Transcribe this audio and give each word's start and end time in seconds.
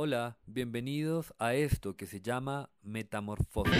Hola, 0.00 0.38
bienvenidos 0.46 1.34
a 1.40 1.54
esto 1.54 1.96
que 1.96 2.06
se 2.06 2.20
llama 2.20 2.70
Metamorfosis. 2.84 3.74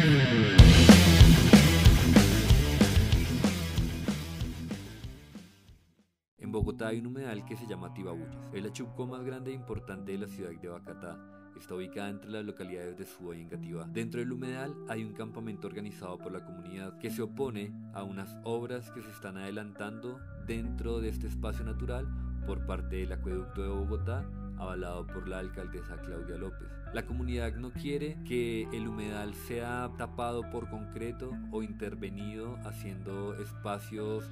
En 6.39 6.51
Bogotá 6.51 6.89
hay 6.89 6.99
un 6.99 7.07
humedal 7.07 7.45
que 7.45 7.57
se 7.57 7.69
llama 7.69 7.95
Tibabuyes. 7.95 8.37
Es 8.53 8.65
la 8.65 8.73
chupco 8.73 9.07
más 9.07 9.23
grande 9.23 9.53
e 9.53 9.55
importante 9.55 10.11
de 10.11 10.19
la 10.19 10.27
ciudad 10.27 10.51
de 10.51 10.69
Bacatá. 10.69 11.17
Está 11.57 11.77
ubicada 11.77 12.09
entre 12.09 12.33
las 12.33 12.45
localidades 12.45 12.99
de 12.99 13.07
Suba 13.07 13.37
y 13.37 13.43
Engativá. 13.43 13.87
Dentro 13.87 14.19
del 14.19 14.33
humedal 14.33 14.75
hay 14.89 15.05
un 15.05 15.13
campamento 15.13 15.69
organizado 15.69 16.19
por 16.19 16.33
la 16.33 16.45
comunidad 16.45 16.99
que 16.99 17.11
se 17.11 17.23
opone 17.23 17.73
a 17.95 18.03
unas 18.03 18.37
obras 18.43 18.91
que 18.91 19.03
se 19.03 19.11
están 19.11 19.37
adelantando 19.37 20.19
dentro 20.49 20.99
de 20.99 21.11
este 21.11 21.29
espacio 21.29 21.65
natural 21.65 22.09
por 22.45 22.67
parte 22.67 22.97
del 22.97 23.13
acueducto 23.13 23.63
de 23.63 23.69
Bogotá 23.69 24.29
avalado 24.59 25.07
por 25.07 25.29
la 25.29 25.39
alcaldesa 25.39 25.97
Claudia 26.03 26.37
López. 26.37 26.69
La 26.93 27.05
comunidad 27.05 27.55
no 27.55 27.71
quiere 27.71 28.17
que 28.27 28.69
el 28.73 28.89
humedal 28.89 29.35
sea 29.35 29.91
tapado 29.99 30.49
por 30.51 30.69
concreto 30.69 31.33
o 31.51 31.63
intervenido 31.63 32.57
haciendo 32.65 33.35
espacios 33.35 34.25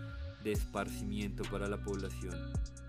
de 0.43 0.53
esparcimiento 0.53 1.43
para 1.51 1.69
la 1.69 1.79
población 1.79 2.35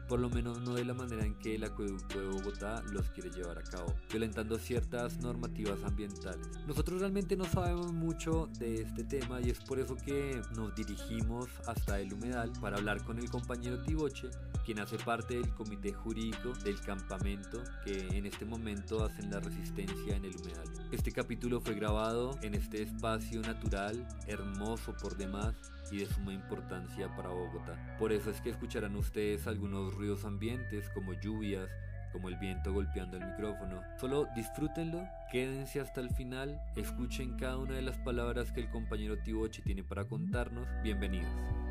por 0.08 0.20
lo 0.20 0.30
menos 0.30 0.62
no 0.62 0.74
de 0.74 0.86
la 0.86 0.94
manera 0.94 1.26
en 1.26 1.36
que 1.36 1.56
el 1.56 1.64
acueducto 1.64 2.20
de 2.20 2.28
Bogotá 2.28 2.82
los 2.92 3.10
quiere 3.10 3.30
llevar 3.30 3.60
a 3.60 3.64
cabo, 3.64 3.94
violentando 4.10 4.58
ciertas 4.58 5.18
normativas 5.20 5.84
ambientales. 5.84 6.48
Nosotros 6.66 7.02
realmente 7.02 7.36
no 7.36 7.46
sabemos 7.46 7.92
mucho 7.94 8.50
de 8.58 8.82
este 8.82 9.04
tema 9.04 9.42
y 9.42 9.50
es 9.50 9.60
por 9.60 9.80
eso 9.80 9.96
que 9.96 10.42
nos 10.56 10.74
dirigimos 10.76 11.50
hasta 11.68 12.00
el 12.00 12.14
humedal 12.14 12.52
para 12.62 12.78
hablar 12.78 13.04
con 13.04 13.20
el 13.20 13.30
compañero 13.30 13.82
Tiboche, 13.84 14.30
quien 14.66 14.80
hace 14.80 14.98
parte 14.98 15.36
del 15.36 15.54
comité 15.54 15.94
jurídico 15.94 16.54
del 16.64 16.80
campamento 16.82 17.62
que 17.84 18.08
en 18.18 18.26
este 18.26 18.46
momento 18.46 19.04
hacen 19.04 19.30
la 19.30 19.40
resistencia 19.40 20.16
en 20.16 20.26
el 20.26 20.36
humedal. 20.36 20.68
Este 20.92 21.12
capítulo 21.12 21.62
fue 21.62 21.76
grabado 21.76 22.38
en 22.42 22.56
este 22.56 22.84
espacio 22.84 23.42
natural, 23.42 24.08
hermoso 24.28 24.94
por 25.02 25.18
demás, 25.18 25.56
y 25.92 26.00
de 26.00 26.06
suma 26.06 26.34
importancia 26.34 27.14
para 27.16 27.30
Bogotá. 27.30 27.98
Por 28.00 28.12
eso 28.12 28.30
es 28.30 28.42
que 28.42 28.50
escucharán 28.50 28.96
ustedes 28.96 29.48
algunos 29.48 29.94
ruidos 29.94 30.26
ambientes 30.26 30.90
como 30.90 31.14
lluvias, 31.14 31.70
como 32.12 32.30
el 32.30 32.38
viento 32.38 32.74
golpeando 32.74 33.18
el 33.18 33.26
micrófono. 33.26 33.82
Solo 34.00 34.28
disfrútenlo, 34.36 35.08
quédense 35.32 35.80
hasta 35.80 36.02
el 36.02 36.10
final, 36.12 36.60
escuchen 36.76 37.38
cada 37.38 37.58
una 37.58 37.76
de 37.76 37.82
las 37.82 37.98
palabras 38.00 38.52
que 38.52 38.62
el 38.62 38.70
compañero 38.70 39.18
Tiboche 39.18 39.62
tiene 39.62 39.84
para 39.84 40.06
contarnos. 40.06 40.68
Bienvenidos. 40.84 41.67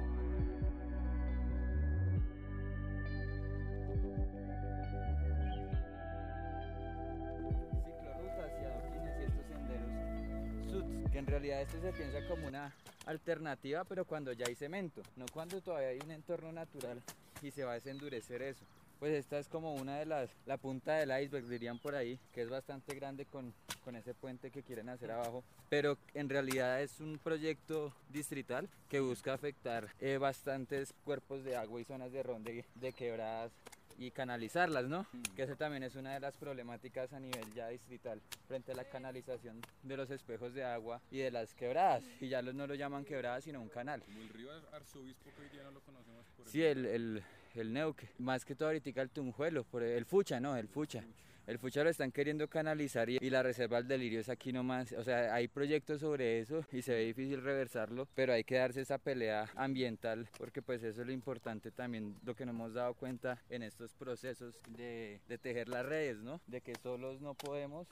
Esto 11.66 11.80
se 11.80 11.92
piensa 11.92 12.26
como 12.28 12.46
una 12.46 12.72
alternativa, 13.06 13.84
pero 13.84 14.04
cuando 14.04 14.32
ya 14.32 14.46
hay 14.46 14.54
cemento, 14.54 15.02
no 15.16 15.26
cuando 15.32 15.60
todavía 15.60 15.88
hay 15.88 15.98
un 16.04 16.12
entorno 16.12 16.52
natural 16.52 17.02
y 17.42 17.50
se 17.50 17.64
va 17.64 17.72
a 17.72 17.74
desendurecer 17.74 18.42
eso. 18.42 18.64
Pues 19.00 19.12
esta 19.12 19.38
es 19.38 19.48
como 19.48 19.74
una 19.74 19.98
de 19.98 20.06
las, 20.06 20.30
la 20.46 20.56
punta 20.56 20.94
del 20.94 21.10
iceberg 21.22 21.46
dirían 21.46 21.78
por 21.78 21.94
ahí, 21.94 22.18
que 22.32 22.42
es 22.42 22.48
bastante 22.48 22.94
grande 22.94 23.26
con, 23.26 23.52
con 23.84 23.94
ese 23.96 24.14
puente 24.14 24.50
que 24.50 24.62
quieren 24.62 24.88
hacer 24.88 25.10
abajo, 25.10 25.44
pero 25.68 25.98
en 26.14 26.28
realidad 26.28 26.80
es 26.80 27.00
un 27.00 27.18
proyecto 27.18 27.92
distrital 28.08 28.68
que 28.88 29.00
busca 29.00 29.34
afectar 29.34 29.88
eh, 30.00 30.18
bastantes 30.18 30.94
cuerpos 31.04 31.44
de 31.44 31.56
agua 31.56 31.80
y 31.80 31.84
zonas 31.84 32.12
de 32.12 32.22
ronde 32.22 32.64
de 32.76 32.92
quebradas 32.92 33.52
y 33.98 34.10
canalizarlas, 34.10 34.86
¿no? 34.86 35.06
Que 35.34 35.42
esa 35.42 35.56
también 35.56 35.82
es 35.82 35.94
una 35.94 36.14
de 36.14 36.20
las 36.20 36.36
problemáticas 36.36 37.12
a 37.12 37.20
nivel 37.20 37.52
ya 37.54 37.68
distrital 37.68 38.20
frente 38.46 38.72
a 38.72 38.74
la 38.74 38.84
canalización 38.84 39.60
de 39.82 39.96
los 39.96 40.10
espejos 40.10 40.54
de 40.54 40.64
agua 40.64 41.00
y 41.10 41.18
de 41.18 41.30
las 41.30 41.54
quebradas. 41.54 42.04
Y 42.20 42.28
ya 42.28 42.42
los, 42.42 42.54
no 42.54 42.66
lo 42.66 42.74
llaman 42.74 43.04
quebradas, 43.04 43.44
sino 43.44 43.60
un 43.60 43.68
canal. 43.68 44.02
Como 44.02 44.20
el 44.20 44.28
río 44.28 44.50
Arzobispo 44.72 45.30
que 45.36 45.42
hoy 45.42 45.48
día 45.50 45.62
no 45.62 45.70
lo 45.70 45.80
conocemos 45.80 46.26
por 46.36 46.48
Sí, 46.48 46.62
el, 46.62 46.84
el, 46.86 47.22
el 47.54 47.72
Neuque. 47.72 48.08
Más 48.18 48.44
que 48.44 48.54
todo 48.54 48.68
ahorita 48.68 49.00
el 49.00 49.10
Tunjuelo, 49.10 49.64
por 49.64 49.82
el 49.82 50.04
Fucha, 50.04 50.40
no, 50.40 50.56
el 50.56 50.68
Fucha. 50.68 51.02
El 51.46 51.58
Fucha 51.58 51.84
lo 51.84 51.90
están 51.90 52.10
queriendo 52.10 52.48
canalizar 52.48 53.08
y, 53.08 53.18
la 53.30 53.42
reserva 53.42 53.76
del 53.76 53.86
delirio 53.86 54.18
es 54.18 54.28
aquí 54.28 54.52
nomás. 54.52 54.92
O 54.92 55.04
sea, 55.04 55.32
hay 55.32 55.46
proyectos 55.46 56.00
sobre 56.00 56.40
eso 56.40 56.64
y 56.72 56.82
se 56.82 56.92
ve 56.92 57.04
difícil 57.04 57.40
reversarlo, 57.40 58.08
pero 58.14 58.32
hay 58.32 58.42
que 58.42 58.56
darse 58.56 58.80
esa 58.80 58.98
pelea 58.98 59.48
ambiental 59.54 60.28
porque 60.38 60.60
pues 60.60 60.82
eso 60.82 61.02
es 61.02 61.06
lo 61.06 61.12
importante 61.12 61.70
también, 61.70 62.16
lo 62.24 62.34
que 62.34 62.44
nos 62.44 62.54
hemos 62.54 62.74
dado 62.74 62.94
cuenta 62.94 63.40
en 63.48 63.62
estos 63.62 63.94
procesos 63.94 64.60
de, 64.76 65.20
de 65.28 65.38
tejer 65.38 65.68
las 65.68 65.86
redes, 65.86 66.18
¿no? 66.18 66.40
De 66.48 66.60
que 66.60 66.74
solos 66.82 67.20
no 67.20 67.34
podemos 67.34 67.86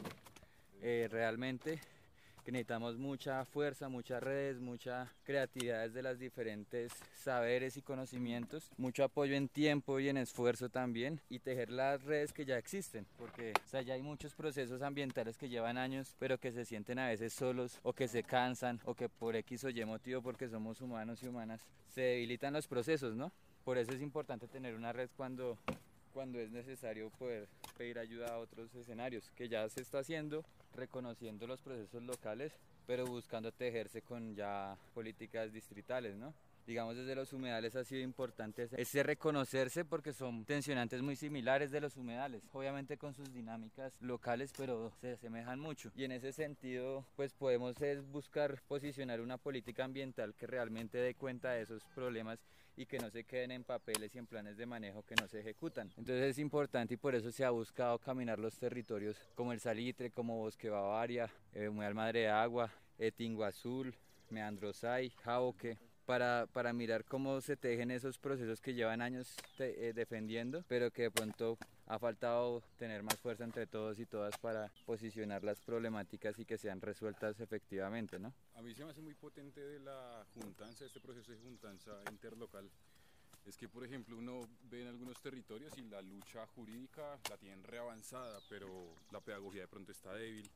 eh, 0.82 1.08
realmente 1.10 1.80
que 2.44 2.52
necesitamos 2.52 2.98
mucha 2.98 3.44
fuerza, 3.46 3.88
muchas 3.88 4.22
redes, 4.22 4.60
mucha 4.60 5.10
creatividad 5.24 5.86
desde 5.86 6.02
las 6.02 6.18
diferentes 6.18 6.92
saberes 7.14 7.76
y 7.76 7.82
conocimientos, 7.82 8.70
mucho 8.76 9.02
apoyo 9.02 9.34
en 9.34 9.48
tiempo 9.48 9.98
y 9.98 10.08
en 10.08 10.18
esfuerzo 10.18 10.68
también 10.68 11.20
y 11.30 11.38
tejer 11.38 11.70
las 11.70 12.02
redes 12.04 12.32
que 12.32 12.44
ya 12.44 12.58
existen, 12.58 13.06
porque 13.16 13.54
o 13.64 13.68
sea, 13.68 13.80
ya 13.80 13.94
hay 13.94 14.02
muchos 14.02 14.34
procesos 14.34 14.82
ambientales 14.82 15.38
que 15.38 15.48
llevan 15.48 15.78
años, 15.78 16.14
pero 16.18 16.38
que 16.38 16.52
se 16.52 16.66
sienten 16.66 16.98
a 16.98 17.08
veces 17.08 17.32
solos 17.32 17.80
o 17.82 17.94
que 17.94 18.08
se 18.08 18.22
cansan 18.22 18.80
o 18.84 18.94
que 18.94 19.08
por 19.08 19.36
X 19.36 19.64
o 19.64 19.70
Y 19.70 19.84
motivo, 19.84 20.20
porque 20.20 20.48
somos 20.48 20.82
humanos 20.82 21.22
y 21.22 21.28
humanas, 21.28 21.62
se 21.94 22.02
debilitan 22.02 22.52
los 22.52 22.66
procesos, 22.66 23.16
¿no? 23.16 23.32
Por 23.64 23.78
eso 23.78 23.92
es 23.92 24.02
importante 24.02 24.46
tener 24.48 24.74
una 24.74 24.92
red 24.92 25.08
cuando 25.16 25.58
cuando 26.12 26.38
es 26.38 26.52
necesario 26.52 27.10
poder 27.10 27.48
pedir 27.76 27.98
ayuda 27.98 28.28
a 28.28 28.38
otros 28.38 28.72
escenarios, 28.76 29.32
que 29.34 29.48
ya 29.48 29.68
se 29.68 29.80
está 29.80 29.98
haciendo, 29.98 30.44
reconociendo 30.74 31.46
los 31.46 31.60
procesos 31.60 32.02
locales, 32.02 32.52
pero 32.86 33.06
buscando 33.06 33.52
tejerse 33.52 34.02
con 34.02 34.34
ya 34.34 34.76
políticas 34.94 35.52
distritales, 35.52 36.16
¿no? 36.16 36.34
Digamos 36.66 36.96
desde 36.96 37.14
los 37.14 37.32
humedales 37.32 37.76
ha 37.76 37.84
sido 37.84 38.02
importante 38.02 38.68
ese 38.76 39.02
reconocerse 39.02 39.84
porque 39.84 40.12
son 40.12 40.44
tensionantes 40.44 41.02
muy 41.02 41.16
similares 41.16 41.70
de 41.70 41.80
los 41.80 41.96
humedales, 41.96 42.42
obviamente 42.52 42.96
con 42.96 43.14
sus 43.14 43.32
dinámicas 43.32 44.00
locales, 44.00 44.52
pero 44.56 44.92
se 45.00 45.12
asemejan 45.12 45.60
mucho. 45.60 45.90
Y 45.94 46.04
en 46.04 46.12
ese 46.12 46.32
sentido, 46.32 47.04
pues 47.16 47.32
podemos 47.32 47.80
es 47.80 48.06
buscar 48.10 48.62
posicionar 48.68 49.20
una 49.20 49.38
política 49.38 49.84
ambiental 49.84 50.34
que 50.34 50.46
realmente 50.46 50.98
dé 50.98 51.14
cuenta 51.14 51.50
de 51.50 51.62
esos 51.62 51.84
problemas 51.94 52.38
y 52.76 52.86
que 52.86 52.98
no 52.98 53.10
se 53.10 53.24
queden 53.24 53.52
en 53.52 53.64
papeles 53.64 54.14
y 54.14 54.18
en 54.18 54.26
planes 54.26 54.56
de 54.56 54.66
manejo 54.66 55.04
que 55.04 55.14
no 55.14 55.28
se 55.28 55.40
ejecutan. 55.40 55.88
Entonces 55.96 56.30
es 56.30 56.38
importante 56.38 56.94
y 56.94 56.96
por 56.96 57.14
eso 57.14 57.30
se 57.30 57.44
ha 57.44 57.50
buscado 57.50 57.98
caminar 57.98 58.38
los 58.38 58.58
territorios 58.58 59.16
como 59.34 59.52
el 59.52 59.60
Salitre, 59.60 60.10
como 60.10 60.38
Bosque 60.38 60.70
Bavaria, 60.70 61.30
eh, 61.52 61.68
Humedal 61.68 61.94
Madre 61.94 62.20
de 62.20 62.28
Agua, 62.28 62.70
Etingo 62.98 63.44
Azul, 63.44 63.94
Meandrosay, 64.30 65.10
Jauque, 65.22 65.78
para, 66.04 66.46
para, 66.52 66.72
mirar 66.72 67.04
cómo 67.04 67.40
se 67.40 67.56
tejen 67.56 67.90
esos 67.90 68.18
procesos 68.18 68.60
que 68.60 68.74
llevan 68.74 69.02
años 69.02 69.34
te, 69.56 69.88
eh, 69.88 69.92
defendiendo, 69.92 70.64
pero 70.68 70.90
que 70.90 71.02
de 71.02 71.10
pronto 71.10 71.58
ha 71.86 71.98
faltado 71.98 72.62
tener 72.78 73.02
más 73.02 73.18
fuerza 73.18 73.44
entre 73.44 73.66
todos 73.66 73.98
y 73.98 74.06
todas 74.06 74.36
para 74.38 74.70
posicionar 74.86 75.44
las 75.44 75.60
problemáticas 75.60 76.38
y 76.38 76.44
que 76.44 76.58
sean 76.58 76.80
resueltas 76.80 77.40
efectivamente, 77.40 78.18
¿no? 78.18 78.32
A 78.54 78.62
mí 78.62 78.74
se 78.74 78.84
me 78.84 78.90
hace 78.90 79.02
muy 79.02 79.14
potente 79.14 79.60
de 79.60 79.80
la 79.80 80.24
juntanza, 80.34 80.84
este 80.84 81.00
proceso 81.00 81.32
de 81.32 81.38
juntanza 81.38 81.92
interlocal. 82.10 82.70
Es 83.44 83.58
que, 83.58 83.68
por 83.68 83.84
ejemplo, 83.84 84.16
uno 84.16 84.48
ve 84.70 84.82
en 84.82 84.88
algunos 84.88 85.20
territorios 85.20 85.76
y 85.76 85.82
la 85.82 86.00
lucha 86.00 86.46
jurídica 86.54 87.18
la 87.28 87.36
tienen 87.36 87.62
reavanzada, 87.62 88.38
pero 88.48 88.94
la 89.12 89.20
pedagogía 89.20 89.62
de 89.62 89.68
pronto 89.68 89.92
está 89.92 90.14
débil 90.14 90.50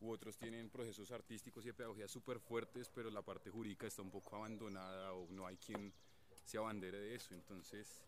u 0.00 0.10
otros 0.10 0.36
tienen 0.36 0.70
procesos 0.70 1.10
artísticos 1.10 1.64
y 1.64 1.68
de 1.68 1.74
pedagogía 1.74 2.08
súper 2.08 2.38
fuertes, 2.38 2.90
pero 2.94 3.10
la 3.10 3.22
parte 3.22 3.50
jurídica 3.50 3.86
está 3.86 4.02
un 4.02 4.10
poco 4.10 4.36
abandonada 4.36 5.12
o 5.12 5.26
no 5.30 5.46
hay 5.46 5.56
quien 5.56 5.92
se 6.44 6.58
abandere 6.58 6.98
de 6.98 7.14
eso. 7.14 7.34
Entonces, 7.34 8.02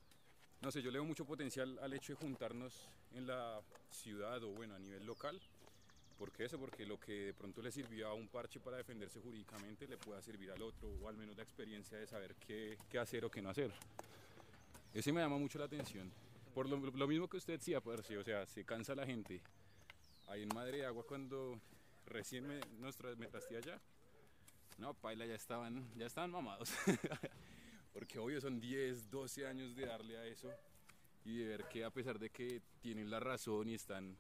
no 0.60 0.70
sé, 0.70 0.82
yo 0.82 0.90
le 0.90 0.98
veo 0.98 1.04
mucho 1.04 1.24
potencial 1.24 1.78
al 1.80 1.92
hecho 1.92 2.12
de 2.12 2.16
juntarnos 2.16 2.88
en 3.12 3.26
la 3.26 3.60
ciudad 3.90 4.42
o 4.42 4.50
bueno, 4.50 4.74
a 4.74 4.78
nivel 4.78 5.04
local. 5.06 5.40
¿Por 6.18 6.32
qué 6.32 6.46
eso? 6.46 6.58
Porque 6.58 6.84
lo 6.84 6.98
que 6.98 7.26
de 7.26 7.34
pronto 7.34 7.62
le 7.62 7.70
sirvió 7.70 8.08
a 8.08 8.14
un 8.14 8.26
parche 8.26 8.58
para 8.58 8.76
defenderse 8.76 9.20
jurídicamente 9.20 9.86
le 9.86 9.96
pueda 9.96 10.20
servir 10.20 10.50
al 10.50 10.60
otro, 10.62 10.88
o 11.00 11.08
al 11.08 11.16
menos 11.16 11.36
la 11.36 11.44
experiencia 11.44 11.96
de 11.96 12.08
saber 12.08 12.34
qué, 12.34 12.76
qué 12.90 12.98
hacer 12.98 13.24
o 13.24 13.30
qué 13.30 13.40
no 13.40 13.50
hacer. 13.50 13.72
Ese 14.92 15.12
me 15.12 15.20
llama 15.20 15.38
mucho 15.38 15.60
la 15.60 15.66
atención. 15.66 16.10
Por 16.54 16.68
lo, 16.68 16.76
lo 16.76 17.06
mismo 17.06 17.28
que 17.28 17.36
usted 17.36 17.52
decía, 17.52 17.80
pues, 17.80 18.10
o 18.10 18.24
sea, 18.24 18.46
se 18.46 18.64
cansa 18.64 18.96
la 18.96 19.06
gente. 19.06 19.40
Ahí 20.26 20.42
en 20.42 20.48
Madre 20.52 20.78
de 20.78 20.86
Agua 20.86 21.04
cuando 21.06 21.60
recién 22.08 22.46
me, 22.46 22.60
nos 22.78 22.98
me 23.16 23.26
trasté 23.26 23.56
allá, 23.56 23.80
no, 24.78 24.94
paila, 24.94 25.26
ya 25.26 25.34
estaban, 25.34 25.88
ya 25.96 26.06
estaban 26.06 26.30
mamados. 26.30 26.72
Porque 27.92 28.18
obvio 28.18 28.40
son 28.40 28.60
10, 28.60 29.10
12 29.10 29.46
años 29.46 29.74
de 29.74 29.86
darle 29.86 30.16
a 30.18 30.24
eso 30.24 30.50
y 31.24 31.38
de 31.38 31.46
ver 31.46 31.64
que 31.68 31.84
a 31.84 31.90
pesar 31.90 32.18
de 32.18 32.30
que 32.30 32.62
tienen 32.80 33.10
la 33.10 33.18
razón 33.18 33.68
y 33.68 33.74
están, 33.74 34.16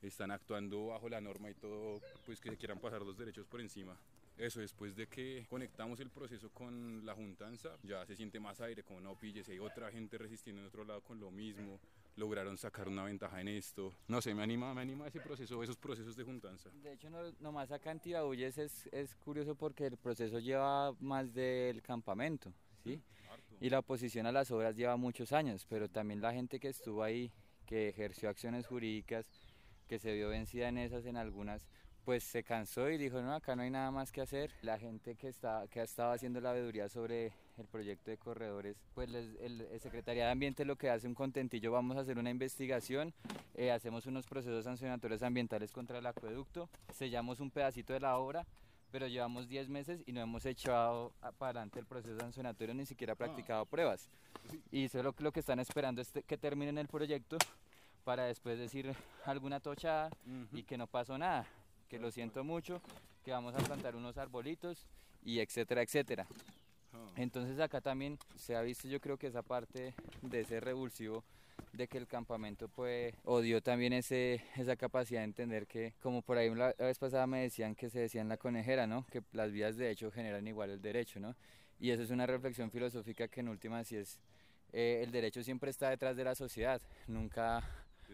están 0.00 0.30
actuando 0.30 0.86
bajo 0.86 1.08
la 1.08 1.20
norma 1.20 1.50
y 1.50 1.54
todo, 1.54 2.00
pues 2.24 2.40
que 2.40 2.50
se 2.50 2.56
quieran 2.56 2.78
pasar 2.78 3.02
los 3.02 3.18
derechos 3.18 3.46
por 3.46 3.60
encima. 3.60 3.96
Eso 4.38 4.60
después 4.60 4.96
de 4.96 5.08
que 5.08 5.46
conectamos 5.48 6.00
el 6.00 6.08
proceso 6.08 6.48
con 6.50 7.04
la 7.04 7.14
juntanza, 7.14 7.76
ya 7.82 8.06
se 8.06 8.16
siente 8.16 8.40
más 8.40 8.60
aire, 8.62 8.82
como 8.82 9.00
no 9.00 9.14
pilles, 9.14 9.48
hay 9.50 9.58
otra 9.58 9.90
gente 9.90 10.16
resistiendo 10.16 10.62
en 10.62 10.68
otro 10.68 10.84
lado 10.84 11.02
con 11.02 11.20
lo 11.20 11.30
mismo, 11.30 11.78
lograron 12.16 12.58
sacar 12.58 12.88
una 12.88 13.04
ventaja 13.04 13.40
en 13.40 13.48
esto. 13.48 13.92
No 14.08 14.20
sé, 14.20 14.34
me 14.34 14.42
anima, 14.42 14.74
me 14.74 14.82
anima 14.82 15.06
ese 15.06 15.20
proceso, 15.20 15.62
esos 15.62 15.76
procesos 15.76 16.16
de 16.16 16.24
juntanza. 16.24 16.70
De 16.82 16.92
hecho, 16.92 17.10
no, 17.10 17.18
nomás 17.40 17.70
acá 17.70 17.90
en 17.90 18.00
es, 18.42 18.58
es 18.92 19.14
curioso 19.16 19.54
porque 19.54 19.86
el 19.86 19.96
proceso 19.96 20.38
lleva 20.38 20.92
más 21.00 21.32
del 21.32 21.82
campamento, 21.82 22.52
¿sí? 22.84 23.00
Y 23.60 23.70
la 23.70 23.78
oposición 23.78 24.26
a 24.26 24.32
las 24.32 24.50
obras 24.50 24.76
lleva 24.76 24.96
muchos 24.96 25.32
años, 25.32 25.66
pero 25.68 25.88
también 25.88 26.20
la 26.20 26.32
gente 26.32 26.58
que 26.58 26.68
estuvo 26.68 27.02
ahí, 27.02 27.30
que 27.64 27.88
ejerció 27.88 28.28
acciones 28.28 28.66
jurídicas, 28.66 29.26
que 29.88 29.98
se 29.98 30.12
vio 30.12 30.28
vencida 30.28 30.68
en 30.68 30.78
esas, 30.78 31.06
en 31.06 31.16
algunas, 31.16 31.68
pues 32.04 32.24
se 32.24 32.42
cansó 32.42 32.90
y 32.90 32.98
dijo, 32.98 33.22
no, 33.22 33.34
acá 33.34 33.54
no 33.54 33.62
hay 33.62 33.70
nada 33.70 33.90
más 33.90 34.10
que 34.10 34.20
hacer. 34.20 34.50
La 34.62 34.78
gente 34.78 35.14
que, 35.14 35.28
está, 35.28 35.66
que 35.70 35.80
ha 35.80 35.84
estado 35.84 36.12
haciendo 36.12 36.40
la 36.40 36.52
veeduría 36.52 36.88
sobre 36.88 37.32
el 37.58 37.66
proyecto 37.66 38.10
de 38.10 38.18
corredores, 38.18 38.76
pues 38.94 39.08
el, 39.08 39.36
el, 39.40 39.80
Secretaría 39.80 40.26
de 40.26 40.30
Ambiente 40.30 40.64
lo 40.64 40.76
que 40.76 40.90
hace 40.90 41.06
un 41.06 41.14
contentillo, 41.14 41.72
vamos 41.72 41.96
a 41.96 42.00
hacer 42.00 42.18
una 42.18 42.30
investigación, 42.30 43.12
eh, 43.54 43.70
hacemos 43.70 44.06
unos 44.06 44.26
procesos 44.26 44.64
sancionatorios 44.64 45.22
ambientales 45.22 45.72
contra 45.72 45.98
el 45.98 46.06
acueducto, 46.06 46.68
sellamos 46.92 47.40
un 47.40 47.50
pedacito 47.50 47.92
de 47.92 48.00
la 48.00 48.16
obra, 48.16 48.46
pero 48.90 49.06
llevamos 49.06 49.48
10 49.48 49.68
meses 49.68 50.02
y 50.06 50.12
no 50.12 50.20
hemos 50.20 50.44
echado 50.44 51.12
para 51.38 51.60
adelante 51.60 51.78
el 51.78 51.86
proceso 51.86 52.18
sancionatorio, 52.18 52.74
ni 52.74 52.86
siquiera 52.86 53.14
practicado 53.14 53.64
pruebas. 53.66 54.08
Y 54.70 54.84
eso 54.84 54.98
es 54.98 55.04
lo, 55.04 55.14
lo 55.18 55.32
que 55.32 55.40
están 55.40 55.60
esperando, 55.60 56.02
es 56.02 56.12
que 56.26 56.36
terminen 56.36 56.76
el 56.78 56.88
proyecto 56.88 57.38
para 58.04 58.24
después 58.24 58.58
decir 58.58 58.94
alguna 59.24 59.60
tochada 59.60 60.10
y 60.52 60.62
que 60.64 60.76
no 60.76 60.86
pasó 60.86 61.16
nada 61.16 61.46
que 61.92 61.98
lo 61.98 62.10
siento 62.10 62.42
mucho, 62.42 62.80
que 63.22 63.32
vamos 63.32 63.54
a 63.54 63.58
plantar 63.58 63.94
unos 63.96 64.16
arbolitos 64.16 64.86
y 65.26 65.40
etcétera, 65.40 65.82
etcétera. 65.82 66.26
Entonces 67.16 67.58
acá 67.60 67.80
también 67.80 68.18
se 68.36 68.56
ha 68.56 68.62
visto 68.62 68.88
yo 68.88 69.00
creo 69.00 69.16
que 69.16 69.26
esa 69.26 69.42
parte 69.42 69.94
de 70.22 70.40
ese 70.40 70.60
revulsivo 70.60 71.24
de 71.72 71.88
que 71.88 71.98
el 71.98 72.06
campamento 72.06 72.68
pues 72.68 73.14
odió 73.24 73.62
también 73.62 73.92
ese, 73.92 74.42
esa 74.56 74.76
capacidad 74.76 75.20
de 75.20 75.24
entender 75.24 75.66
que 75.66 75.94
como 76.02 76.22
por 76.22 76.36
ahí 76.38 76.54
la, 76.54 76.74
vez 76.78 76.98
pasada 76.98 77.26
me 77.26 77.42
decían 77.42 77.74
que 77.74 77.90
se 77.90 78.00
decía 78.00 78.20
en 78.20 78.28
la 78.28 78.36
conejera, 78.36 78.86
¿no? 78.86 79.06
Que 79.10 79.22
las 79.32 79.52
vías 79.52 79.76
de 79.76 79.90
hecho 79.90 80.10
generan 80.10 80.46
igual 80.46 80.70
el 80.70 80.82
derecho, 80.82 81.20
¿no? 81.20 81.34
Y 81.80 81.90
eso 81.90 82.02
es 82.02 82.10
una 82.10 82.26
reflexión 82.26 82.70
filosófica 82.70 83.28
que 83.28 83.40
en 83.40 83.48
última 83.48 83.82
sí 83.84 83.96
es, 83.96 84.20
eh, 84.72 85.00
el 85.02 85.10
derecho 85.10 85.42
siempre 85.42 85.70
está 85.70 85.90
detrás 85.90 86.16
de 86.16 86.24
la 86.24 86.34
sociedad, 86.34 86.80
nunca 87.06 87.62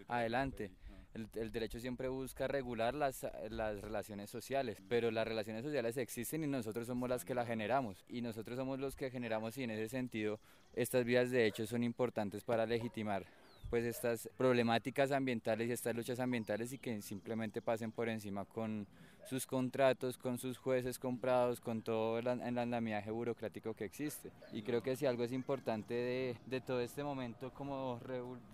adelante 0.07 0.71
el, 1.13 1.51
derecho 1.51 1.79
siempre 1.79 2.07
busca 2.07 2.47
regular 2.47 2.93
las, 2.93 3.25
las 3.49 3.81
relaciones 3.81 4.29
sociales, 4.29 4.77
pero 4.87 5.11
las 5.11 5.27
relaciones 5.27 5.63
sociales 5.63 5.97
existen 5.97 6.43
y 6.43 6.47
nosotros 6.47 6.87
somos 6.87 7.09
las 7.09 7.25
que 7.25 7.33
las 7.33 7.47
generamos. 7.47 8.05
Y 8.07 8.21
nosotros 8.21 8.57
somos 8.57 8.79
los 8.79 8.95
que 8.95 9.09
generamos 9.09 9.57
y 9.57 9.63
en 9.63 9.71
ese 9.71 9.89
sentido 9.89 10.39
estas 10.73 11.05
vías 11.05 11.31
de 11.31 11.45
hecho 11.45 11.65
son 11.65 11.83
importantes 11.83 12.43
para 12.43 12.65
legitimar 12.65 13.25
pues 13.69 13.85
estas 13.85 14.29
problemáticas 14.35 15.11
ambientales 15.11 15.69
y 15.69 15.71
estas 15.71 15.95
luchas 15.95 16.19
ambientales 16.19 16.73
y 16.73 16.79
que 16.79 17.01
simplemente 17.01 17.61
pasen 17.61 17.91
por 17.91 18.09
encima 18.09 18.45
con 18.45 18.87
sus 19.27 19.45
contratos, 19.45 20.17
con 20.17 20.39
sus 20.39 20.57
jueces 20.57 20.97
comprados, 20.97 21.59
con 21.59 21.83
todo 21.83 22.17
el, 22.17 22.27
andamiaje 22.27 23.11
burocrático 23.11 23.75
que 23.75 23.85
existe. 23.85 24.31
Y 24.53 24.63
creo 24.63 24.81
que 24.81 24.95
si 24.95 25.05
algo 25.05 25.23
es 25.23 25.31
importante 25.31 25.93
de, 25.93 26.37
de 26.47 26.61
todo 26.61 26.81
este 26.81 27.03
momento 27.03 27.53
como 27.53 27.99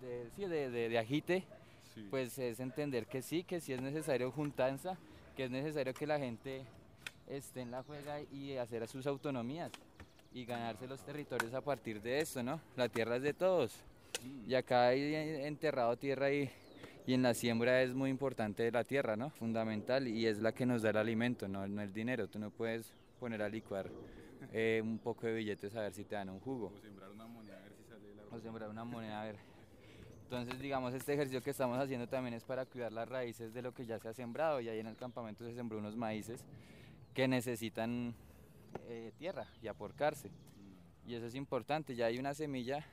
de, 0.02 0.48
de, 0.48 0.70
de, 0.70 0.90
de 0.90 0.98
agite 0.98 1.46
pues 2.10 2.38
es 2.38 2.60
entender 2.60 3.06
que 3.08 3.22
sí, 3.22 3.44
que 3.44 3.60
sí 3.60 3.74
es 3.74 3.82
necesario 3.82 4.32
juntanza, 4.32 4.98
que 5.36 5.46
es 5.46 5.52
necesario 5.52 5.94
que 5.94 6.08
la 6.08 6.20
gente 6.20 6.64
esté 7.28 7.62
en 7.62 7.72
la 7.72 7.84
juega 7.84 8.22
y 8.22 8.58
hacer 8.58 8.88
sus 8.88 9.08
autonomías 9.08 9.72
y 10.34 10.46
ganarse 10.46 10.88
los 10.88 11.02
territorios 11.04 11.54
a 11.54 11.62
partir 11.62 12.02
de 12.02 12.20
esto, 12.20 12.44
¿no? 12.44 12.60
La 12.76 12.90
tierra 12.90 13.16
es 13.18 13.24
de 13.24 13.34
todos. 13.34 13.80
Y 14.48 14.56
acá 14.56 14.88
hay 14.88 15.16
enterrado 15.46 15.96
tierra 15.98 16.32
y, 16.32 16.50
y 17.06 17.14
en 17.14 17.22
la 17.22 17.34
siembra 17.34 17.82
es 17.82 17.94
muy 17.94 18.10
importante 18.10 18.70
la 18.72 18.84
tierra, 18.84 19.16
¿no? 19.16 19.30
Fundamental 19.30 20.08
y 20.08 20.28
es 20.28 20.40
la 20.40 20.52
que 20.52 20.66
nos 20.66 20.82
da 20.82 20.90
el 20.90 20.98
alimento, 20.98 21.48
no, 21.48 21.68
no 21.68 21.82
el 21.82 21.94
dinero. 21.94 22.28
Tú 22.28 22.40
no 22.40 22.50
puedes 22.50 22.94
poner 23.20 23.42
a 23.42 23.50
licuar 23.50 23.90
eh, 24.52 24.82
un 24.84 25.00
poco 25.00 25.28
de 25.28 25.36
billetes 25.36 25.76
a 25.76 25.82
ver 25.82 25.94
si 25.94 26.04
te 26.04 26.16
dan 26.16 26.30
un 26.30 26.40
jugo. 26.40 26.72
O 26.76 26.80
sembrar 26.80 27.12
una 27.12 27.26
moneda 27.28 27.58
a 27.58 27.62
ver 27.62 27.74
si 27.74 27.84
sale 27.84 28.16
la... 28.16 28.36
O 28.36 28.40
sembrar 28.40 28.70
una 28.70 28.84
moneda 28.84 29.22
a 29.22 29.26
ver 29.26 29.55
entonces, 30.26 30.60
digamos, 30.60 30.92
este 30.96 31.14
ejercicio 31.14 31.44
que 31.44 31.52
estamos 31.52 31.78
haciendo 31.78 32.08
también 32.08 32.34
es 32.34 32.44
para 32.44 32.66
cuidar 32.66 32.92
las 32.92 33.08
raíces 33.08 33.54
de 33.54 33.62
lo 33.62 33.76
que 33.76 33.86
ya 33.86 34.00
se 34.00 34.08
ha 34.08 34.14
sembrado 34.14 34.60
y 34.60 34.68
ahí 34.68 34.80
en 34.80 34.88
el 34.88 34.96
campamento 34.96 35.46
se 35.46 35.54
sembró 35.54 35.78
unos 35.78 35.96
maíces 35.96 36.44
que 37.14 37.28
necesitan 37.28 38.16
eh, 38.88 39.12
tierra 39.20 39.46
y 39.62 39.68
aporcarse. 39.68 40.32
Y 41.06 41.14
eso 41.14 41.28
es 41.28 41.36
importante, 41.36 41.96
ya 41.96 42.08
hay 42.08 42.18
una 42.18 42.34
semilla 42.34 42.84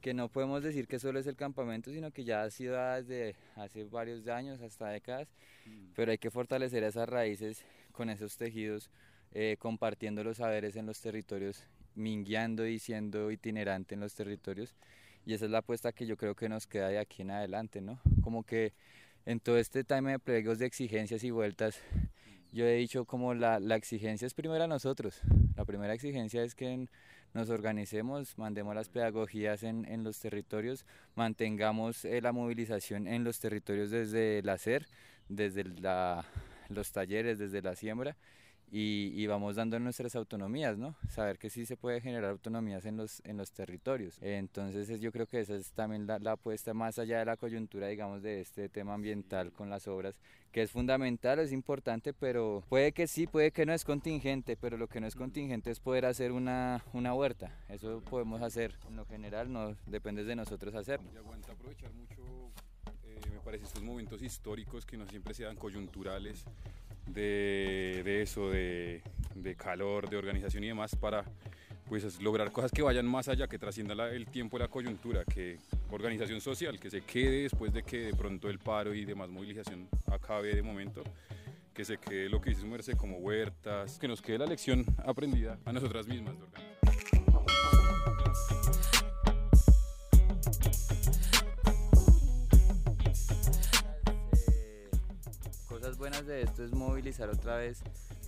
que 0.00 0.14
no 0.14 0.30
podemos 0.30 0.62
decir 0.62 0.88
que 0.88 0.98
solo 0.98 1.18
es 1.18 1.26
el 1.26 1.36
campamento, 1.36 1.92
sino 1.92 2.10
que 2.10 2.24
ya 2.24 2.42
ha 2.42 2.50
sido 2.50 2.74
desde 2.94 3.36
hace 3.54 3.84
varios 3.84 4.26
años, 4.26 4.62
hasta 4.62 4.88
décadas, 4.88 5.28
pero 5.94 6.10
hay 6.10 6.18
que 6.18 6.30
fortalecer 6.30 6.84
esas 6.84 7.06
raíces 7.06 7.66
con 7.92 8.08
esos 8.08 8.38
tejidos, 8.38 8.90
eh, 9.32 9.58
compartiendo 9.58 10.24
los 10.24 10.38
saberes 10.38 10.74
en 10.76 10.86
los 10.86 11.02
territorios, 11.02 11.66
mingueando 11.94 12.66
y 12.66 12.78
siendo 12.78 13.30
itinerante 13.30 13.94
en 13.94 14.00
los 14.00 14.14
territorios 14.14 14.74
y 15.24 15.34
esa 15.34 15.44
es 15.44 15.50
la 15.50 15.58
apuesta 15.58 15.92
que 15.92 16.06
yo 16.06 16.16
creo 16.16 16.34
que 16.34 16.48
nos 16.48 16.66
queda 16.66 16.88
de 16.88 16.98
aquí 16.98 17.22
en 17.22 17.30
adelante, 17.30 17.80
¿no? 17.80 18.00
Como 18.22 18.44
que 18.44 18.72
en 19.24 19.40
todo 19.40 19.58
este 19.58 19.84
time 19.84 20.12
de 20.12 20.18
plegos 20.18 20.58
de 20.58 20.66
exigencias 20.66 21.22
y 21.24 21.30
vueltas, 21.30 21.78
yo 22.52 22.66
he 22.66 22.74
dicho 22.74 23.04
como 23.04 23.34
la, 23.34 23.60
la 23.60 23.76
exigencia 23.76 24.26
es 24.26 24.34
primero 24.34 24.64
a 24.64 24.66
nosotros, 24.66 25.20
la 25.56 25.64
primera 25.64 25.94
exigencia 25.94 26.42
es 26.42 26.54
que 26.54 26.88
nos 27.34 27.48
organicemos, 27.48 28.36
mandemos 28.36 28.74
las 28.74 28.88
pedagogías 28.88 29.62
en, 29.62 29.86
en 29.86 30.04
los 30.04 30.18
territorios, 30.18 30.84
mantengamos 31.14 32.04
eh, 32.04 32.20
la 32.20 32.32
movilización 32.32 33.06
en 33.06 33.24
los 33.24 33.38
territorios 33.38 33.90
desde 33.90 34.40
el 34.40 34.48
hacer, 34.48 34.86
desde 35.28 35.64
la, 35.64 36.26
los 36.68 36.92
talleres, 36.92 37.38
desde 37.38 37.62
la 37.62 37.74
siembra 37.74 38.16
y, 38.74 39.26
vamos 39.26 39.56
dando 39.56 39.78
nuestras 39.78 40.16
autonomías, 40.16 40.78
¿no? 40.78 40.96
Saber 41.10 41.38
que 41.38 41.50
sí 41.50 41.66
se 41.66 41.76
puede 41.76 42.00
generar 42.00 42.30
autonomías 42.30 42.86
en 42.86 42.96
los, 42.96 43.20
en 43.24 43.36
los 43.36 43.52
territorios. 43.52 44.16
Entonces 44.22 44.98
yo 44.98 45.12
creo 45.12 45.26
que 45.26 45.40
esa 45.40 45.54
es 45.56 45.72
también 45.72 46.06
la, 46.06 46.32
apuesta 46.32 46.72
más 46.72 46.98
allá 46.98 47.18
de 47.18 47.26
la 47.26 47.36
coyuntura, 47.36 47.88
digamos, 47.88 48.22
de 48.22 48.40
este 48.40 48.70
tema 48.70 48.94
ambiental 48.94 49.52
con 49.52 49.68
las 49.68 49.86
obras, 49.88 50.18
que 50.52 50.62
es 50.62 50.70
fundamental, 50.70 51.38
es 51.38 51.52
importante, 51.52 52.14
pero 52.14 52.64
puede 52.70 52.92
que 52.92 53.06
sí, 53.06 53.26
puede 53.26 53.50
que 53.50 53.66
no 53.66 53.74
es 53.74 53.84
contingente, 53.84 54.56
pero 54.56 54.78
lo 54.78 54.88
que 54.88 55.02
no 55.02 55.06
es 55.06 55.16
contingente 55.16 55.70
es 55.70 55.78
poder 55.78 56.06
hacer 56.06 56.32
una, 56.32 56.82
una 56.94 57.12
huerta. 57.12 57.54
Eso 57.68 58.00
podemos 58.08 58.40
hacer, 58.40 58.74
en 58.88 58.96
lo 58.96 59.04
general 59.04 59.52
no 59.52 59.76
depende 59.86 60.24
de 60.24 60.34
nosotros 60.34 60.74
hacerlo. 60.74 61.10
Y 61.12 61.18
aguanta 61.18 61.52
aprovechar 61.52 61.92
mucho, 61.92 62.22
parece, 63.44 63.64
estos 63.64 63.82
momentos 63.82 64.22
históricos 64.22 64.86
que 64.86 64.96
no 64.96 65.06
siempre 65.06 65.34
sean 65.34 65.56
coyunturales 65.56 66.44
de, 67.06 68.22
eso, 68.22 68.50
de, 68.50 69.02
calor, 69.56 70.08
de 70.08 70.16
organización 70.16 70.64
y 70.64 70.68
demás 70.68 70.94
para 70.96 71.24
pues 71.88 72.22
lograr 72.22 72.52
cosas 72.52 72.70
que 72.70 72.80
vayan 72.80 73.06
más 73.06 73.28
allá, 73.28 73.48
que 73.48 73.58
trasciendan 73.58 74.00
el 74.00 74.26
tiempo 74.26 74.58
la 74.58 74.68
coyuntura, 74.68 75.24
que 75.24 75.58
organización 75.90 76.40
social, 76.40 76.80
que 76.80 76.90
se 76.90 77.02
quede 77.02 77.42
después 77.42 77.72
de 77.72 77.82
que 77.82 77.98
de 77.98 78.14
pronto 78.14 78.48
el 78.48 78.58
paro 78.58 78.94
y 78.94 79.04
demás 79.04 79.28
movilización 79.28 79.88
acabe 80.10 80.54
de 80.54 80.62
momento, 80.62 81.02
que 81.74 81.84
se 81.84 81.98
quede 81.98 82.30
lo 82.30 82.40
que 82.40 82.50
dice 82.50 82.64
Merced 82.64 82.96
como 82.96 83.18
huertas, 83.18 83.98
que 83.98 84.08
nos 84.08 84.22
quede 84.22 84.38
la 84.38 84.46
lección 84.46 84.86
aprendida 85.04 85.58
a 85.66 85.72
nosotras 85.72 86.06
mismas 86.06 86.34
de 86.38 87.21
organización. 95.82 95.98
buenas 95.98 96.26
de 96.26 96.42
esto 96.42 96.64
es 96.64 96.72
movilizar 96.72 97.28
otra 97.28 97.56
vez 97.56 97.82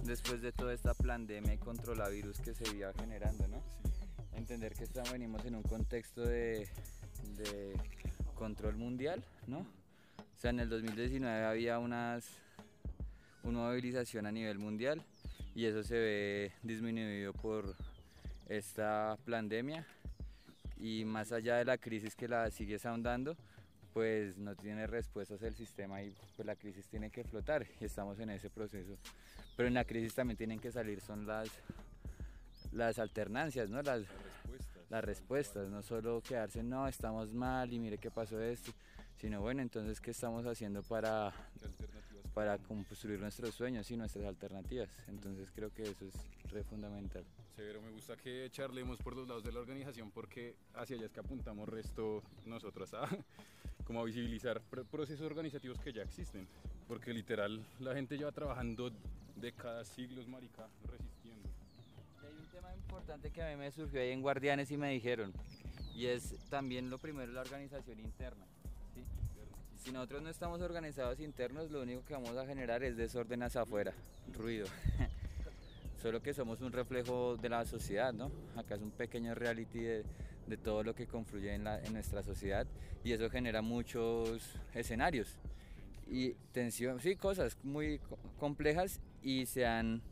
después 0.04 0.42
de 0.42 0.52
toda 0.52 0.74
esta 0.74 0.94
pandemia 0.94 1.54
y 1.54 1.58
virus 2.10 2.40
que 2.40 2.54
se 2.54 2.76
iba 2.76 2.92
generando, 2.92 3.46
¿no? 3.48 3.62
Entender 4.32 4.74
que 4.74 4.84
estamos, 4.84 5.12
venimos 5.12 5.44
en 5.44 5.54
un 5.54 5.62
contexto 5.62 6.22
de, 6.22 6.68
control 8.34 8.76
mundial, 8.76 9.24
¿no? 9.46 9.58
O 9.58 10.40
sea, 10.40 10.50
en 10.50 10.60
el 10.60 10.68
2019 10.68 11.44
había 11.44 11.78
unas, 11.78 12.26
una 13.44 13.60
movilización 13.60 14.26
a 14.26 14.32
nivel 14.32 14.58
mundial 14.58 15.02
y 15.54 15.66
eso 15.66 15.84
se 15.84 15.94
ve 15.94 16.52
disminuido 16.62 17.32
por 17.32 17.76
esta 18.48 19.16
pandemia 19.24 19.86
y 20.76 21.04
más 21.04 21.32
allá 21.32 21.56
de 21.56 21.64
la 21.64 21.78
crisis 21.78 22.16
que 22.16 22.28
la 22.28 22.50
sigue 22.50 22.78
ahondando, 22.84 23.36
pues 23.94 24.36
no 24.36 24.56
tiene 24.56 24.88
respuestas 24.88 25.40
el 25.42 25.54
sistema 25.54 26.02
y 26.02 26.12
pues 26.36 26.44
la 26.44 26.56
crisis 26.56 26.86
tiene 26.88 27.10
que 27.10 27.22
flotar 27.22 27.64
y 27.80 27.84
estamos 27.84 28.18
en 28.18 28.30
ese 28.30 28.50
proceso. 28.50 28.98
Pero 29.56 29.68
en 29.68 29.74
la 29.74 29.84
crisis 29.84 30.14
también 30.14 30.36
tienen 30.36 30.58
que 30.58 30.72
salir 30.72 31.00
son 31.00 31.26
las, 31.26 31.48
las 32.72 32.98
alternancias, 32.98 33.70
¿no? 33.70 33.80
Las, 33.82 34.02
las 34.90 35.04
respuestas, 35.04 35.68
no 35.70 35.80
solo 35.80 36.20
quedarse, 36.22 36.62
no, 36.62 36.88
estamos 36.88 37.32
mal 37.32 37.72
y 37.72 37.78
mire 37.78 37.98
qué 37.98 38.10
pasó 38.10 38.40
esto, 38.40 38.72
sino 39.16 39.40
bueno, 39.40 39.62
entonces, 39.62 40.00
¿qué 40.00 40.10
estamos 40.10 40.44
haciendo 40.44 40.82
para, 40.82 41.32
para 42.34 42.58
construir 42.58 43.20
nuestros 43.20 43.54
sueños 43.54 43.88
y 43.92 43.96
nuestras 43.96 44.24
alternativas? 44.24 44.88
Entonces 45.06 45.48
creo 45.54 45.72
que 45.72 45.82
eso 45.82 46.04
es 46.04 46.50
re 46.50 46.64
fundamental. 46.64 47.24
Severo, 47.54 47.80
me 47.80 47.90
gusta 47.92 48.16
que 48.16 48.48
charlemos 48.50 48.98
por 48.98 49.14
los 49.14 49.28
lados 49.28 49.44
de 49.44 49.52
la 49.52 49.60
organización 49.60 50.10
porque 50.10 50.56
hacia 50.74 50.96
allá 50.96 51.06
es 51.06 51.12
que 51.12 51.20
apuntamos 51.20 51.68
resto 51.68 52.20
nosotros 52.46 52.92
a 52.94 53.08
como 53.84 54.02
visibilizar 54.02 54.60
procesos 54.60 55.24
organizativos 55.24 55.78
que 55.78 55.92
ya 55.92 56.02
existen, 56.02 56.48
porque 56.88 57.12
literal 57.12 57.64
la 57.78 57.94
gente 57.94 58.18
lleva 58.18 58.32
trabajando 58.32 58.90
décadas, 59.36 59.86
siglos, 59.86 60.26
marica, 60.26 60.66
resistiendo. 60.84 61.48
hay 62.22 62.34
un 62.34 62.46
tema 62.50 62.74
importante 62.74 63.30
que 63.30 63.40
a 63.40 63.50
mí 63.50 63.56
me 63.56 63.70
surgió 63.70 64.00
ahí 64.00 64.10
en 64.10 64.20
Guardianes 64.20 64.72
y 64.72 64.76
me 64.76 64.90
dijeron, 64.90 65.32
y 65.94 66.06
es 66.06 66.34
también 66.50 66.90
lo 66.90 66.98
primero 66.98 67.30
la 67.30 67.42
organización 67.42 68.00
interna. 68.00 68.46
Si 69.76 69.92
nosotros 69.92 70.22
no 70.22 70.30
estamos 70.30 70.60
organizados 70.60 71.20
internos, 71.20 71.70
lo 71.70 71.82
único 71.82 72.04
que 72.04 72.14
vamos 72.14 72.36
a 72.36 72.46
generar 72.46 72.82
es 72.82 72.96
desorden 72.96 73.44
hacia 73.44 73.60
afuera, 73.60 73.92
ruido. 74.32 74.66
Solo 76.04 76.20
que 76.20 76.34
somos 76.34 76.60
un 76.60 76.70
reflejo 76.70 77.38
de 77.38 77.48
la 77.48 77.64
sociedad, 77.64 78.12
¿no? 78.12 78.30
Acá 78.56 78.74
es 78.74 78.82
un 78.82 78.90
pequeño 78.90 79.34
reality 79.34 79.78
de, 79.78 80.04
de 80.46 80.56
todo 80.58 80.82
lo 80.82 80.94
que 80.94 81.06
confluye 81.06 81.54
en, 81.54 81.64
la, 81.64 81.82
en, 81.82 81.94
nuestra 81.94 82.22
sociedad 82.22 82.66
y 83.02 83.12
eso 83.12 83.30
genera 83.30 83.62
muchos 83.62 84.54
escenarios 84.74 85.38
y 86.06 86.34
tensión, 86.52 87.00
sí, 87.00 87.16
cosas 87.16 87.56
muy 87.62 88.02
complejas 88.38 89.00
y 89.22 89.46
se 89.46 89.64
han 89.64 90.02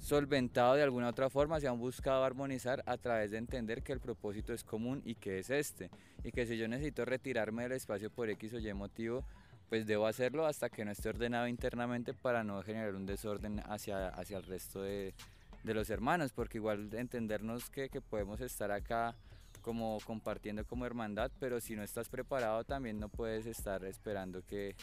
solventado 0.00 0.74
de 0.74 0.82
alguna 0.82 1.08
otra 1.08 1.30
forma, 1.30 1.60
se 1.60 1.68
han 1.68 1.78
buscado 1.78 2.24
armonizar 2.24 2.82
a 2.84 2.96
través 2.96 3.30
de 3.30 3.38
entender 3.38 3.84
que 3.84 3.92
el 3.92 4.00
propósito 4.00 4.52
es 4.52 4.64
común 4.64 5.02
y 5.04 5.14
que 5.14 5.38
es 5.38 5.50
este, 5.50 5.88
y 6.24 6.32
que 6.32 6.46
si 6.46 6.58
yo 6.58 6.66
necesito 6.66 7.04
retirarme 7.04 7.62
del 7.62 7.72
espacio 7.72 8.10
por 8.10 8.28
X 8.28 8.54
o 8.54 8.58
Y 8.58 8.74
motivo, 8.74 9.24
pues 9.68 9.86
debo 9.86 10.06
hacerlo 10.06 10.46
hasta 10.46 10.70
que 10.70 10.84
no 10.84 10.90
esté 10.90 11.10
ordenado 11.10 11.46
internamente 11.46 12.14
para 12.14 12.42
no 12.42 12.62
generar 12.62 12.94
un 12.94 13.06
desorden 13.06 13.60
hacia, 13.66 14.08
hacia 14.08 14.38
el 14.38 14.44
resto 14.44 14.82
de, 14.82 15.14
de 15.62 15.74
los 15.74 15.90
hermanos, 15.90 16.32
porque 16.32 16.58
igual 16.58 16.88
entendernos 16.94 17.68
que, 17.70 17.88
que 17.88 18.00
podemos 18.00 18.40
estar 18.40 18.70
acá 18.70 19.14
como 19.62 19.98
compartiendo 20.06 20.64
como 20.64 20.86
hermandad, 20.86 21.30
pero 21.38 21.60
si 21.60 21.76
no 21.76 21.82
estás 21.82 22.08
preparado 22.08 22.64
también 22.64 22.98
no 22.98 23.08
puedes 23.08 23.44
estar 23.46 23.84
esperando 23.84 24.42
que, 24.46 24.74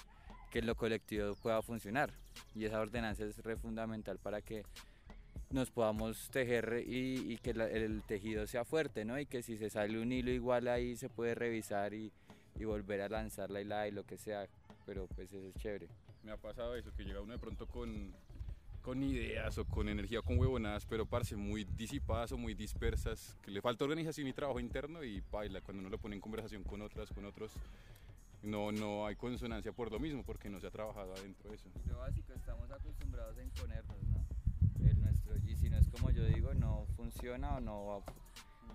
que 0.51 0.62
lo 0.62 0.75
colectivo 0.75 1.34
pueda 1.36 1.62
funcionar. 1.62 2.12
Y 2.54 2.65
esa 2.65 2.80
ordenanza 2.80 3.25
es 3.25 3.38
re 3.44 3.56
fundamental 3.56 4.20
para 4.20 4.42
que 4.42 4.63
nos 5.50 5.72
podamos 5.72 6.30
tejer 6.30 6.84
y, 6.86 7.38
que 7.38 7.51
el 7.51 8.04
tejido 8.04 8.46
sea 8.46 8.65
fuerte, 8.65 9.06
¿no? 9.06 9.20
Y 9.20 9.25
que 9.25 9.42
si 9.42 9.58
se 9.58 9.70
sale 9.70 10.00
un 10.00 10.12
hilo 10.12 10.32
igual 10.32 10.68
ahí 10.68 10.96
se 10.98 11.10
puede 11.10 11.34
revisar 11.34 11.94
y, 11.94 12.12
y 12.60 12.65
volver 12.65 13.01
a 13.01 13.10
lanzar 13.10 13.50
la 13.50 13.62
hilada 13.62 13.88
y 13.88 13.92
lo 13.92 14.04
que 14.04 14.18
sea, 14.18 14.48
pero 14.86 15.08
pues 15.08 15.32
eso 15.32 15.48
es 15.48 15.56
chévere. 15.56 15.88
Me 16.24 16.32
ha 16.32 16.38
pasado 16.38 16.75
eso, 16.75 16.92
que 16.94 17.04
llega 17.04 17.22
uno 17.22 17.34
de 17.34 17.39
pronto 17.39 17.68
con, 17.68 18.13
con 18.82 19.04
ideas 19.04 19.58
o 19.58 19.65
con 19.65 19.89
energía, 19.89 20.22
con 20.22 20.38
huevonadas, 20.38 20.86
pero 20.86 21.06
parece 21.06 21.36
muy 21.36 21.63
disipadas 21.63 22.32
o 22.32 22.38
muy 22.38 22.54
dispersas, 22.54 23.36
que 23.42 23.51
le 23.51 23.62
falta 23.62 23.84
organización 23.84 24.27
y 24.27 24.34
trabajo 24.34 24.60
interno 24.60 25.04
y 25.04 25.22
baila, 25.32 25.62
cuando 25.62 25.82
uno 25.82 25.89
lo 25.89 25.98
pone 25.98 26.15
en 26.15 26.22
conversación 26.22 26.63
con 26.63 26.82
otras, 26.82 27.10
con 27.12 27.25
otros, 27.25 27.51
no, 28.44 28.72
no 28.72 29.08
hay 29.08 29.15
consonancia 29.15 29.72
por 29.72 29.92
lo 29.92 30.00
mismo, 30.00 30.24
porque 30.24 30.50
no 30.50 30.60
se 30.60 30.68
ha 30.68 30.72
trabajado 30.72 31.13
adentro 31.13 31.50
de 31.50 31.56
eso. 31.56 31.70
Lo 31.88 31.98
básico, 31.98 32.34
estamos 32.34 32.70
acostumbrados 32.70 33.38
a 33.38 33.44
imponernos, 33.44 33.98
¿no? 34.04 34.25
El 34.88 35.01
nuestro, 35.01 35.36
y 35.38 35.56
si 35.56 35.70
no 35.70 35.77
es 35.77 35.89
como 35.89 36.12
yo 36.12 36.25
digo, 36.25 36.54
no 36.54 36.86
funciona 36.96 37.58
o 37.58 37.60
no... 37.60 38.04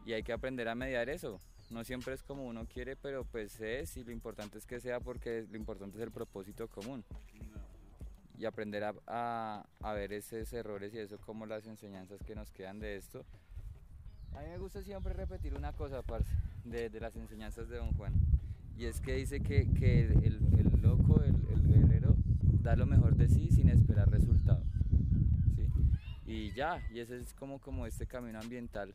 Y 0.07 0.15
hay 0.15 0.23
que 0.23 0.33
aprender 0.33 0.67
a 0.67 0.75
mediar 0.75 1.09
eso. 1.11 1.41
No 1.71 1.85
siempre 1.85 2.15
es 2.15 2.23
como 2.25 2.47
uno 2.47 2.67
quiere, 2.67 2.97
pero 2.97 3.25
pues 3.25 3.61
es, 3.61 3.97
y 3.97 4.03
lo 4.03 4.11
importante 4.11 4.59
es 4.59 4.67
que 4.67 4.81
sea 4.81 4.99
porque 4.99 5.47
lo 5.49 5.57
importante 5.57 5.99
es 5.99 6.03
el 6.03 6.11
propósito 6.11 6.67
común. 6.67 7.05
Y 8.37 8.45
aprender 8.45 8.83
a, 9.07 9.65
a, 9.81 9.93
ver 9.93 10.13
esos 10.13 10.53
errores 10.53 10.93
y 10.95 10.99
eso 10.99 11.19
como 11.19 11.47
las 11.47 11.67
enseñanzas 11.67 12.23
que 12.25 12.35
nos 12.35 12.51
quedan 12.51 12.81
de 12.81 12.97
esto. 12.97 13.25
A 14.35 14.41
mí 14.41 14.49
me 14.49 14.59
gusta 14.59 14.83
siempre 14.83 15.13
repetir 15.13 15.55
una 15.55 15.73
cosa, 15.73 16.03
parce, 16.03 16.29
de, 16.65 16.91
de 16.91 17.01
las 17.01 17.15
enseñanzas 17.15 17.69
de 17.69 17.77
Don 17.77 17.93
Juan. 17.93 18.15
Y 18.77 18.87
es 18.87 19.01
que 19.01 19.15
dice 19.15 19.41
que, 19.41 19.71
que 19.71 20.01
el, 20.01 20.25
el, 20.25 20.81
loco, 20.83 21.23
el, 21.23 21.37
el, 21.51 21.67
guerrero, 21.69 22.17
da 22.63 22.75
lo 22.75 22.87
mejor 22.87 23.15
de 23.15 23.29
sí 23.29 23.49
sin 23.51 23.69
esperar 23.69 24.11
resultado. 24.11 24.65
¿sí? 25.55 25.69
Y 26.27 26.53
ya, 26.53 26.83
y 26.91 27.01
ese 27.01 27.19
es 27.19 27.35
como, 27.35 27.61
como 27.61 27.87
este 27.87 28.07
camino 28.07 28.41
ambiental 28.41 28.95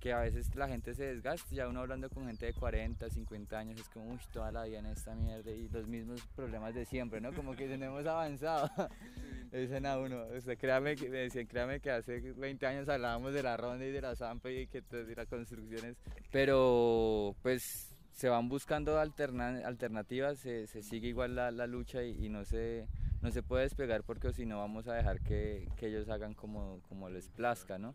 que 0.00 0.12
a 0.12 0.20
veces 0.20 0.54
la 0.54 0.68
gente 0.68 0.94
se 0.94 1.06
desgasta, 1.06 1.54
ya 1.54 1.68
uno 1.68 1.80
hablando 1.80 2.08
con 2.10 2.26
gente 2.26 2.46
de 2.46 2.52
40, 2.52 3.08
50 3.08 3.58
años, 3.58 3.80
es 3.80 3.88
como, 3.88 4.10
uy, 4.12 4.20
toda 4.32 4.52
la 4.52 4.64
vida 4.64 4.78
en 4.78 4.86
esta 4.86 5.14
mierda 5.14 5.50
y 5.50 5.68
los 5.68 5.86
mismos 5.86 6.20
problemas 6.34 6.74
de 6.74 6.84
siempre, 6.84 7.20
¿no? 7.20 7.32
Como 7.32 7.54
que 7.54 7.66
tenemos 7.66 8.06
avanzado. 8.06 8.70
dicen 9.52 9.86
a 9.86 9.98
uno, 9.98 10.24
usted 10.36 10.58
créame 10.58 10.96
que, 10.96 11.08
decían, 11.08 11.46
créame 11.46 11.80
que 11.80 11.90
hace 11.90 12.20
20 12.20 12.66
años 12.66 12.88
hablábamos 12.88 13.32
de 13.32 13.42
la 13.42 13.56
ronda 13.56 13.84
y 13.86 13.90
de 13.90 14.00
la 14.00 14.14
zampa 14.14 14.50
y 14.50 14.66
que 14.66 14.82
y 14.90 15.14
las 15.14 15.28
construcciones, 15.28 15.96
pero 16.30 17.34
pues 17.42 17.94
se 18.12 18.28
van 18.28 18.48
buscando 18.48 18.98
alternativas, 18.98 20.38
se, 20.38 20.66
se, 20.66 20.82
sigue 20.82 21.08
igual 21.08 21.36
la, 21.36 21.50
la 21.50 21.66
lucha 21.66 22.02
y, 22.02 22.24
y, 22.24 22.28
no 22.28 22.44
se 22.44 22.88
no 23.20 23.30
se 23.30 23.42
puede 23.42 23.64
despegar 23.64 24.04
porque 24.04 24.32
si 24.32 24.46
no 24.46 24.58
vamos 24.58 24.88
a 24.88 24.94
dejar 24.94 25.20
que, 25.20 25.68
que 25.76 25.88
ellos 25.88 26.08
hagan 26.08 26.34
como, 26.34 26.80
como 26.88 27.10
les 27.10 27.28
plazca, 27.28 27.78
¿no? 27.78 27.94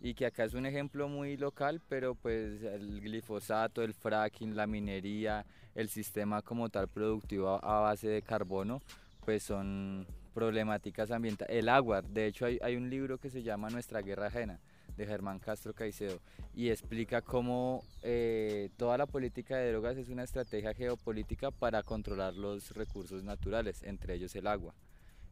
Y 0.00 0.14
que 0.14 0.26
acá 0.26 0.44
es 0.44 0.54
un 0.54 0.66
ejemplo 0.66 1.08
muy 1.08 1.36
local, 1.36 1.80
pero 1.88 2.14
pues 2.14 2.62
el 2.62 3.00
glifosato, 3.00 3.82
el 3.82 3.94
fracking, 3.94 4.56
la 4.56 4.66
minería, 4.66 5.44
el 5.74 5.88
sistema 5.88 6.42
como 6.42 6.68
tal 6.68 6.88
productivo 6.88 7.64
a 7.64 7.80
base 7.80 8.08
de 8.08 8.22
carbono, 8.22 8.80
pues 9.24 9.42
son 9.42 10.06
problemáticas 10.34 11.10
ambientales. 11.10 11.56
El 11.56 11.68
agua, 11.68 12.02
de 12.02 12.26
hecho 12.26 12.46
hay, 12.46 12.58
hay 12.62 12.76
un 12.76 12.88
libro 12.90 13.18
que 13.18 13.30
se 13.30 13.42
llama 13.42 13.70
Nuestra 13.70 14.02
Guerra 14.02 14.26
Ajena 14.26 14.60
de 14.98 15.06
Germán 15.06 15.38
Castro 15.38 15.72
Caicedo 15.72 16.20
y 16.54 16.70
explica 16.70 17.22
cómo 17.22 17.84
eh, 18.02 18.70
toda 18.76 18.98
la 18.98 19.06
política 19.06 19.56
de 19.56 19.70
drogas 19.70 19.96
es 19.96 20.08
una 20.08 20.24
estrategia 20.24 20.74
geopolítica 20.74 21.50
para 21.52 21.82
controlar 21.84 22.34
los 22.34 22.74
recursos 22.74 23.22
naturales, 23.22 23.82
entre 23.84 24.14
ellos 24.14 24.34
el 24.34 24.48
agua. 24.48 24.74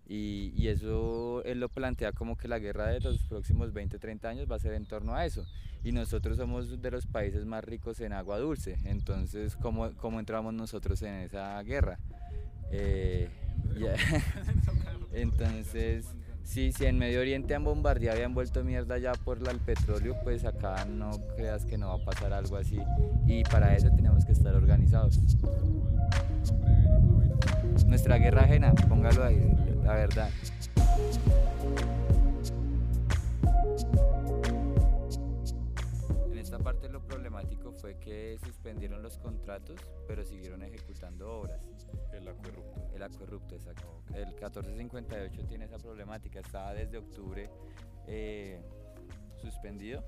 Y, 0.08 0.52
y, 0.56 0.68
eso 0.68 1.42
él 1.44 1.58
lo 1.58 1.68
plantea 1.68 2.12
como 2.12 2.36
que 2.36 2.46
la 2.46 2.60
guerra 2.60 2.86
de 2.86 3.00
los 3.00 3.18
próximos 3.24 3.72
20, 3.72 3.98
30 3.98 4.28
años 4.28 4.46
va 4.50 4.54
a 4.54 4.60
ser 4.60 4.74
en 4.74 4.86
torno 4.86 5.14
a 5.14 5.26
eso. 5.26 5.44
Y 5.82 5.92
nosotros 5.92 6.36
somos 6.36 6.80
de 6.80 6.90
los 6.90 7.06
países 7.06 7.44
más 7.44 7.64
ricos 7.64 8.00
en 8.00 8.12
agua 8.12 8.38
dulce. 8.38 8.76
Entonces, 8.84 9.56
¿cómo, 9.56 9.90
cómo 9.96 10.20
entramos 10.20 10.54
nosotros 10.54 11.02
en 11.02 11.14
esa 11.14 11.60
guerra? 11.62 11.98
Eh, 12.70 13.28
yeah. 13.76 13.96
Entonces, 15.12 16.06
si, 16.46 16.70
si 16.72 16.86
en 16.86 16.98
Medio 16.98 17.20
Oriente 17.20 17.54
han 17.54 17.64
bombardeado 17.64 18.18
y 18.20 18.22
han 18.22 18.34
vuelto 18.34 18.62
mierda 18.62 18.98
ya 18.98 19.12
por 19.12 19.42
la, 19.42 19.50
el 19.50 19.58
petróleo, 19.58 20.16
pues 20.22 20.44
acá 20.44 20.84
no 20.84 21.10
creas 21.36 21.64
que 21.64 21.76
no 21.76 21.88
va 21.88 21.94
a 21.94 22.04
pasar 22.04 22.32
algo 22.32 22.56
así. 22.56 22.78
Y 23.26 23.42
para 23.44 23.74
eso 23.74 23.88
tenemos 23.90 24.24
que 24.24 24.32
estar 24.32 24.54
organizados. 24.54 25.18
Nuestra 27.86 28.18
guerra 28.18 28.42
ajena, 28.42 28.74
póngalo 28.88 29.24
ahí, 29.24 29.40
la 29.84 29.94
verdad. 29.94 30.30
En 36.30 36.38
esta 36.38 36.58
parte 36.58 36.88
lo 36.88 37.02
problemático 37.02 37.72
fue 37.72 37.98
que 37.98 38.38
suspendieron 38.44 39.02
los 39.02 39.18
contratos, 39.18 39.80
pero 40.06 40.24
siguieron 40.24 40.62
ejecutando 40.62 41.40
obras. 41.40 41.60
El 42.12 42.28
acuerrupto. 42.28 42.88
El 42.94 43.02
acuerrupto, 43.02 43.54
exacto. 43.54 44.02
El 44.14 44.26
1458 44.26 45.46
tiene 45.46 45.64
esa 45.66 45.78
problemática, 45.78 46.40
estaba 46.40 46.74
desde 46.74 46.98
octubre 46.98 47.50
eh, 48.06 48.62
suspendido 49.40 50.04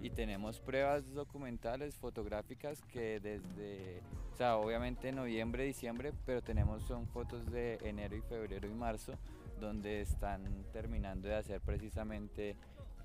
y 0.00 0.10
tenemos 0.10 0.60
pruebas 0.60 1.12
documentales, 1.12 1.96
fotográficas 1.96 2.82
que 2.82 3.20
desde, 3.20 4.00
o 4.32 4.36
sea, 4.36 4.56
obviamente 4.56 5.12
noviembre, 5.12 5.64
diciembre, 5.64 6.12
pero 6.24 6.42
tenemos 6.42 6.82
son 6.84 7.06
fotos 7.08 7.50
de 7.50 7.78
enero 7.82 8.16
y 8.16 8.22
febrero 8.22 8.68
y 8.68 8.74
marzo 8.74 9.14
donde 9.60 10.00
están 10.00 10.64
terminando 10.72 11.28
de 11.28 11.36
hacer 11.36 11.60
precisamente 11.60 12.56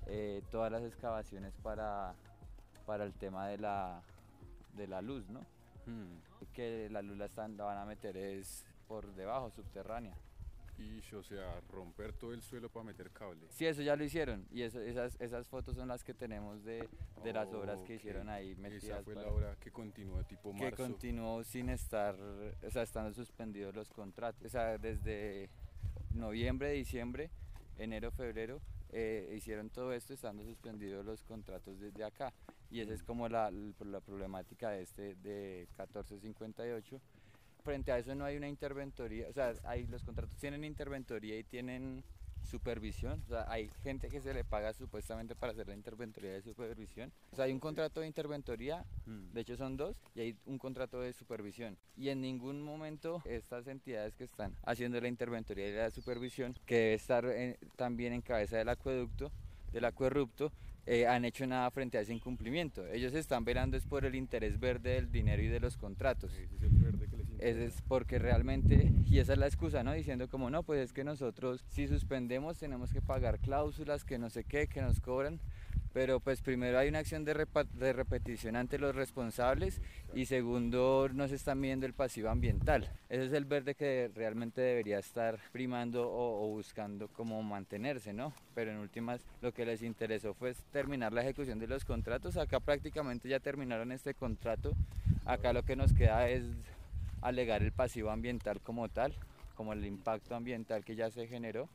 eh, 0.06 0.42
todas 0.50 0.72
las 0.72 0.82
excavaciones 0.82 1.54
para, 1.62 2.14
para 2.86 3.04
el 3.04 3.12
tema 3.14 3.46
de 3.48 3.58
la, 3.58 4.02
de 4.76 4.86
la 4.86 5.02
luz, 5.02 5.28
¿no? 5.28 5.40
Hmm. 5.86 6.18
Que 6.52 6.88
la 6.90 7.02
luz 7.02 7.16
la, 7.16 7.26
están, 7.26 7.56
la 7.56 7.64
van 7.64 7.78
a 7.78 7.84
meter 7.84 8.16
es 8.16 8.64
por 8.88 9.14
debajo, 9.14 9.50
subterránea. 9.50 10.14
Y, 10.78 11.02
o 11.14 11.22
sea, 11.22 11.60
romper 11.70 12.12
todo 12.12 12.32
el 12.32 12.40
suelo 12.40 12.68
para 12.68 12.84
meter 12.84 13.10
cable. 13.10 13.46
Sí, 13.50 13.66
eso 13.66 13.82
ya 13.82 13.96
lo 13.96 14.04
hicieron. 14.04 14.46
Y 14.50 14.62
eso, 14.62 14.80
esas, 14.80 15.20
esas 15.20 15.48
fotos 15.48 15.74
son 15.74 15.88
las 15.88 16.04
que 16.04 16.14
tenemos 16.14 16.62
de, 16.64 16.88
de 17.24 17.32
las 17.32 17.52
obras 17.52 17.82
que 17.82 17.96
hicieron 17.96 18.28
ahí 18.28 18.54
metidas. 18.54 18.84
Esa 18.84 19.02
fue 19.02 19.16
la 19.16 19.28
obra 19.28 19.56
que 19.60 19.72
continuó 19.72 20.22
tipo 20.24 20.52
marzo. 20.52 20.76
Que 20.76 20.82
continuó 20.82 21.42
sin 21.42 21.68
estar, 21.70 22.14
o 22.14 22.70
sea, 22.70 22.82
estando 22.82 23.12
suspendidos 23.12 23.74
los 23.74 23.90
contratos. 23.90 24.44
O 24.44 24.48
sea, 24.48 24.78
desde 24.78 25.50
noviembre, 26.14 26.70
diciembre, 26.72 27.30
enero, 27.76 28.12
febrero, 28.12 28.60
eh, 28.90 29.34
hicieron 29.36 29.70
todo 29.70 29.92
esto 29.92 30.14
estando 30.14 30.44
suspendidos 30.44 31.04
los 31.04 31.24
contratos 31.24 31.78
desde 31.80 32.04
acá. 32.04 32.32
Y 32.70 32.80
esa 32.80 32.92
es 32.92 33.02
como 33.02 33.28
la, 33.28 33.50
la 33.50 34.00
problemática 34.00 34.70
de 34.70 34.82
este 34.82 35.14
de 35.16 35.66
1458 35.76 37.00
frente 37.62 37.92
a 37.92 37.98
eso 37.98 38.14
no 38.14 38.24
hay 38.24 38.36
una 38.36 38.48
interventoría, 38.48 39.28
o 39.28 39.32
sea, 39.32 39.54
hay, 39.64 39.86
los 39.86 40.02
contratos 40.02 40.36
tienen 40.38 40.64
interventoría 40.64 41.38
y 41.38 41.44
tienen 41.44 42.04
supervisión, 42.42 43.22
o 43.26 43.28
sea, 43.28 43.44
hay 43.48 43.68
gente 43.82 44.08
que 44.08 44.20
se 44.20 44.32
le 44.32 44.44
paga 44.44 44.72
supuestamente 44.72 45.34
para 45.34 45.52
hacer 45.52 45.68
la 45.68 45.74
interventoría 45.74 46.32
de 46.32 46.42
supervisión. 46.42 47.12
O 47.32 47.36
sea, 47.36 47.44
hay 47.44 47.52
un 47.52 47.60
contrato 47.60 48.00
de 48.00 48.06
interventoría, 48.06 48.84
mm. 49.06 49.32
de 49.32 49.40
hecho 49.40 49.56
son 49.56 49.76
dos, 49.76 49.96
y 50.14 50.20
hay 50.20 50.36
un 50.46 50.58
contrato 50.58 51.00
de 51.00 51.12
supervisión. 51.12 51.76
Y 51.96 52.08
en 52.08 52.20
ningún 52.20 52.62
momento 52.62 53.22
estas 53.26 53.66
entidades 53.66 54.14
que 54.16 54.24
están 54.24 54.54
haciendo 54.64 55.00
la 55.00 55.08
interventoría 55.08 55.68
y 55.68 55.74
la 55.74 55.90
supervisión, 55.90 56.54
que 56.64 56.76
debe 56.76 56.94
estar 56.94 57.26
también 57.76 58.12
en 58.12 58.22
cabeza 58.22 58.56
del 58.56 58.68
acueducto, 58.68 59.30
del 59.72 59.84
acuerrupto, 59.84 60.52
eh, 60.86 61.06
han 61.06 61.26
hecho 61.26 61.46
nada 61.46 61.70
frente 61.70 61.98
a 61.98 62.00
ese 62.00 62.14
incumplimiento. 62.14 62.86
Ellos 62.86 63.12
están 63.12 63.44
velando 63.44 63.76
es 63.76 63.84
por 63.84 64.06
el 64.06 64.14
interés 64.14 64.58
verde 64.58 64.94
del 64.94 65.12
dinero 65.12 65.42
y 65.42 65.48
de 65.48 65.60
los 65.60 65.76
contratos. 65.76 66.32
Ese 66.32 66.66
es 66.66 66.72
porque 67.86 68.18
realmente, 68.18 68.92
y 69.06 69.18
esa 69.18 69.32
es 69.32 69.38
la 69.38 69.46
excusa, 69.46 69.82
¿no? 69.82 69.92
Diciendo 69.92 70.28
como, 70.28 70.50
no, 70.50 70.62
pues 70.62 70.80
es 70.80 70.92
que 70.92 71.04
nosotros 71.04 71.64
si 71.68 71.86
suspendemos 71.86 72.58
tenemos 72.58 72.92
que 72.92 73.00
pagar 73.00 73.38
cláusulas, 73.38 74.04
que 74.04 74.18
no 74.18 74.30
sé 74.30 74.44
qué, 74.44 74.66
que 74.66 74.82
nos 74.82 75.00
cobran, 75.00 75.40
pero 75.92 76.20
pues 76.20 76.40
primero 76.42 76.78
hay 76.78 76.88
una 76.88 76.98
acción 76.98 77.24
de, 77.24 77.46
de, 77.74 77.92
repetición 77.92 78.56
ante 78.56 78.78
los 78.78 78.94
responsables 78.94 79.80
y 80.14 80.26
segundo 80.26 81.08
no 81.12 81.26
se 81.28 81.36
está 81.36 81.54
midiendo 81.54 81.86
el 81.86 81.92
pasivo 81.92 82.28
ambiental. 82.28 82.90
Ese 83.08 83.26
es 83.26 83.32
el 83.32 83.44
verde 83.44 83.74
que 83.74 84.10
realmente 84.14 84.60
debería 84.60 84.98
estar 84.98 85.38
primando 85.52 86.08
o, 86.10 86.44
o, 86.44 86.48
buscando 86.48 87.08
como 87.08 87.42
mantenerse, 87.42 88.12
¿no? 88.12 88.32
Pero 88.54 88.70
en 88.70 88.78
últimas 88.78 89.24
lo 89.40 89.52
que 89.52 89.64
les 89.64 89.82
interesó 89.82 90.34
fue 90.34 90.54
terminar 90.72 91.12
la 91.12 91.22
ejecución 91.22 91.58
de 91.58 91.66
los 91.66 91.84
contratos. 91.84 92.36
Acá 92.36 92.60
prácticamente 92.60 93.28
ya 93.28 93.40
terminaron 93.40 93.92
este 93.92 94.14
contrato. 94.14 94.72
Acá 95.24 95.52
lo 95.52 95.62
que 95.64 95.76
nos 95.76 95.92
queda 95.92 96.28
es 96.28 96.44
alegar 97.22 97.62
el 97.62 97.72
pasivo 97.72 98.10
ambiental 98.10 98.60
como 98.60 98.88
tal, 98.88 99.14
como 99.54 99.72
el 99.72 99.84
impacto 99.84 100.34
ambiental 100.34 100.84
que 100.84 100.96
ya 100.96 101.10
se 101.10 101.26
generó. 101.26 101.68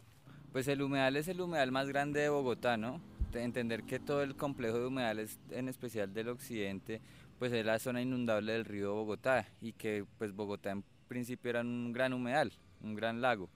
Pues 0.51 0.67
el 0.67 0.81
humedal 0.81 1.15
es 1.15 1.27
el 1.27 1.41
humedal 1.41 1.71
más 1.71 1.87
grande 1.87 2.21
de 2.21 2.29
Bogotá, 2.29 2.77
¿no? 2.77 3.01
entender 3.41 3.83
que 3.83 3.99
todo 3.99 4.21
el 4.21 4.35
complejo 4.35 4.79
de 4.79 4.87
humedales, 4.87 5.39
en 5.51 5.69
especial 5.69 6.13
del 6.13 6.29
occidente, 6.29 7.01
pues 7.39 7.51
es 7.51 7.65
la 7.65 7.79
zona 7.79 8.01
inundable 8.01 8.53
del 8.53 8.65
río 8.65 8.93
Bogotá 8.93 9.47
y 9.61 9.73
que 9.73 10.05
pues 10.17 10.33
Bogotá 10.33 10.71
en 10.71 10.83
principio 11.07 11.49
era 11.49 11.61
un 11.61 11.91
gran 11.93 12.13
humedal, 12.13 12.51
un 12.81 12.95
gran 12.95 13.21
lago. 13.21 13.49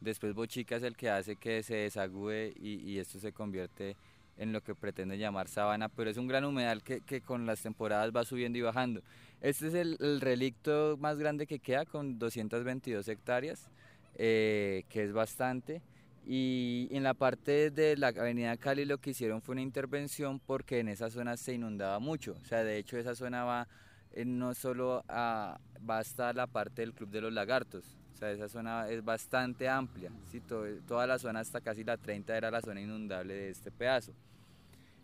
Después 0.00 0.34
Bochica 0.34 0.76
es 0.76 0.82
el 0.82 0.96
que 0.96 1.10
hace 1.10 1.36
que 1.36 1.62
se 1.62 1.74
desagüe 1.76 2.54
y, 2.56 2.98
esto 2.98 3.18
se 3.18 3.32
convierte 3.32 3.96
en 4.38 4.52
lo 4.52 4.62
que 4.62 4.74
pretende 4.74 5.18
llamar 5.18 5.48
sabana, 5.48 5.88
pero 5.88 6.10
es 6.10 6.16
un 6.16 6.28
gran 6.28 6.44
humedal 6.44 6.82
que, 6.82 7.20
con 7.20 7.44
las 7.44 7.60
temporadas 7.60 8.10
va 8.14 8.24
subiendo 8.24 8.58
y 8.58 8.62
bajando. 8.62 9.02
Este 9.40 9.68
es 9.68 9.74
el, 9.74 9.96
el 10.00 10.20
relicto 10.20 10.96
más 10.98 11.18
grande 11.18 11.46
que 11.46 11.58
queda 11.58 11.84
con 11.84 12.18
222 12.18 13.06
hectáreas, 13.08 13.68
eh, 14.14 14.84
que 14.88 15.04
es 15.04 15.12
bastante. 15.12 15.82
Y 16.26 16.88
en 16.90 17.02
la 17.02 17.14
parte 17.14 17.70
de 17.70 17.96
la 17.96 18.08
avenida 18.08 18.56
Cali 18.56 18.84
lo 18.84 18.98
que 18.98 19.10
hicieron 19.10 19.40
fue 19.40 19.54
una 19.54 19.62
intervención 19.62 20.40
porque 20.40 20.80
en 20.80 20.88
esa 20.88 21.10
zona 21.10 21.36
se 21.36 21.54
inundaba 21.54 21.98
mucho. 21.98 22.36
O 22.42 22.44
sea, 22.44 22.64
de 22.64 22.76
hecho 22.78 22.98
esa 22.98 23.14
zona 23.14 23.44
va 23.44 23.68
eh, 24.12 24.24
no 24.24 24.54
solo 24.54 25.04
a, 25.08 25.58
va 25.88 25.98
hasta 25.98 26.32
la 26.32 26.46
parte 26.46 26.82
del 26.82 26.92
Club 26.92 27.10
de 27.10 27.20
los 27.22 27.32
Lagartos. 27.32 27.97
O 28.18 28.20
sea, 28.20 28.32
esa 28.32 28.48
zona 28.48 28.88
es 28.88 29.04
bastante 29.04 29.68
amplia. 29.68 30.10
¿sí? 30.32 30.40
toda 30.40 31.06
la 31.06 31.20
zona 31.20 31.38
hasta 31.38 31.60
casi 31.60 31.84
la 31.84 31.96
30 31.96 32.36
era 32.36 32.50
la 32.50 32.60
zona 32.60 32.80
inundable 32.80 33.32
de 33.32 33.50
este 33.50 33.70
pedazo. 33.70 34.12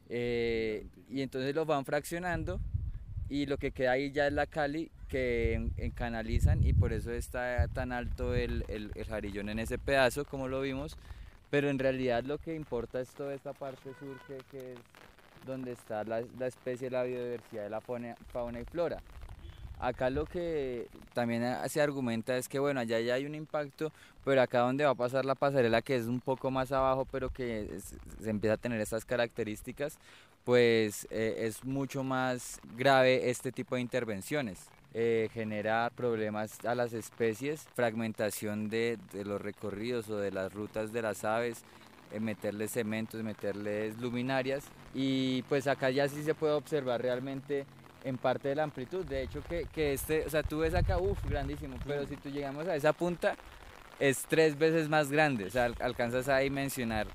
Eh, 0.09 0.85
y 1.09 1.23
entonces 1.23 1.55
lo 1.55 1.65
van 1.65 1.85
fraccionando 1.85 2.59
y 3.29 3.47
lo 3.47 3.57
que 3.57 3.71
queda 3.71 3.93
ahí 3.93 4.11
ya 4.11 4.27
es 4.27 4.33
la 4.33 4.47
Cali 4.47 4.91
que 5.09 5.71
canalizan 5.95 6.67
y 6.67 6.73
por 6.73 6.93
eso 6.93 7.13
está 7.13 7.69
tan 7.69 7.93
alto 7.93 8.35
el, 8.35 8.65
el, 8.67 8.93
jarillón 9.05 9.49
en 9.49 9.61
ese 9.61 9.79
pedazo 9.79 10.25
como 10.25 10.49
lo 10.49 10.61
vimos 10.61 10.99
pero 11.51 11.71
en 11.71 11.79
realidad 11.79 12.25
lo 12.25 12.39
que 12.39 12.55
importa 12.55 13.01
es 13.01 13.11
toda 13.11 13.33
esta 13.33 13.53
parte 13.53 13.95
sur 13.99 14.21
que, 14.27 14.39
que 14.51 14.73
es 14.73 14.79
donde 15.47 15.73
está 15.73 16.05
la, 16.05 16.23
la, 16.39 16.49
especie, 16.49 16.91
la 16.91 17.05
biodiversidad 17.05 17.63
de 17.63 17.71
la 17.71 17.81
fauna, 17.81 18.61
y 18.61 18.65
flora. 18.65 18.99
Acá 19.79 20.09
lo 20.09 20.25
que 20.25 20.89
también 21.13 21.43
se 21.69 21.81
argumenta 21.81 22.37
es 22.37 22.49
que 22.49 22.59
bueno, 22.59 22.81
allá 22.81 23.01
ya 23.01 23.15
hay 23.15 23.27
un 23.27 23.35
impacto, 23.35 23.93
pero 24.25 24.41
acá 24.41 24.61
donde 24.61 24.85
va 24.85 24.91
a 24.91 24.95
pasar 24.95 25.25
la 25.25 25.35
pasarela 25.35 25.83
que 25.83 25.97
es 25.97 26.07
un 26.07 26.21
poco 26.21 26.51
más 26.51 26.73
abajo, 26.73 27.07
pero 27.11 27.31
que 27.31 27.69
se 28.23 28.31
empieza 28.31 28.55
a 28.55 28.59
tener 28.59 28.81
estas 28.81 29.05
características, 29.05 29.99
pues 30.45 31.07
eh, 31.11 31.47
es 31.47 31.65
mucho 31.65 32.05
más 32.05 32.61
grave 32.77 33.31
este 33.31 33.53
tipo 33.53 33.75
de 33.75 33.81
intervenciones. 33.81 34.69
Eh, 34.97 35.29
genera 35.35 35.91
problemas 35.97 36.65
a 36.65 36.77
las 36.77 36.93
especies, 36.93 37.67
fragmentación 37.75 38.69
de, 38.69 38.97
los 39.25 39.43
recorridos 39.43 40.09
o 40.09 40.19
de 40.19 40.31
las 40.31 40.53
rutas 40.53 40.93
de 40.93 41.03
las 41.03 41.25
aves, 41.25 41.65
eh, 42.13 42.21
meterles 42.21 42.71
cementos, 42.71 43.21
meterles 43.25 43.99
luminarias 43.99 44.63
y 44.95 45.43
pues 45.49 45.67
acá 45.67 45.91
ya 45.91 46.09
sí 46.09 46.23
se 46.23 46.37
puede 46.37 46.53
observar 46.53 47.03
realmente 47.03 47.67
en 48.05 48.19
parte 48.19 48.49
de 48.49 48.55
la 48.55 48.63
amplitud, 48.63 49.05
de 49.05 49.23
hecho 49.23 49.43
que, 49.43 49.67
que 49.73 49.95
este, 49.95 50.25
o 50.27 50.31
sea, 50.31 50.43
tú 50.43 50.59
ves 50.59 50.75
acá, 50.75 50.99
uff, 50.99 51.19
grandísimo, 51.29 51.77
pero 51.87 52.07
si 52.07 52.17
tú 52.17 52.29
llegamos 52.29 52.69
a 52.69 52.77
esa 52.77 52.93
punta 52.93 53.35
es 53.99 54.25
tres 54.29 54.59
veces 54.59 54.89
más 54.89 55.11
grande, 55.11 55.47
o 55.47 55.51
sea, 55.51 55.71
alcanzas 55.81 56.29
a 56.29 56.39
dimensionar 56.39 57.07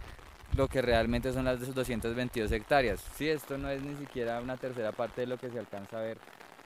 lo 0.55 0.67
que 0.67 0.81
realmente 0.81 1.31
son 1.31 1.45
las 1.45 1.59
222 1.73 2.51
hectáreas. 2.51 3.01
Sí, 3.15 3.29
esto 3.29 3.57
no 3.57 3.69
es 3.69 3.81
ni 3.83 3.95
siquiera 3.97 4.41
una 4.41 4.57
tercera 4.57 4.91
parte 4.91 5.21
de 5.21 5.27
lo 5.27 5.37
que 5.37 5.49
se 5.49 5.59
alcanza 5.59 5.99
a 5.99 6.01
ver 6.01 6.17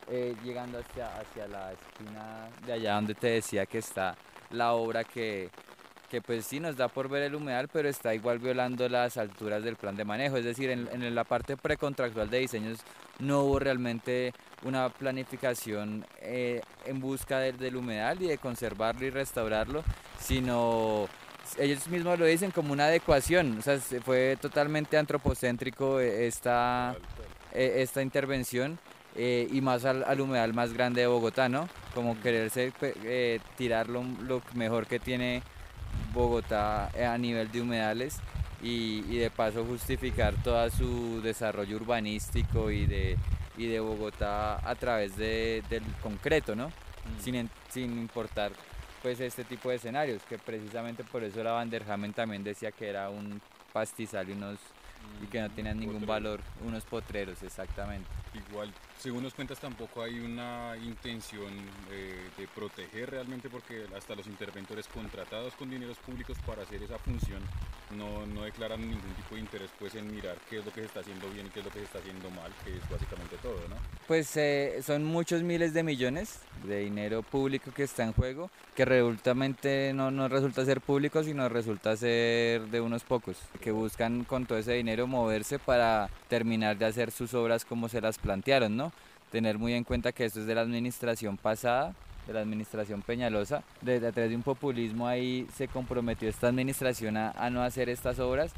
eh, 0.10 0.36
llegando 0.44 0.80
hacia, 0.80 1.08
hacia 1.16 1.48
la 1.48 1.74
esquina 1.74 2.50
de 2.66 2.74
allá 2.74 2.96
donde 2.96 3.16
te 3.16 3.28
decía 3.28 3.66
que 3.66 3.80
está 3.80 4.16
la 4.52 4.74
obra 4.74 5.04
que, 5.04 5.50
que 6.10 6.22
pues 6.22 6.46
sí 6.46 6.60
nos 6.60 6.78
da 6.78 6.88
por 6.88 7.10
ver 7.10 7.24
el 7.24 7.36
humedal, 7.36 7.68
pero 7.68 7.90
está 7.90 8.14
igual 8.14 8.40
violando 8.40 8.88
las 8.88 9.18
alturas 9.18 9.64
del 9.64 9.76
plan 9.76 9.96
de 9.96 10.06
manejo. 10.06 10.38
Es 10.38 10.46
decir, 10.46 10.70
en, 10.70 10.88
en 10.92 11.16
la 11.16 11.24
parte 11.24 11.58
precontractual 11.58 12.30
de 12.30 12.40
diseños 12.40 12.80
no 13.24 13.42
hubo 13.42 13.60
realmente 13.60 14.34
una 14.64 14.90
planificación 14.90 16.06
eh, 16.22 16.62
en 16.86 17.00
busca 17.00 17.40
del, 17.40 17.58
del 17.58 17.76
humedal 17.76 18.22
y 18.22 18.28
de 18.28 18.38
conservarlo 18.38 19.06
y 19.06 19.10
restaurarlo, 19.10 19.84
sino 20.20 21.08
ellos 21.58 21.88
mismos 21.88 22.18
lo 22.20 22.26
dicen 22.26 22.52
como 22.52 22.74
una 22.74 22.86
adecuación, 22.86 23.58
o 23.60 23.62
sea, 23.62 23.78
fue 23.80 24.38
totalmente 24.40 24.98
antropocéntrico 24.98 26.00
eh, 26.00 26.28
esta, 26.28 26.96
esta 27.54 28.02
intervención 28.02 28.80
eh, 29.16 29.48
y 29.52 29.62
más 29.62 29.86
al, 29.86 30.20
humedal 30.20 30.54
más 30.54 30.74
grande 30.74 31.02
de 31.02 31.08
Bogotá, 31.08 31.48
¿no? 31.48 31.70
Como 31.94 32.20
quererse 32.20 32.74
eh, 32.82 33.40
tirar 33.56 33.88
lo, 33.88 34.04
mejor 34.56 34.88
que 34.88 35.00
tiene 35.00 35.44
Bogotá 36.14 36.90
eh, 36.96 37.06
a 37.06 37.18
nivel 37.18 37.52
de 37.52 37.62
humedales 37.62 38.18
y, 38.64 39.18
de 39.18 39.30
paso 39.30 39.66
justificar 39.66 40.34
todo 40.44 40.70
su 40.70 41.22
desarrollo 41.22 41.76
urbanístico 41.76 42.72
y 42.72 42.86
de, 42.86 43.18
y 43.58 43.68
de 43.68 43.80
Bogotá 43.80 44.68
a 44.68 44.76
través 44.76 45.18
de, 45.18 45.64
del 45.70 45.84
concreto, 46.02 46.56
¿no? 46.56 46.70
Mm. 46.70 47.22
Sin, 47.22 47.50
sin 47.70 47.92
importar 48.00 48.52
pues 49.02 49.20
este 49.20 49.44
tipo 49.44 49.70
de 49.70 49.76
escenarios, 49.76 50.24
que 50.24 50.38
precisamente 50.38 51.04
por 51.04 51.24
eso 51.24 51.44
la 51.44 51.52
Vanderhamen 51.52 52.14
también 52.14 52.44
decía 52.44 52.72
que 52.72 52.88
era 52.88 53.10
un 53.10 53.42
pastizal 53.74 54.30
y 54.30 54.32
unos 54.32 54.60
y 55.22 55.28
que 55.28 55.42
no 55.42 55.50
tenían 55.50 55.78
ningún 55.78 56.06
valor, 56.06 56.40
unos 56.66 56.86
potreros, 56.86 57.44
exactamente. 57.44 58.08
Igual, 58.50 58.72
según 59.00 59.24
nos 59.24 59.34
cuentas, 59.34 59.60
tampoco 59.60 60.02
hay 60.02 60.20
una 60.20 60.76
intención 60.78 61.52
eh, 61.92 62.30
de 62.38 62.48
proteger 62.48 63.12
realmente 63.12 63.50
porque 63.50 63.86
hasta 63.96 64.16
los 64.16 64.28
interventores 64.28 64.88
contratados 64.88 65.54
con 65.56 65.70
dineros 65.70 65.98
públicos 65.98 66.38
para 66.46 66.64
hacer 66.64 66.82
esa 66.84 66.98
función 67.00 67.42
no, 67.98 68.26
no 68.26 68.44
declaran 68.44 68.80
ningún 68.82 69.14
tipo 69.16 69.36
de 69.36 69.42
interés 69.42 69.70
pues 69.78 69.96
en 69.96 70.14
mirar 70.14 70.38
qué 70.50 70.60
es 70.60 70.66
lo 70.66 70.72
que 70.72 70.82
se 70.82 70.88
está 70.88 71.00
haciendo 71.02 71.30
bien 71.30 71.48
y 71.48 71.50
qué 71.50 71.60
es 71.60 71.66
lo 71.66 71.72
que 71.72 71.80
se 71.80 71.86
está 71.86 72.00
haciendo 72.00 72.30
mal, 72.32 72.52
que 72.64 72.76
es 72.76 72.90
básicamente 72.90 73.38
todo, 73.42 73.60
¿no? 73.70 73.76
Pues 74.08 74.36
eh, 74.38 74.82
son 74.86 75.04
muchos 75.04 75.44
miles 75.44 75.74
de 75.74 75.84
millones 75.84 76.40
de 76.64 76.80
dinero 76.80 77.24
público 77.24 77.72
que 77.72 77.84
está 77.84 78.04
en 78.04 78.14
juego, 78.14 78.50
que 78.76 78.86
resultamente 78.86 79.92
no, 79.94 80.12
no 80.12 80.28
resulta 80.28 80.66
ser 80.66 80.82
público, 80.82 81.24
sino 81.24 81.50
resulta 81.50 81.96
ser 81.98 82.62
de 82.68 82.82
unos 82.82 83.04
pocos, 83.04 83.38
que 83.62 83.72
buscan 83.72 84.24
con 84.24 84.46
todo 84.46 84.58
ese 84.58 84.74
dinero 84.74 85.08
moverse 85.08 85.60
para 85.60 86.10
terminar 86.30 86.78
de 86.78 86.86
hacer 86.86 87.12
sus 87.12 87.34
obras 87.34 87.66
como 87.66 87.90
se 87.90 88.02
las 88.02 88.18
plantearon, 88.18 88.76
¿no? 88.78 88.93
Tener 89.34 89.58
muy 89.58 89.74
en 89.74 89.84
cuenta 89.84 90.12
que 90.12 90.26
esto 90.26 90.42
es 90.42 90.46
de 90.46 90.54
la 90.54 90.62
administración 90.62 91.38
pasada, 91.38 91.96
de 92.28 92.34
la 92.34 92.42
administración 92.42 93.02
Peñalosa. 93.02 93.64
Desde 93.82 94.06
a 94.06 94.12
través 94.12 94.30
de 94.30 94.36
un 94.36 94.44
populismo 94.44 95.08
ahí 95.08 95.48
se 95.56 95.68
comprometió 95.68 96.30
esta 96.30 96.50
administración 96.50 97.18
a, 97.18 97.32
a, 97.32 97.50
no 97.50 97.64
hacer 97.64 97.90
estas 97.90 98.20
obras. 98.20 98.52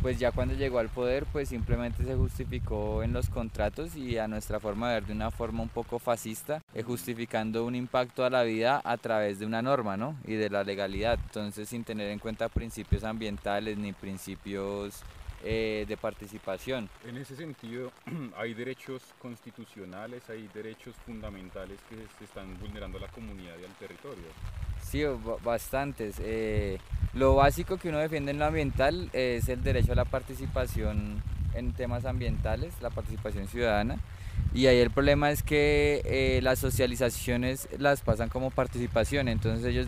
Pues 0.00 0.20
ya 0.20 0.30
cuando 0.30 0.54
llegó 0.54 0.78
al 0.78 0.88
poder, 0.88 1.26
pues 1.32 1.48
simplemente 1.48 2.04
se 2.04 2.14
justificó 2.14 3.02
en 3.02 3.12
los 3.12 3.28
contratos 3.28 3.96
y 3.96 4.18
a 4.18 4.28
nuestra 4.28 4.60
forma 4.60 4.90
de 4.90 4.94
ver 5.00 5.06
de 5.06 5.14
una 5.14 5.32
forma 5.32 5.64
un 5.64 5.68
poco 5.68 5.98
fascista, 5.98 6.62
eh, 6.74 6.84
justificando 6.84 7.64
un 7.64 7.74
impacto 7.74 8.24
a 8.24 8.30
la 8.30 8.44
vida 8.44 8.80
a 8.84 8.96
través 8.98 9.40
de 9.40 9.46
una 9.46 9.62
norma, 9.62 9.96
¿no? 9.96 10.14
Y 10.28 10.34
de 10.34 10.48
la 10.48 10.62
legalidad. 10.62 11.18
Entonces, 11.26 11.68
sin 11.68 11.82
tener 11.82 12.08
en 12.08 12.20
cuenta 12.20 12.48
principios 12.48 13.02
ambientales 13.02 13.76
ni 13.78 13.92
principios 13.92 15.02
eh, 15.42 15.84
de 15.88 15.96
participación. 15.96 16.88
En 17.06 17.16
ese 17.16 17.36
sentido, 17.36 17.92
hay 18.36 18.54
derechos 18.54 19.02
constitucionales, 19.20 20.28
hay 20.28 20.48
derechos 20.54 20.94
fundamentales 21.06 21.78
que 21.88 21.96
se 22.18 22.24
están 22.24 22.58
vulnerando 22.60 22.98
a 22.98 23.02
la 23.02 23.08
comunidad 23.08 23.54
y 23.60 23.64
al 23.64 23.74
territorio. 23.74 24.24
Sí, 24.82 25.02
bastantes. 25.44 26.16
Eh, 26.20 26.78
lo 27.14 27.34
básico 27.34 27.76
que 27.76 27.88
uno 27.88 27.98
defiende 27.98 28.32
en 28.32 28.38
lo 28.38 28.46
ambiental 28.46 29.08
es 29.12 29.48
el 29.48 29.62
derecho 29.62 29.92
a 29.92 29.96
la 29.96 30.04
participación 30.04 31.22
en 31.54 31.72
temas 31.72 32.04
ambientales, 32.04 32.74
la 32.80 32.90
participación 32.90 33.48
ciudadana. 33.48 33.98
Y 34.52 34.66
ahí 34.66 34.78
el 34.78 34.90
problema 34.90 35.30
es 35.30 35.42
que 35.42 36.02
eh, 36.04 36.40
las 36.42 36.58
socializaciones 36.58 37.68
las 37.78 38.00
pasan 38.00 38.28
como 38.28 38.50
participación, 38.50 39.28
entonces 39.28 39.64
ellos 39.64 39.86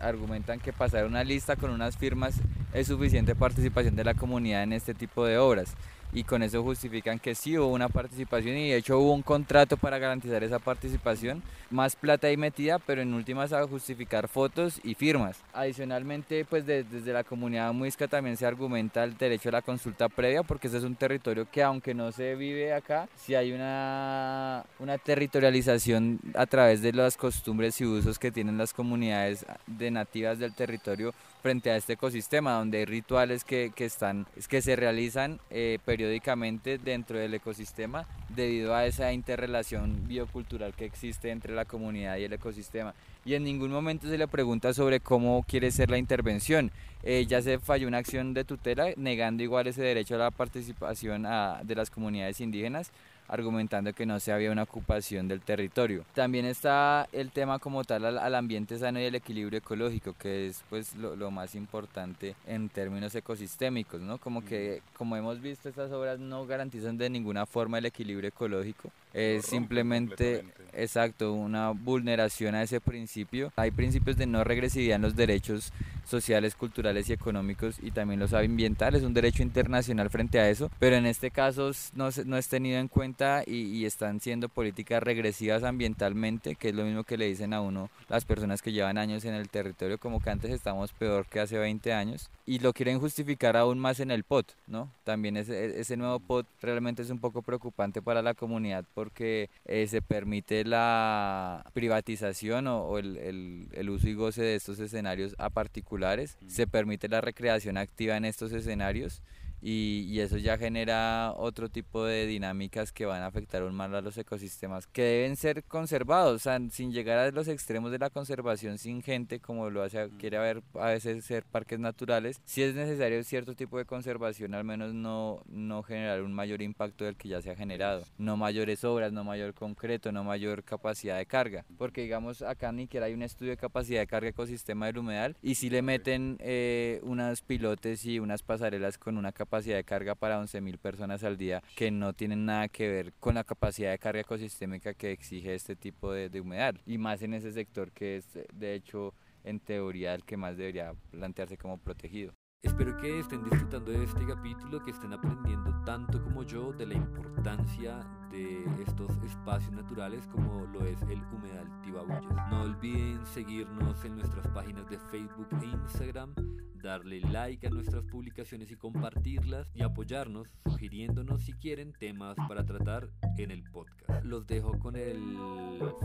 argumentan 0.00 0.58
que 0.58 0.72
pasar 0.72 1.06
una 1.06 1.22
lista 1.22 1.54
con 1.54 1.70
unas 1.70 1.96
firmas 1.96 2.34
es 2.74 2.88
suficiente 2.88 3.34
participación 3.34 3.94
de 3.94 4.04
la 4.04 4.14
comunidad 4.14 4.64
en 4.64 4.72
este 4.72 4.94
tipo 4.94 5.24
de 5.24 5.38
obras 5.38 5.74
y 6.12 6.24
con 6.24 6.42
eso 6.42 6.62
justifican 6.62 7.18
que 7.18 7.34
sí 7.34 7.58
hubo 7.58 7.68
una 7.68 7.88
participación 7.88 8.56
y 8.56 8.70
de 8.70 8.76
hecho 8.76 8.98
hubo 8.98 9.12
un 9.12 9.22
contrato 9.22 9.76
para 9.76 9.98
garantizar 9.98 10.42
esa 10.42 10.58
participación, 10.58 11.42
más 11.70 11.96
plata 11.96 12.28
ahí 12.28 12.36
metida, 12.36 12.78
pero 12.78 13.02
en 13.02 13.12
últimas 13.14 13.52
a 13.52 13.66
justificar 13.66 14.28
fotos 14.28 14.80
y 14.82 14.94
firmas. 14.94 15.38
Adicionalmente, 15.52 16.44
pues 16.44 16.66
desde 16.66 17.12
la 17.12 17.24
comunidad 17.24 17.72
muisca 17.72 18.08
también 18.08 18.36
se 18.36 18.46
argumenta 18.46 19.04
el 19.04 19.16
derecho 19.16 19.50
a 19.50 19.52
la 19.52 19.62
consulta 19.62 20.08
previa, 20.08 20.42
porque 20.42 20.68
ese 20.68 20.78
es 20.78 20.84
un 20.84 20.96
territorio 20.96 21.46
que 21.50 21.62
aunque 21.62 21.94
no 21.94 22.12
se 22.12 22.34
vive 22.34 22.72
acá, 22.72 23.08
si 23.16 23.34
hay 23.34 23.52
una, 23.52 24.64
una 24.78 24.98
territorialización 24.98 26.20
a 26.34 26.46
través 26.46 26.82
de 26.82 26.92
las 26.92 27.16
costumbres 27.16 27.80
y 27.80 27.84
usos 27.84 28.18
que 28.18 28.30
tienen 28.30 28.58
las 28.58 28.72
comunidades 28.72 29.44
de 29.66 29.90
nativas 29.90 30.38
del 30.38 30.54
territorio 30.54 31.12
frente 31.42 31.70
a 31.70 31.76
este 31.76 31.94
ecosistema, 31.94 32.52
donde 32.52 32.78
hay 32.78 32.84
rituales 32.84 33.44
que, 33.44 33.72
que 33.74 33.84
están, 33.84 34.26
que 34.48 34.62
se 34.62 34.76
realizan 34.76 35.40
eh, 35.50 35.78
periódicamente 35.84 36.78
dentro 36.78 37.18
del 37.18 37.34
ecosistema 37.34 38.06
debido 38.28 38.74
a 38.74 38.86
esa 38.86 39.12
interrelación 39.12 40.08
biocultural 40.08 40.74
que 40.74 40.84
existe 40.84 41.30
entre 41.30 41.54
la 41.54 41.64
comunidad 41.64 42.16
y 42.16 42.24
el 42.24 42.32
ecosistema. 42.32 42.94
Y 43.24 43.34
en 43.34 43.44
ningún 43.44 43.70
momento 43.70 44.08
se 44.08 44.18
le 44.18 44.26
pregunta 44.28 44.72
sobre 44.74 45.00
cómo 45.00 45.44
quiere 45.46 45.70
ser 45.70 45.90
la 45.90 45.98
intervención. 45.98 46.72
Eh, 47.02 47.26
ya 47.26 47.40
se 47.42 47.58
falló 47.58 47.86
una 47.86 47.98
acción 47.98 48.34
de 48.34 48.44
tutela 48.44 48.86
negando 48.96 49.42
igual 49.42 49.66
ese 49.66 49.82
derecho 49.82 50.16
a 50.16 50.18
la 50.18 50.30
participación 50.30 51.26
de 51.62 51.74
las 51.74 51.90
comunidades 51.90 52.40
indígenas 52.40 52.90
argumentando 53.28 53.92
que 53.92 54.06
no 54.06 54.18
se 54.20 54.32
había 54.32 54.50
una 54.50 54.62
ocupación 54.64 55.28
del 55.28 55.40
territorio. 55.40 56.04
También 56.14 56.46
está 56.46 57.08
el 57.12 57.30
tema 57.30 57.58
como 57.58 57.84
tal 57.84 58.18
al, 58.18 58.34
ambiente 58.34 58.78
sano 58.78 59.00
y 59.00 59.04
el 59.04 59.14
equilibrio 59.14 59.58
ecológico, 59.58 60.14
que 60.18 60.48
es 60.48 60.64
pues 60.68 60.94
lo, 60.96 61.30
más 61.30 61.54
importante 61.54 62.34
en 62.46 62.68
términos 62.68 63.14
ecosistémicos, 63.14 64.00
¿no? 64.00 64.18
Como 64.18 64.44
que, 64.44 64.82
como 64.96 65.16
hemos 65.16 65.40
visto, 65.40 65.68
estas 65.68 65.92
obras 65.92 66.18
no 66.18 66.46
garantizan 66.46 66.96
de 66.96 67.10
ninguna 67.10 67.44
forma 67.44 67.78
el 67.78 67.86
equilibrio 67.86 68.28
ecológico, 68.28 68.90
es 69.12 69.46
simplemente, 69.46 70.44
exacto, 70.72 71.32
una 71.32 71.70
vulneración 71.70 72.54
a 72.54 72.62
ese 72.62 72.80
principio. 72.80 73.52
Hay 73.56 73.70
principios 73.70 74.16
de 74.16 74.26
no 74.26 74.44
regresividad 74.44 74.96
en 74.96 75.02
los 75.02 75.16
derechos 75.16 75.72
sociales, 76.08 76.54
culturales 76.54 77.08
y 77.08 77.12
económicos 77.12 77.76
y 77.82 77.90
también 77.90 78.18
los 78.18 78.32
ambientales, 78.32 79.02
un 79.02 79.14
derecho 79.14 79.42
internacional 79.42 80.10
frente 80.10 80.40
a 80.40 80.48
eso, 80.48 80.70
pero 80.78 80.96
en 80.96 81.06
este 81.06 81.30
caso 81.30 81.70
no, 81.94 82.08
no 82.24 82.38
es 82.38 82.48
tenido 82.48 82.78
en 82.78 82.88
cuenta 82.88 83.42
y, 83.46 83.56
y, 83.56 83.84
están 83.84 84.20
siendo 84.20 84.48
políticas 84.48 85.02
regresivas 85.02 85.62
ambientalmente, 85.62 86.56
que 86.56 86.70
es 86.70 86.74
lo 86.74 86.84
mismo 86.84 87.04
que 87.04 87.18
le 87.18 87.26
dicen 87.26 87.52
a 87.52 87.60
uno 87.60 87.90
las 88.08 88.24
personas 88.24 88.62
que 88.62 88.72
llevan 88.72 88.96
años 88.96 89.24
en 89.24 89.34
el 89.34 89.48
territorio, 89.50 89.98
como 89.98 90.20
que 90.20 90.30
antes 90.30 90.50
estamos 90.50 90.92
peor 90.92 91.26
que 91.26 91.40
hace 91.40 91.58
20 91.58 91.92
años, 91.92 92.30
y 92.46 92.58
lo 92.60 92.72
quieren 92.72 92.98
justificar 92.98 93.56
aún 93.56 93.78
más 93.78 94.00
en 94.00 94.10
el 94.10 94.24
POT, 94.24 94.52
¿no? 94.66 94.90
También 95.04 95.36
ese, 95.36 95.78
ese 95.78 95.96
nuevo 95.96 96.18
POT 96.20 96.46
realmente 96.62 97.02
es 97.02 97.10
un 97.10 97.18
poco 97.18 97.42
preocupante 97.42 98.00
para 98.00 98.22
la 98.22 98.32
comunidad 98.32 98.84
porque 98.98 99.48
eh, 99.64 99.86
se 99.86 100.02
permite 100.02 100.64
la 100.64 101.64
privatización 101.72 102.66
o, 102.66 102.98
el, 102.98 103.16
el, 103.16 103.68
el 103.70 103.90
uso 103.90 104.08
y 104.08 104.14
goce 104.14 104.42
de 104.42 104.56
estos 104.56 104.80
escenarios 104.80 105.36
a 105.38 105.50
particulares. 105.50 106.36
Se 106.48 106.66
permite 106.66 107.06
la 107.06 107.20
recreación 107.20 107.76
activa 107.76 108.16
en 108.16 108.24
estos 108.24 108.50
escenarios 108.50 109.22
y, 109.60 110.18
eso 110.18 110.36
ya 110.36 110.58
genera 110.58 111.32
otro 111.36 111.68
tipo 111.68 112.04
de 112.04 112.26
dinámicas 112.26 112.92
que 112.92 113.06
van 113.06 113.22
a 113.22 113.26
afectar 113.26 113.62
aún 113.62 113.74
más 113.74 113.92
a 113.92 114.00
los 114.00 114.18
ecosistemas 114.18 114.86
que 114.86 115.02
deben 115.02 115.36
ser 115.36 115.64
conservados, 115.64 116.34
o 116.34 116.38
sea, 116.38 116.58
sin 116.70 116.92
llegar 116.92 117.18
a 117.18 117.30
los 117.30 117.48
extremos 117.48 117.90
de 117.90 117.98
la 117.98 118.10
conservación 118.10 118.78
sin 118.78 119.02
gente, 119.02 119.40
como 119.40 119.70
lo 119.70 119.82
hace, 119.82 120.10
quiere 120.18 120.36
haber 120.36 120.62
a 120.74 120.88
veces 120.88 121.24
ser 121.24 121.44
parques 121.44 121.78
naturales, 121.78 122.40
si 122.44 122.62
es 122.62 122.74
necesario 122.74 123.22
cierto 123.24 123.54
tipo 123.54 123.78
de 123.78 123.84
conservación, 123.84 124.54
al 124.54 124.64
menos 124.64 124.92
no, 124.92 125.42
no 125.46 125.82
generar 125.82 126.22
un 126.22 126.32
mayor 126.32 126.62
impacto 126.62 127.04
del 127.04 127.16
que 127.16 127.28
ya 127.28 127.40
se 127.40 127.50
ha 127.50 127.56
generado, 127.56 128.04
no 128.18 128.36
mayores 128.36 128.84
obras, 128.84 129.12
no 129.12 129.24
mayor 129.24 129.54
concreto, 129.54 130.12
no 130.12 130.24
mayor 130.24 130.64
capacidad 130.64 131.16
de 131.16 131.26
carga, 131.26 131.64
porque 131.78 132.02
digamos 132.02 132.42
acá 132.42 132.72
ni 132.72 132.82
siquiera 132.82 133.06
hay 133.06 133.14
un 133.14 133.22
estudio 133.22 133.52
de 133.52 133.56
capacidad 133.56 134.00
de 134.00 134.06
carga 134.06 134.30
ecosistema 134.30 134.86
del 134.86 134.98
humedal 134.98 135.36
y 135.42 135.54
si 135.54 135.70
le 135.70 135.82
meten 135.82 136.36
eh, 136.40 137.00
unas 137.02 137.42
pilotes 137.42 138.04
y 138.04 138.18
unas 138.18 138.42
pasarelas 138.42 138.98
con 138.98 139.16
una 139.16 139.32
capacidad 139.32 139.47
capacidad 139.48 139.76
de 139.76 139.84
carga 139.84 140.14
para 140.14 140.38
11.000 140.42 140.76
personas 140.78 141.24
al 141.24 141.38
día 141.38 141.62
que 141.74 141.90
no 141.90 142.12
tienen 142.12 142.44
nada 142.44 142.68
que 142.68 142.86
ver 142.86 143.14
con 143.18 143.34
la 143.34 143.44
capacidad 143.44 143.90
de 143.90 143.98
carga 143.98 144.20
ecosistémica 144.20 144.92
que 144.92 145.10
exige 145.10 145.54
este 145.54 145.74
tipo 145.74 146.12
de, 146.12 146.28
de 146.28 146.40
humedad 146.42 146.74
y 146.84 146.98
más 146.98 147.22
en 147.22 147.32
ese 147.32 147.52
sector 147.52 147.90
que 147.92 148.18
es 148.18 148.26
de 148.52 148.74
hecho 148.74 149.14
en 149.44 149.58
teoría 149.58 150.14
el 150.14 150.24
que 150.24 150.36
más 150.36 150.58
debería 150.58 150.92
plantearse 151.10 151.56
como 151.56 151.78
protegido. 151.78 152.34
Espero 152.62 152.96
que 152.96 153.20
estén 153.20 153.44
disfrutando 153.44 153.92
de 153.92 154.02
este 154.02 154.26
capítulo, 154.26 154.82
que 154.82 154.90
estén 154.90 155.12
aprendiendo 155.12 155.72
tanto 155.84 156.20
como 156.20 156.42
yo 156.42 156.72
de 156.72 156.86
la 156.86 156.94
importancia 156.94 158.00
de 158.32 158.64
estos 158.82 159.16
espacios 159.24 159.70
naturales 159.70 160.26
como 160.26 160.66
lo 160.66 160.84
es 160.84 161.00
el 161.02 161.22
humedal 161.32 161.70
Tibabuyes. 161.82 162.28
No 162.50 162.62
olviden 162.62 163.24
seguirnos 163.26 164.04
en 164.04 164.16
nuestras 164.16 164.48
páginas 164.48 164.90
de 164.90 164.98
Facebook 164.98 165.46
e 165.62 165.66
Instagram, 165.66 166.34
darle 166.82 167.20
like 167.20 167.64
a 167.64 167.70
nuestras 167.70 168.02
publicaciones 168.02 168.72
y 168.72 168.76
compartirlas 168.76 169.70
y 169.76 169.82
apoyarnos 169.82 170.48
sugiriéndonos 170.64 171.42
si 171.42 171.52
quieren 171.52 171.92
temas 171.92 172.34
para 172.48 172.64
tratar 172.64 173.08
en 173.36 173.52
el 173.52 173.62
podcast. 173.70 174.24
Los 174.24 174.48
dejo 174.48 174.76
con 174.80 174.96
el 174.96 175.38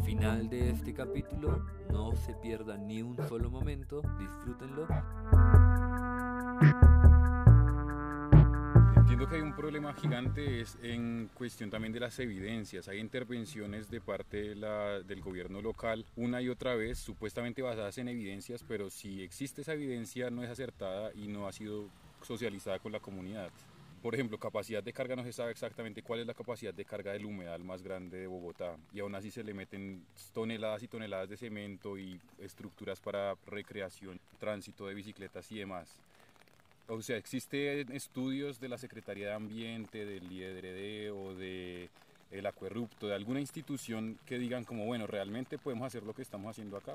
final 0.06 0.50
de 0.50 0.70
este 0.70 0.94
capítulo, 0.94 1.66
no 1.92 2.16
se 2.16 2.36
pierdan 2.36 2.86
ni 2.86 3.02
un 3.02 3.18
solo 3.28 3.50
momento, 3.50 4.04
disfrútenlo. 4.20 4.88
Entiendo 8.96 9.28
que 9.28 9.36
hay 9.36 9.42
un 9.42 9.56
problema 9.56 9.94
gigante 9.94 10.62
es 10.62 10.78
en 10.82 11.30
cuestión 11.34 11.70
también 11.70 11.94
de 11.94 12.00
las 12.00 12.18
evidencias. 12.20 12.88
Hay 12.88 13.00
intervenciones 13.00 13.90
de 13.90 14.02
parte 14.02 14.56
del 14.56 15.22
gobierno 15.22 15.62
local 15.62 16.06
una 16.16 16.42
y 16.42 16.50
otra 16.50 16.76
vez, 16.76 17.00
supuestamente 17.00 17.62
basadas 17.62 17.98
en 17.98 18.08
evidencias, 18.08 18.64
pero 18.68 18.90
si 18.90 19.22
existe 19.22 19.62
esa 19.62 19.74
evidencia 19.74 20.30
no 20.30 20.44
es 20.44 20.50
acertada 20.50 21.12
y 21.14 21.28
no 21.28 21.48
ha 21.48 21.52
sido 21.52 21.90
socializada 22.22 22.80
con 22.80 22.92
la 22.92 23.00
comunidad. 23.00 23.52
Por 24.02 24.16
ejemplo, 24.16 24.38
capacidad 24.38 24.84
de 24.84 24.92
carga 24.92 25.16
no 25.16 25.24
se 25.24 25.32
sabe 25.32 25.52
exactamente 25.52 26.04
cuál 26.04 26.20
es 26.20 26.28
la 26.28 26.34
capacidad 26.34 26.74
de 26.74 26.84
carga 26.84 27.14
del 27.14 27.26
humedal 27.26 27.64
más 27.64 27.82
grande 27.82 28.18
de 28.18 28.28
Bogotá 28.28 28.76
y 28.94 29.00
aún 29.00 29.16
así 29.16 29.32
se 29.32 29.46
le 29.46 29.54
meten 29.54 30.06
toneladas 30.34 30.84
y 30.84 30.90
toneladas 30.90 31.30
de 31.30 31.38
cemento 31.38 31.98
y 31.98 32.20
estructuras 32.38 33.00
para 33.00 33.36
recreación, 33.46 34.20
tránsito 34.40 34.88
de 34.88 34.94
bicicletas 34.94 35.50
y 35.54 35.60
demás. 35.60 35.98
O 36.88 37.02
sea, 37.02 37.18
¿existen 37.18 37.92
estudios 37.92 38.60
de 38.60 38.70
la 38.70 38.78
Secretaría 38.78 39.28
de 39.28 39.34
Ambiente, 39.34 40.06
del 40.06 40.32
IEDRD 40.32 41.14
o 41.14 41.34
de 41.34 41.90
el 42.32 42.46
acuerrupto, 42.46 43.08
de 43.08 43.16
alguna 43.16 43.40
institución 43.40 44.18
que 44.26 44.40
digan 44.40 44.64
como, 44.64 44.86
bueno, 44.86 45.08
realmente 45.08 45.58
podemos 45.58 45.88
hacer 45.88 46.04
lo 46.04 46.14
que 46.14 46.24
estamos 46.24 46.50
haciendo 46.50 46.78
acá? 46.78 46.94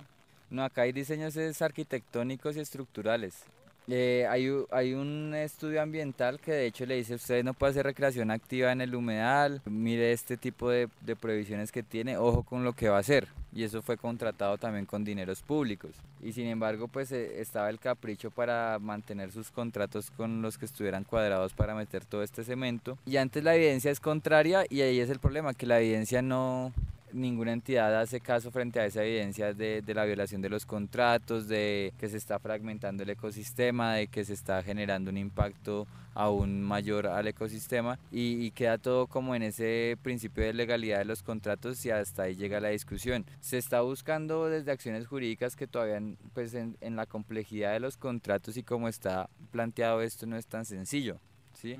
No, 0.50 0.64
acá 0.64 0.82
hay 0.82 0.92
diseños 0.92 1.36
arquitectónicos 1.62 2.56
y 2.56 2.60
estructurales. 2.60 3.44
Eh, 3.86 4.26
hay, 4.28 4.50
hay, 4.70 4.92
un 4.92 5.34
estudio 5.34 5.80
ambiental 5.80 6.38
que 6.40 6.52
de 6.52 6.66
hecho 6.66 6.84
le 6.84 6.96
dice, 6.96 7.14
usted 7.14 7.42
no 7.42 7.54
puede 7.54 7.70
hacer 7.70 7.86
recreación 7.86 8.30
activa 8.30 8.70
en 8.70 8.82
el 8.82 8.94
humedal, 8.94 9.62
mire 9.64 10.12
este 10.12 10.36
tipo 10.36 10.68
de, 10.68 10.88
de 11.00 11.16
prohibiciones 11.16 11.72
que 11.72 11.82
tiene, 11.82 12.18
ojo 12.18 12.42
con 12.42 12.64
lo 12.64 12.74
que 12.74 12.90
va 12.90 12.98
a 12.98 13.00
hacer. 13.00 13.28
Y 13.58 13.64
eso 13.64 13.82
fue 13.82 13.96
contratado 13.96 14.56
también 14.56 14.86
con 14.86 15.02
dineros 15.02 15.42
públicos. 15.42 15.90
Y 16.22 16.32
sin 16.32 16.46
embargo, 16.46 16.86
pues 16.86 17.10
eh, 17.10 17.40
estaba 17.40 17.68
el 17.70 17.80
capricho 17.80 18.30
para 18.30 18.78
mantener 18.78 19.32
sus 19.32 19.50
contratos 19.50 20.12
con 20.12 20.42
los 20.42 20.56
que 20.56 20.64
estuvieran 20.64 21.02
cuadrados 21.02 21.54
para 21.54 21.74
meter 21.74 22.04
todo 22.04 22.22
este 22.22 22.44
cemento. 22.44 22.96
Y 23.04 23.16
antes 23.16 23.42
la 23.42 23.56
evidencia 23.56 23.90
es 23.90 23.98
contraria 23.98 24.64
y 24.70 24.82
ahí 24.82 25.00
es 25.00 25.10
el 25.10 25.18
problema, 25.18 25.54
que 25.54 25.66
la 25.66 25.80
evidencia 25.80 26.22
no, 26.22 26.72
ninguna 27.12 27.52
entidad 27.52 28.00
hace 28.00 28.20
caso 28.20 28.50
frente 28.50 28.80
a 28.80 28.86
esa 28.86 29.04
evidencia 29.04 29.54
de, 29.54 29.82
la 29.86 30.04
violación 30.04 30.42
de 30.42 30.48
los 30.48 30.66
contratos, 30.66 31.48
de 31.48 31.92
que 31.98 32.08
se 32.08 32.16
está 32.16 32.38
fragmentando 32.38 33.02
el 33.02 33.10
ecosistema, 33.10 33.94
de 33.94 34.08
que 34.08 34.24
se 34.24 34.34
está 34.34 34.62
generando 34.62 35.10
un 35.10 35.16
impacto 35.16 35.86
aún 36.14 36.62
mayor 36.62 37.06
al 37.06 37.28
ecosistema 37.28 37.98
y, 38.10 38.50
queda 38.52 38.78
todo 38.78 39.06
como 39.06 39.34
en 39.34 39.42
ese 39.42 39.96
principio 40.02 40.42
de 40.42 40.52
legalidad 40.52 40.98
de 40.98 41.04
los 41.04 41.22
contratos 41.22 41.84
y 41.86 41.90
hasta 41.90 42.24
ahí 42.24 42.34
llega 42.34 42.60
la 42.60 42.70
discusión. 42.70 43.24
Se 43.40 43.58
está 43.58 43.82
buscando 43.82 44.48
desde 44.48 44.72
acciones 44.72 45.06
jurídicas 45.06 45.54
que 45.54 45.66
todavía 45.66 46.00
pues 46.34 46.54
en, 46.54 46.76
la 46.96 47.06
complejidad 47.06 47.72
de 47.72 47.80
los 47.80 47.96
contratos 47.96 48.56
y 48.56 48.62
como 48.62 48.88
está 48.88 49.28
planteado 49.52 50.02
esto 50.02 50.26
no 50.26 50.36
es 50.36 50.46
tan 50.46 50.64
sencillo 50.64 51.20
¿sí? 51.54 51.76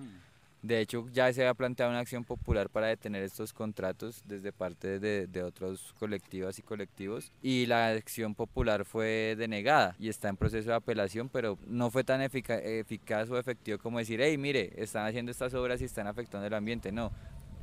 De 0.62 0.80
hecho, 0.80 1.06
ya 1.12 1.32
se 1.32 1.42
había 1.42 1.54
planteado 1.54 1.90
una 1.90 2.00
acción 2.00 2.24
popular 2.24 2.68
para 2.68 2.88
detener 2.88 3.22
estos 3.22 3.52
contratos 3.52 4.22
desde 4.24 4.52
parte 4.52 4.98
de, 4.98 5.26
de 5.26 5.42
otros 5.42 5.94
colectivas 5.98 6.58
y 6.58 6.62
colectivos 6.62 7.32
y 7.42 7.66
la 7.66 7.88
acción 7.88 8.34
popular 8.34 8.84
fue 8.84 9.36
denegada 9.38 9.94
y 9.98 10.08
está 10.08 10.28
en 10.28 10.36
proceso 10.36 10.70
de 10.70 10.76
apelación, 10.76 11.28
pero 11.28 11.58
no 11.66 11.90
fue 11.90 12.04
tan 12.04 12.20
eficaz 12.22 13.30
o 13.30 13.38
efectivo 13.38 13.78
como 13.78 13.98
decir, 13.98 14.20
hey, 14.20 14.36
mire, 14.36 14.72
están 14.76 15.06
haciendo 15.06 15.30
estas 15.30 15.54
obras 15.54 15.80
y 15.80 15.84
están 15.84 16.06
afectando 16.06 16.46
el 16.46 16.54
ambiente. 16.54 16.90
No, 16.90 17.12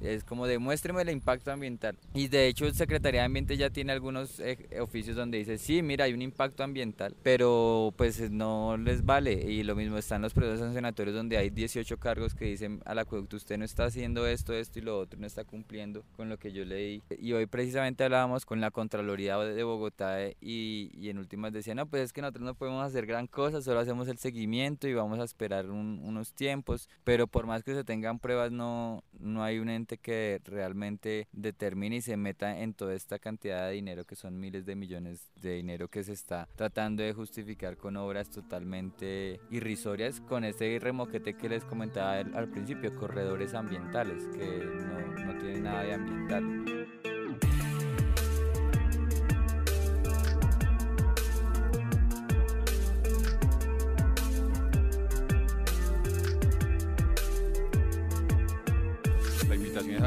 es 0.06 0.24
como 0.24 0.48
demuéstreme 0.48 1.02
el 1.02 1.10
impacto 1.10 1.52
ambiental. 1.52 1.98
Y 2.13 2.28
de 2.28 2.48
hecho, 2.48 2.72
Secretaría 2.72 3.22
de 3.22 3.26
Ambiente 3.26 3.58
ya 3.58 3.70
tiene 3.70 3.91
algunos 3.91 4.39
eh, 4.39 4.58
oficios 4.80 5.15
donde 5.15 5.38
dice, 5.38 5.58
sí, 5.58 5.82
mira, 5.82 6.06
hay 6.06 6.13
un 6.13 6.22
impacto 6.22 6.63
ambiental, 6.63 7.15
pero 7.24 7.94
pues 7.98 8.32
no 8.32 8.78
les 8.78 9.06
vale. 9.06 9.34
Y 9.34 9.63
lo 9.63 9.76
mismo 9.76 9.98
están 9.98 10.22
los 10.22 10.34
procesos 10.34 10.60
sancionatorios 10.60 11.15
donde 11.15 11.38
hay 11.38 11.50
18 11.50 11.98
cargos 11.98 12.36
que 12.36 12.46
dicen 12.46 12.82
al 12.86 13.00
acueducto, 13.00 13.38
usted 13.38 13.58
no 13.58 13.65
está 13.65 13.86
haciendo 13.86 14.28
esto, 14.28 14.54
esto 14.54 14.80
y 14.80 14.82
lo 14.82 15.00
otro, 15.00 15.20
no 15.20 15.28
está 15.28 15.44
cumpliendo 15.44 16.04
con 16.15 16.30
lo 16.30 16.38
que 16.38 16.52
yo 16.52 16.65
leí. 16.65 17.04
Y 17.20 17.34
hoy 17.34 17.46
precisamente 17.46 18.04
hablábamos 18.04 18.46
con 18.46 18.62
la 18.62 18.72
Contraloría 18.72 19.38
de 19.38 19.63
Bogotá 19.63 20.24
eh, 20.24 20.38
y, 20.41 20.91
y 20.94 21.10
en 21.10 21.18
últimas 21.18 21.54
decían, 21.54 21.78
no, 21.78 21.86
pues 21.86 22.04
es 22.04 22.13
que 22.13 22.22
nosotros 22.22 22.46
no 22.46 22.56
podemos 22.56 22.86
hacer 22.86 23.06
gran 23.06 23.28
cosa, 23.28 23.62
solo 23.62 23.80
hacemos 23.80 24.08
el 24.08 24.18
seguimiento 24.18 24.88
y 24.88 24.94
vamos 24.94 25.20
a 25.20 25.24
esperar 25.24 25.70
unos 25.70 26.34
tiempos, 26.34 26.89
pero 27.04 27.28
por 27.28 27.46
más 27.46 27.63
que 27.63 27.74
se 27.74 27.84
tengan 27.84 28.20
pruebas, 28.20 28.52
no, 28.52 29.04
no 29.20 29.44
hay 29.44 29.60
un 29.60 29.70
que 29.97 30.41
realmente 30.45 31.27
determine 31.31 31.97
y 31.97 32.01
se 32.01 32.17
meta 32.17 32.60
en 32.60 32.73
toda 32.73 32.93
esta 32.93 33.19
cantidad 33.19 33.67
de 33.67 33.73
dinero 33.73 34.05
que 34.05 34.15
son 34.15 34.39
miles 34.39 34.65
de 34.65 34.75
millones 34.75 35.29
de 35.41 35.53
dinero 35.53 35.88
que 35.88 36.03
se 36.03 36.13
está 36.13 36.47
tratando 36.55 37.03
de 37.03 37.13
justificar 37.13 37.77
con 37.77 37.97
obras 37.97 38.29
totalmente 38.29 39.39
irrisorias 39.49 40.21
con 40.21 40.43
este 40.43 40.77
remoquete 40.79 41.36
que 41.36 41.49
les 41.49 41.63
comentaba 41.65 42.17
al 42.17 42.49
principio, 42.49 42.95
corredores 42.95 43.53
ambientales 43.53 44.25
que 44.27 44.65
no, 44.65 45.25
no 45.25 45.39
tienen 45.39 45.63
nada 45.63 45.84
de 45.84 45.93
ambiental. 45.93 47.05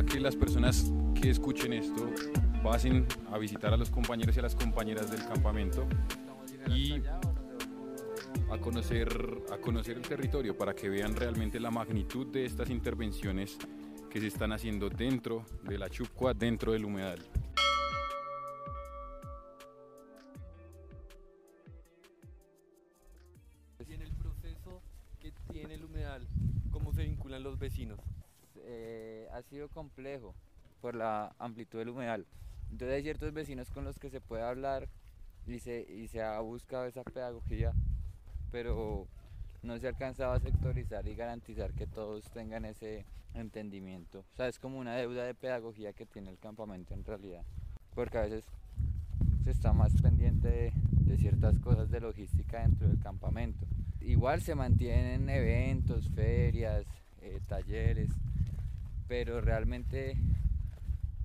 Que 0.07 0.19
las 0.19 0.35
personas 0.35 0.91
que 1.21 1.29
escuchen 1.29 1.75
esto 1.75 2.11
pasen 2.63 3.07
a 3.31 3.37
visitar 3.37 3.75
a 3.75 3.77
los 3.77 3.91
compañeros 3.91 4.35
y 4.35 4.39
a 4.39 4.43
las 4.43 4.55
compañeras 4.55 5.11
del 5.11 5.23
campamento 5.27 5.87
y 6.75 7.03
a 8.51 8.59
conocer, 8.59 9.09
a 9.53 9.59
conocer 9.59 9.99
el 9.99 10.03
territorio 10.03 10.57
para 10.57 10.75
que 10.75 10.89
vean 10.89 11.15
realmente 11.15 11.61
la 11.61 11.71
magnitud 11.71 12.29
de 12.29 12.47
estas 12.47 12.71
intervenciones 12.71 13.59
que 14.09 14.21
se 14.21 14.29
están 14.29 14.53
haciendo 14.53 14.89
dentro 14.89 15.45
de 15.65 15.77
la 15.77 15.91
Chupcua, 15.91 16.33
dentro 16.33 16.73
del 16.73 16.87
humedal. 16.87 17.19
En 23.87 24.01
el 24.01 24.13
proceso 24.15 24.81
que 25.21 25.33
tiene 25.53 25.75
el 25.75 25.85
humedal, 25.85 26.27
¿cómo 26.71 26.95
se 26.95 27.03
vinculan 27.03 27.43
los 27.43 27.59
vecinos? 27.59 28.01
Eh, 28.71 29.27
ha 29.33 29.41
sido 29.41 29.71
complejo 29.71 30.35
por 30.83 30.95
la 30.95 31.35
amplitud 31.39 31.79
del 31.79 31.89
humedal. 31.89 32.27
Entonces 32.71 32.97
hay 32.97 33.03
ciertos 33.03 33.33
vecinos 33.33 33.71
con 33.71 33.85
los 33.85 33.99
que 33.99 34.11
se 34.11 34.21
puede 34.21 34.43
hablar 34.43 34.91
y 35.47 35.59
se, 35.59 36.23
ha 36.23 36.39
buscado 36.41 36.85
esa 36.85 37.03
pedagogía, 37.03 37.73
pero 38.53 39.09
no 39.63 39.79
se 39.79 39.87
ha 39.87 39.89
alcanzado 39.89 40.33
a 40.33 40.41
sectorizar 40.41 41.09
y 41.09 41.15
garantizar 41.15 41.73
que 41.73 41.87
todos 41.87 42.31
tengan 42.31 42.67
ese 42.67 43.07
entendimiento. 43.33 44.19
O 44.19 44.37
sea, 44.37 44.49
es 44.49 44.59
como 44.59 44.79
una 44.79 44.97
deuda 44.97 45.25
de 45.25 45.35
pedagogía 45.35 45.95
que 45.95 46.05
tiene 46.05 46.29
el 46.29 46.39
campamento 46.39 46.93
en 46.93 47.05
realidad, 47.05 47.45
porque 47.95 48.19
a 48.19 48.23
veces 48.23 48.45
se 49.45 49.51
está 49.51 49.73
más 49.73 49.95
pendiente 50.03 50.49
de, 50.49 50.73
de 51.07 51.17
ciertas 51.17 51.59
cosas 51.61 51.91
de 51.91 52.01
logística 52.01 52.61
dentro 52.61 52.87
del 52.87 53.01
campamento. 53.01 53.65
Igual 54.03 54.43
se 54.43 54.55
mantienen 54.55 55.31
eventos, 55.31 56.07
ferias, 56.11 56.85
eh, 57.23 57.41
talleres, 57.49 58.11
pero 59.09 59.41
realmente 59.41 60.17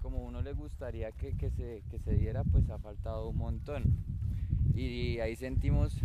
como 0.01 0.23
uno 0.23 0.41
le 0.41 0.53
gustaría 0.53 1.11
que, 1.11 1.33
se, 1.49 1.83
que 1.89 1.99
se 1.99 2.15
diera, 2.15 2.43
pues 2.43 2.69
ha 2.69 2.77
faltado 2.77 3.29
un 3.29 3.37
montón. 3.37 3.83
Y 4.75 5.19
ahí 5.19 5.35
sentimos, 5.35 5.95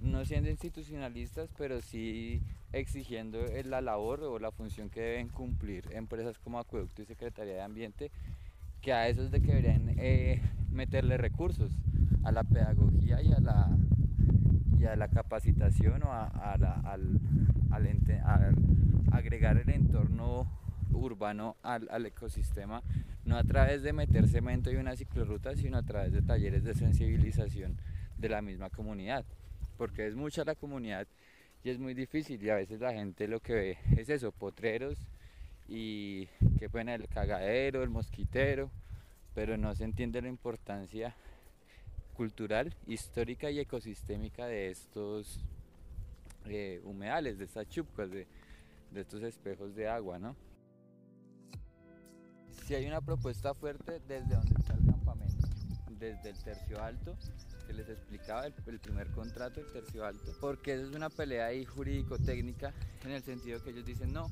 no 0.00 0.24
siendo 0.24 0.50
institucionalistas, 0.50 1.50
pero 1.56 1.80
sí 1.80 2.42
exigiendo 2.72 3.40
la 3.64 3.80
labor 3.80 4.22
o 4.22 4.38
la 4.38 4.52
función 4.52 4.90
que 4.90 5.00
deben 5.00 5.28
cumplir 5.28 5.88
empresas 5.92 6.38
como 6.38 6.60
Acueducto 6.60 7.02
y 7.02 7.06
Secretaría 7.06 7.54
de 7.54 7.62
Ambiente, 7.62 8.10
que 8.80 8.92
a 8.92 9.08
esos 9.08 9.30
de 9.30 9.40
que 9.40 9.48
deberían 9.48 9.94
eh, 9.98 10.40
meterle 10.70 11.16
recursos 11.16 11.72
a 12.22 12.30
la 12.30 12.44
pedagogía 12.44 13.20
y 13.22 13.32
a 13.32 13.40
la, 13.40 13.76
y 14.78 14.84
a 14.84 14.94
la 14.94 15.08
capacitación 15.08 16.04
o 16.04 16.12
a, 16.12 16.26
al, 16.26 17.20
al 17.72 18.00
agregar 19.10 19.56
el 19.56 19.68
entorno 19.70 20.46
urbano 20.92 21.56
al, 21.62 22.06
ecosistema, 22.06 22.82
no 23.24 23.36
a 23.36 23.44
través 23.44 23.82
de 23.82 23.92
meter 23.92 24.28
cemento 24.28 24.70
y 24.70 24.76
una 24.76 24.96
ciclorruta, 24.96 25.56
sino 25.56 25.78
a 25.78 25.82
través 25.82 26.12
de 26.12 26.22
talleres 26.22 26.64
de 26.64 26.74
sensibilización 26.74 27.76
de 28.18 28.28
la 28.28 28.42
misma 28.42 28.70
comunidad, 28.70 29.24
porque 29.76 30.06
es 30.06 30.14
mucha 30.14 30.44
la 30.44 30.54
comunidad 30.54 31.06
y 31.62 31.70
es 31.70 31.78
muy 31.78 31.94
difícil 31.94 32.42
y 32.42 32.50
a 32.50 32.56
veces 32.56 32.80
la 32.80 32.92
gente 32.92 33.28
lo 33.28 33.40
que 33.40 33.52
ve 33.54 33.78
es 33.96 34.08
eso, 34.08 34.32
potreros 34.32 34.98
y 35.68 36.26
que 36.58 36.68
pone 36.68 36.94
el 36.94 37.08
cagadero, 37.08 37.82
el 37.82 37.90
mosquitero, 37.90 38.70
pero 39.34 39.56
no 39.56 39.74
se 39.74 39.84
entiende 39.84 40.20
la 40.20 40.28
importancia 40.28 41.14
cultural, 42.14 42.74
histórica 42.86 43.50
y 43.50 43.60
ecosistémica 43.60 44.46
de 44.46 44.70
estos 44.70 45.40
eh, 46.46 46.80
humedales, 46.84 47.38
de 47.38 47.44
estas 47.44 47.68
chupcas, 47.68 48.10
de, 48.10 48.26
de 48.90 49.00
estos 49.00 49.22
espejos 49.22 49.74
de 49.74 49.88
agua, 49.88 50.18
¿no? 50.18 50.34
Si 52.70 52.76
hay 52.76 52.86
una 52.86 53.00
propuesta 53.00 53.52
fuerte 53.52 54.00
desde 54.06 54.32
donde 54.32 54.54
está 54.56 54.74
el 54.74 54.86
campamento, 54.86 55.48
desde 55.98 56.30
el 56.30 56.38
tercio 56.38 56.80
alto, 56.80 57.16
que 57.66 57.72
les 57.72 57.88
explicaba 57.88 58.46
el, 58.46 58.52
primer 58.78 59.08
contrato, 59.10 59.58
el 59.58 59.66
tercio 59.72 60.04
alto, 60.04 60.32
porque 60.40 60.74
eso 60.74 60.88
es 60.88 60.94
una 60.94 61.10
pelea 61.10 61.46
ahí 61.46 61.64
jurídico-técnica 61.64 62.72
en 63.04 63.10
el 63.10 63.24
sentido 63.24 63.60
que 63.60 63.70
ellos 63.70 63.84
dicen 63.84 64.12
no, 64.12 64.30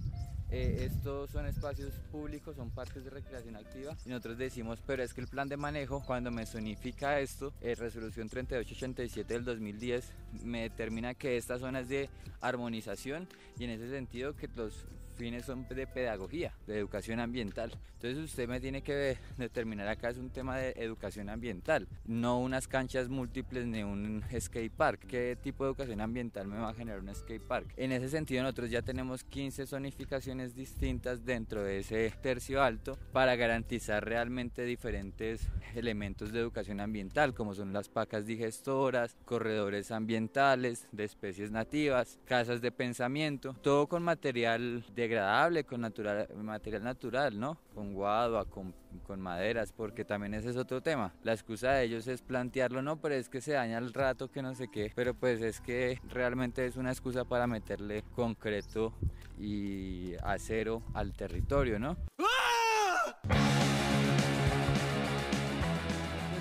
eh, 0.53 0.89
estos 0.89 1.31
son 1.31 1.47
espacios 1.47 1.93
públicos, 2.13 2.55
son 2.55 2.71
parques 2.71 3.03
de 3.03 3.11
recreación 3.11 3.57
activa 3.57 3.97
y 4.07 4.11
nosotros 4.11 4.39
decimos, 4.39 4.81
pero 4.87 5.03
es 5.03 5.13
que 5.15 5.21
el 5.21 5.27
plan 5.27 5.49
de 5.49 5.57
manejo, 5.57 6.05
cuando 6.07 6.31
me 6.31 6.47
zonifica 6.47 7.19
esto, 7.19 7.53
eh, 7.61 7.75
resolución 7.75 8.29
3887 8.29 9.35
del 9.35 9.45
2010, 9.45 10.13
me 10.45 10.63
determina 10.63 11.15
que 11.15 11.39
esta 11.39 11.59
zona 11.59 11.81
es 11.81 11.89
de 11.89 12.09
armonización 12.41 13.27
y 13.59 13.65
en 13.65 13.71
ese 13.71 13.91
sentido 13.91 14.37
que 14.37 14.47
los 14.55 14.87
fines 15.19 15.45
son 15.45 15.67
de 15.69 15.87
pedagogía, 15.87 16.55
de 16.67 16.79
educación 16.79 17.21
ambiental. 17.21 17.73
Entonces 17.95 18.19
usted 18.25 18.49
me 18.49 18.61
tiene 18.61 18.83
que 18.83 19.19
determinar 19.37 19.89
acá 19.89 20.11
es 20.11 20.19
un 20.19 20.31
tema 20.31 20.57
de 20.57 20.73
educación 20.77 21.29
ambiental, 21.29 21.89
no 22.07 22.39
unas 22.39 22.69
canchas 22.69 23.09
múltiples 23.09 23.67
ni 23.67 23.83
un 23.83 24.25
skate 24.39 24.73
park. 24.73 25.05
¿Qué 25.09 25.37
tipo 25.43 25.65
de 25.65 25.71
educación 25.71 26.01
ambiental 26.01 26.47
me 26.47 26.59
va 26.59 26.71
a 26.71 26.75
generar 26.75 27.01
un 27.01 27.13
skate 27.13 27.43
park? 27.43 27.67
En 27.77 27.91
ese 27.91 28.09
sentido 28.09 28.45
nosotros 28.45 28.71
ya 28.71 28.83
tenemos 28.83 29.25
15 29.25 29.67
zonificaciones 29.67 30.55
distintas 30.55 31.25
dentro 31.25 31.65
de 31.65 31.81
ese 31.81 32.13
tercio 32.23 32.63
alto 32.63 32.97
para 33.13 33.35
garantizar 33.35 34.05
realmente 34.05 34.65
diferentes 34.65 35.49
elementos 35.75 36.31
de 36.31 36.39
educación 36.39 36.79
ambiental 36.81 37.35
como 37.35 37.55
son 37.55 37.73
las 37.73 37.89
pacas 37.89 38.27
digestoras, 38.27 39.17
corredores 39.25 39.91
ambientales 39.91 40.87
de 40.93 41.03
especies 41.03 41.51
nativas, 41.51 42.21
casas 42.27 42.61
de 42.61 42.71
pensamiento, 42.71 43.55
todo 43.61 43.89
con 43.89 44.05
material 44.05 44.85
de 44.95 45.08
agradable 45.09 45.65
con 45.65 45.81
natural, 45.81 46.29
material 46.37 46.85
natural, 46.85 47.41
¿no? 47.41 47.59
Con 47.75 47.95
guadua, 47.95 48.45
con, 48.45 48.75
con, 49.07 49.21
maderas, 49.21 49.73
porque 49.73 50.05
también 50.05 50.35
ese 50.35 50.51
es 50.51 50.57
otro 50.57 50.83
tema. 50.83 51.15
La 51.23 51.33
excusa 51.33 51.73
de 51.73 51.85
ellos 51.85 52.07
es 52.07 52.23
plantearlo, 52.23 52.83
no, 52.83 53.01
pero 53.01 53.15
es 53.15 53.29
que 53.29 53.41
se 53.41 53.53
daña 53.53 53.79
el 53.79 53.95
rato, 53.95 54.31
que 54.31 54.43
no 54.43 54.55
sé 54.55 54.69
qué, 54.69 54.93
pero 54.95 55.15
pues 55.15 55.41
es 55.41 55.61
que 55.61 55.99
realmente 56.09 56.67
es 56.67 56.77
una 56.77 56.91
excusa 56.91 57.25
para 57.25 57.47
meterle 57.47 58.05
concreto 58.15 58.93
y 59.39 60.15
acero 60.23 60.83
al 60.95 61.15
territorio, 61.15 61.79
¿no? 61.79 61.97
Pues 62.17 62.29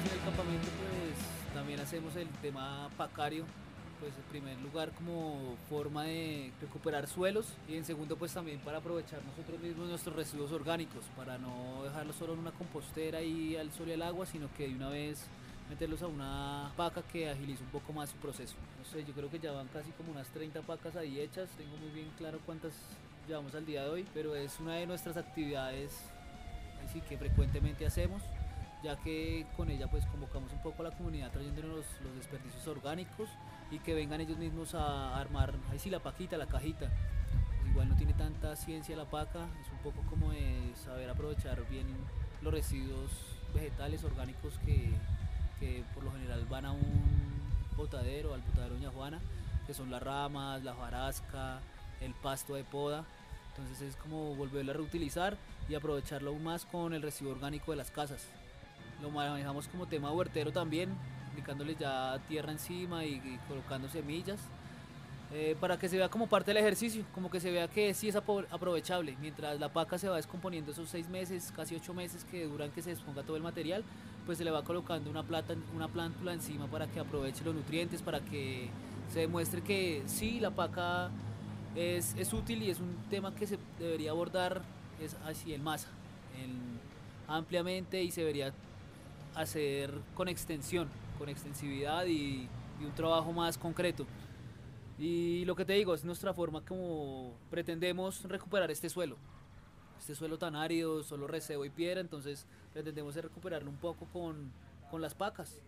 en 0.06 0.12
el 0.12 0.24
campamento 0.26 0.68
pues 0.68 1.54
también 1.54 1.80
hacemos 1.80 2.16
el 2.16 2.28
tema 2.42 2.90
pacario 2.98 3.46
pues 4.00 4.14
en 4.16 4.24
primer 4.24 4.60
lugar 4.62 4.92
como 4.92 5.56
forma 5.70 6.04
de 6.04 6.52
recuperar 6.62 7.08
suelos 7.08 7.54
y 7.68 7.76
en 7.76 7.86
segundo 7.86 8.16
pues 8.16 8.34
también 8.34 8.60
para 8.60 8.78
aprovechar 8.78 9.20
nosotros 9.26 9.60
mismos 9.60 9.90
nuestros 9.90 10.16
residuos 10.16 10.52
orgánicos, 10.52 11.06
para 11.16 11.38
no 11.38 11.84
dejarlos 11.84 12.16
solo 12.16 12.34
en 12.34 12.40
una 12.40 12.52
compostera 12.52 13.22
y 13.22 13.56
al 13.56 13.72
sol 13.72 13.90
y 13.90 13.94
al 13.94 14.02
agua, 14.02 14.26
sino 14.26 14.52
que 14.54 14.68
de 14.68 14.76
una 14.76 14.90
vez 14.90 15.26
meterlos 15.70 16.02
a 16.02 16.08
una 16.08 16.72
paca 16.78 17.02
que 17.02 17.30
agilice 17.30 17.64
un 17.64 17.70
poco 17.70 17.92
más 17.92 18.10
su 18.10 18.18
proceso. 18.18 18.56
No 18.80 18.86
sé, 18.86 19.04
yo 19.04 19.14
creo 19.14 19.30
que 19.30 19.40
ya 19.40 19.52
van 19.52 19.68
casi 19.68 19.92
como 19.92 20.12
unas 20.12 20.28
30 20.30 20.62
pacas 20.62 20.96
ahí 20.96 21.20
hechas, 21.20 21.50
tengo 21.58 21.76
muy 21.78 21.90
bien 21.90 22.10
claro 22.18 22.40
cuántas 22.46 22.74
llevamos 23.28 23.54
al 23.56 23.66
día 23.66 23.84
de 23.84 23.90
hoy, 23.90 24.06
pero 24.14 24.36
es 24.36 24.60
una 24.60 24.76
de 24.76 24.88
nuestras 24.88 25.18
actividades 25.18 25.92
así 26.86 27.02
que 27.02 27.18
frecuentemente 27.18 27.86
hacemos 27.86 28.22
ya 28.84 28.96
que 28.98 29.46
con 29.56 29.70
ella 29.70 29.88
pues 29.88 30.06
convocamos 30.06 30.52
un 30.54 30.62
poco 30.62 30.82
a 30.82 30.90
la 30.90 30.96
comunidad 30.96 31.32
trayéndonos 31.32 31.78
los, 32.04 32.16
desperdicios 32.16 32.68
orgánicos 32.68 33.30
y 33.72 33.80
que 33.80 33.94
vengan 33.94 34.22
ellos 34.22 34.38
mismos 34.38 34.76
a 34.76 35.18
armar, 35.20 35.54
ahí 35.72 35.80
sí 35.80 35.90
la 35.90 36.00
paquita, 36.00 36.38
la 36.38 36.48
cajita. 36.48 36.90
Igual 37.70 37.90
no 37.90 37.96
tiene 37.96 38.14
tanta 38.14 38.56
ciencia 38.56 38.96
la 38.96 39.06
paca, 39.06 39.46
es 39.62 39.72
un 39.72 39.80
poco 39.80 40.02
como 40.10 40.32
de 40.32 40.74
saber 40.76 41.10
aprovechar 41.10 41.68
bien 41.70 41.86
los 42.42 42.54
residuos 42.54 43.12
vegetales 43.54 44.04
orgánicos 44.04 44.54
que, 44.66 44.92
que 45.60 45.84
por 45.94 46.04
lo 46.04 46.12
general 46.12 46.46
van 46.50 46.66
a 46.66 46.72
un 46.72 47.28
botadero, 47.76 48.34
al 48.34 48.42
botadero 48.42 48.76
Doña 48.76 48.90
Juana, 48.90 49.20
que 49.66 49.74
son 49.74 49.92
las 49.92 50.02
ramas, 50.02 50.64
la 50.64 50.74
jarasca, 50.74 51.60
el 52.02 52.14
pasto 52.14 52.56
de 52.56 52.64
poda. 52.64 53.06
Entonces 53.50 53.82
es 53.82 53.96
como 53.96 54.36
volverlo 54.36 54.72
a 54.72 54.76
reutilizar 54.76 55.38
y 55.68 55.76
aprovecharlo 55.76 56.32
aún 56.32 56.44
más 56.44 56.66
con 56.66 56.94
el 56.94 57.02
residuo 57.02 57.34
orgánico 57.34 57.72
de 57.72 57.78
las 57.78 57.92
casas. 57.92 58.28
Lo 59.02 59.10
manejamos 59.12 59.68
como 59.68 59.88
tema 59.88 60.12
huertero 60.12 60.52
también, 60.52 60.90
aplicándole 61.38 61.76
ya 61.80 62.20
tierra 62.28 62.52
encima 62.52 63.06
y, 63.06 63.40
colocando 63.48 63.88
semillas. 63.88 64.40
Eh, 65.34 65.58
para 65.60 65.78
que 65.78 65.90
se 65.90 65.98
vea 65.98 66.08
como 66.10 66.28
parte 66.28 66.52
del 66.52 66.58
ejercicio, 66.58 67.04
como 67.14 67.30
que 67.30 67.42
se 67.42 67.52
vea 67.52 67.68
que 67.68 67.94
sí 67.94 68.08
es 68.08 68.16
aprovechable. 68.16 69.16
Mientras 69.22 69.60
la 69.60 69.70
paca 69.70 69.98
se 69.98 70.10
va 70.10 70.16
descomponiendo 70.16 70.72
esos 70.72 70.90
seis 70.90 71.08
meses, 71.10 71.54
casi 71.56 71.76
ocho 71.76 71.94
meses 71.94 72.24
que 72.24 72.46
duran 72.46 72.72
que 72.72 72.82
se 72.82 72.92
desponga 72.92 73.24
todo 73.24 73.36
el 73.36 73.44
material, 73.44 73.84
pues 74.26 74.38
se 74.38 74.46
le 74.46 74.52
va 74.52 74.64
colocando 74.64 75.10
una, 75.10 75.24
plata, 75.24 75.54
una 75.76 75.90
plántula 75.90 76.34
encima 76.34 76.66
para 76.68 76.88
que 76.88 77.00
aproveche 77.00 77.44
los 77.44 77.54
nutrientes, 77.54 78.02
para 78.02 78.22
que 78.22 78.70
se 79.14 79.20
demuestre 79.20 79.62
que 79.62 80.02
sí, 80.08 80.40
la 80.40 80.52
paca 80.52 81.12
es, 81.76 82.16
es 82.18 82.34
útil 82.34 82.64
y 82.64 82.72
es 82.72 82.80
un 82.80 82.96
tema 83.10 83.36
que 83.36 83.46
se 83.46 83.60
debería 83.80 84.12
abordar 84.12 84.62
así 85.26 85.54
en 85.54 85.64
masa, 85.64 85.90
ampliamente 87.28 88.02
y 88.02 88.12
se 88.12 88.22
debería 88.22 88.54
hacer 89.42 89.94
con 90.16 90.28
extensión, 90.28 90.88
con 91.18 91.30
extensividad 91.30 92.06
y, 92.06 92.48
un 92.80 92.94
trabajo 92.94 93.34
más 93.34 93.58
concreto. 93.58 94.06
Y 95.00 95.46
lo 95.46 95.56
que 95.56 95.66
te 95.66 95.74
digo, 95.74 95.96
es 95.96 96.06
nuestra 96.06 96.32
forma 96.32 96.64
como 96.64 97.34
pretendemos 97.50 98.24
recuperar 98.24 98.70
este 98.70 98.88
suelo. 98.88 99.18
Este 100.00 100.14
suelo 100.14 100.38
tan 100.38 100.56
árido, 100.56 101.02
solo 101.02 101.26
recebo 101.26 101.66
y 101.66 101.72
piedra, 101.72 102.02
entonces 102.02 102.46
pretendemos 102.74 103.16
recuperarlo 103.16 103.70
un 103.72 103.78
poco 103.78 104.06
con, 104.14 104.52
con 104.92 105.02
las 105.02 105.16
pacas, 105.16 105.60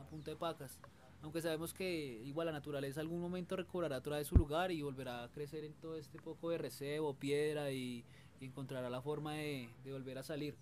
a 0.00 0.04
punta 0.04 0.30
de 0.30 0.36
pacas 0.38 0.78
aunque 1.24 1.40
sabemos 1.40 1.72
que 1.72 2.20
igual 2.26 2.46
la 2.46 2.52
naturaleza 2.52 3.00
algún 3.00 3.20
momento 3.20 3.56
recobrará 3.56 3.96
otra 3.96 4.18
vez 4.18 4.28
su 4.28 4.36
lugar 4.36 4.70
y 4.70 4.82
volverá 4.82 5.24
a 5.24 5.28
crecer 5.30 5.64
en 5.64 5.72
todo 5.72 5.96
este 5.96 6.18
poco 6.18 6.50
de 6.50 6.58
recebo, 6.58 7.14
piedra 7.14 7.72
y, 7.72 8.04
encontrará 8.40 8.90
la 8.90 9.00
forma 9.00 9.32
de, 9.32 9.70
volver 9.86 10.18
a 10.18 10.22
salir. 10.22 10.54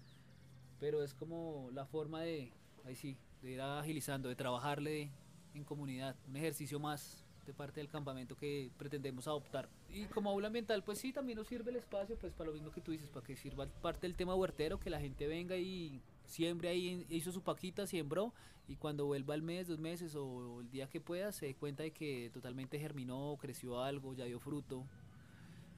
Pero 0.83 1.05
es 1.05 1.15
como 1.15 1.71
la 1.73 1.87
forma 1.87 2.23
de, 2.23 2.53
ahí 2.85 2.97
sí, 2.97 3.17
de 3.41 3.53
ir 3.53 3.61
agilizando, 3.61 4.29
de 4.29 4.35
trabajarle 4.35 5.13
en 5.55 5.63
comunidad, 5.63 6.17
un 6.27 6.37
ejercicio 6.37 6.81
más 6.81 7.25
de 7.47 7.55
parte 7.55 7.79
del 7.79 7.89
campamento 7.89 8.35
que 8.35 8.69
pretendemos 8.79 9.29
adoptar. 9.29 9.69
Y 9.91 10.07
como 10.07 10.31
aula 10.31 10.49
ambiental, 10.49 10.83
pues 10.83 10.99
sí, 10.99 11.13
también 11.13 11.39
nos 11.39 11.47
sirve 11.47 11.71
el 11.71 11.77
espacio, 11.77 12.17
pues 12.19 12.33
para 12.33 12.49
lo 12.49 12.55
mismo 12.55 12.73
que 12.73 12.81
tú 12.81 12.91
dices, 12.91 13.09
para 13.11 13.25
que 13.25 13.37
sirva 13.37 13.69
parte 13.81 14.09
del 14.09 14.17
tema 14.17 14.35
huertero, 14.35 14.81
que 14.81 14.91
la 14.91 14.99
gente 14.99 15.29
venga 15.29 15.57
y 15.57 16.03
siempre 16.27 16.69
ahí 16.69 17.07
hizo 17.11 17.31
su 17.31 17.43
paquita, 17.43 17.87
siembró 17.87 18.35
y 18.67 18.75
cuando 18.75 19.07
vuelva 19.07 19.35
al 19.35 19.43
mes, 19.43 19.69
dos 19.69 19.79
meses 19.79 20.17
o 20.17 20.63
el 20.63 20.71
día 20.73 20.89
que 20.89 21.01
pueda 21.01 21.31
se 21.31 21.47
dé 21.47 21.55
cuenta 21.55 21.85
de 21.85 21.93
que 21.93 22.29
totalmente 22.35 22.81
germinó, 22.81 23.39
creció 23.41 23.81
algo, 23.81 24.15
ya 24.15 24.25
dio 24.25 24.41
fruto. 24.41 24.85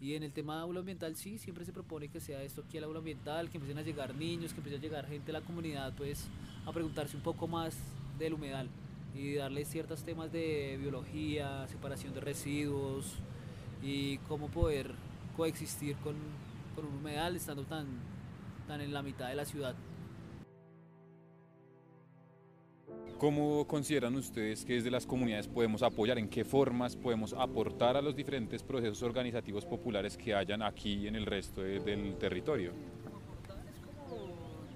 Y 0.00 0.14
en 0.14 0.22
el 0.22 0.32
tema 0.32 0.60
aula 0.60 0.80
ambiental 0.80 1.16
sí, 1.16 1.38
siempre 1.38 1.64
se 1.64 1.72
propone 1.72 2.08
que 2.08 2.20
sea 2.20 2.42
esto 2.42 2.62
aquí 2.66 2.76
el 2.76 2.84
aula 2.84 2.98
ambiental, 2.98 3.48
que 3.48 3.58
empiecen 3.58 3.78
a 3.78 3.82
llegar 3.82 4.14
niños, 4.14 4.52
que 4.52 4.58
empiece 4.58 4.78
a 4.78 4.80
llegar 4.80 5.06
gente 5.06 5.26
de 5.26 5.32
la 5.32 5.40
comunidad 5.40 5.92
pues 5.96 6.26
a 6.66 6.72
preguntarse 6.72 7.16
un 7.16 7.22
poco 7.22 7.46
más 7.46 7.76
del 8.18 8.34
humedal 8.34 8.68
y 9.14 9.34
darle 9.34 9.64
ciertos 9.64 10.02
temas 10.02 10.32
de 10.32 10.76
biología, 10.80 11.66
separación 11.68 12.12
de 12.14 12.20
residuos 12.20 13.14
y 13.82 14.18
cómo 14.18 14.48
poder 14.48 14.90
coexistir 15.36 15.96
con, 15.96 16.16
con 16.74 16.86
un 16.86 16.96
humedal 16.96 17.36
estando 17.36 17.62
tan, 17.62 17.86
tan 18.66 18.80
en 18.80 18.92
la 18.92 19.02
mitad 19.02 19.28
de 19.28 19.36
la 19.36 19.44
ciudad. 19.44 19.74
¿Cómo 23.18 23.66
consideran 23.66 24.14
ustedes 24.16 24.64
que 24.64 24.74
desde 24.74 24.90
las 24.90 25.06
comunidades 25.06 25.46
podemos 25.48 25.82
apoyar? 25.82 26.18
¿En 26.18 26.28
qué 26.28 26.44
formas 26.44 26.96
podemos 26.96 27.32
aportar 27.32 27.96
a 27.96 28.02
los 28.02 28.14
diferentes 28.14 28.62
procesos 28.62 29.02
organizativos 29.02 29.64
populares 29.64 30.16
que 30.16 30.34
hayan 30.34 30.62
aquí 30.62 31.06
en 31.06 31.16
el 31.16 31.24
resto 31.24 31.62
del 31.62 32.16
territorio? 32.18 32.72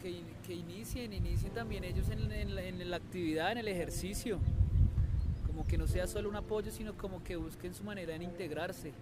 Que, 0.00 0.22
que, 0.46 0.54
inicien, 0.54 1.12
inicien 1.12 1.52
también 1.52 1.84
ellos 1.84 2.08
en, 2.08 2.90
la 2.90 2.96
actividad, 2.96 3.52
en 3.52 3.58
el 3.58 3.68
ejercicio. 3.68 4.38
Como 5.46 5.66
que 5.66 5.76
no 5.76 5.86
sea 5.86 6.06
solo 6.06 6.30
un 6.30 6.36
apoyo, 6.36 6.70
sino 6.70 6.94
como 6.94 7.22
que 7.24 7.36
busquen 7.36 7.74
su 7.74 7.82
manera 7.82 8.16
de 8.16 8.24
integrarse. 8.24 8.92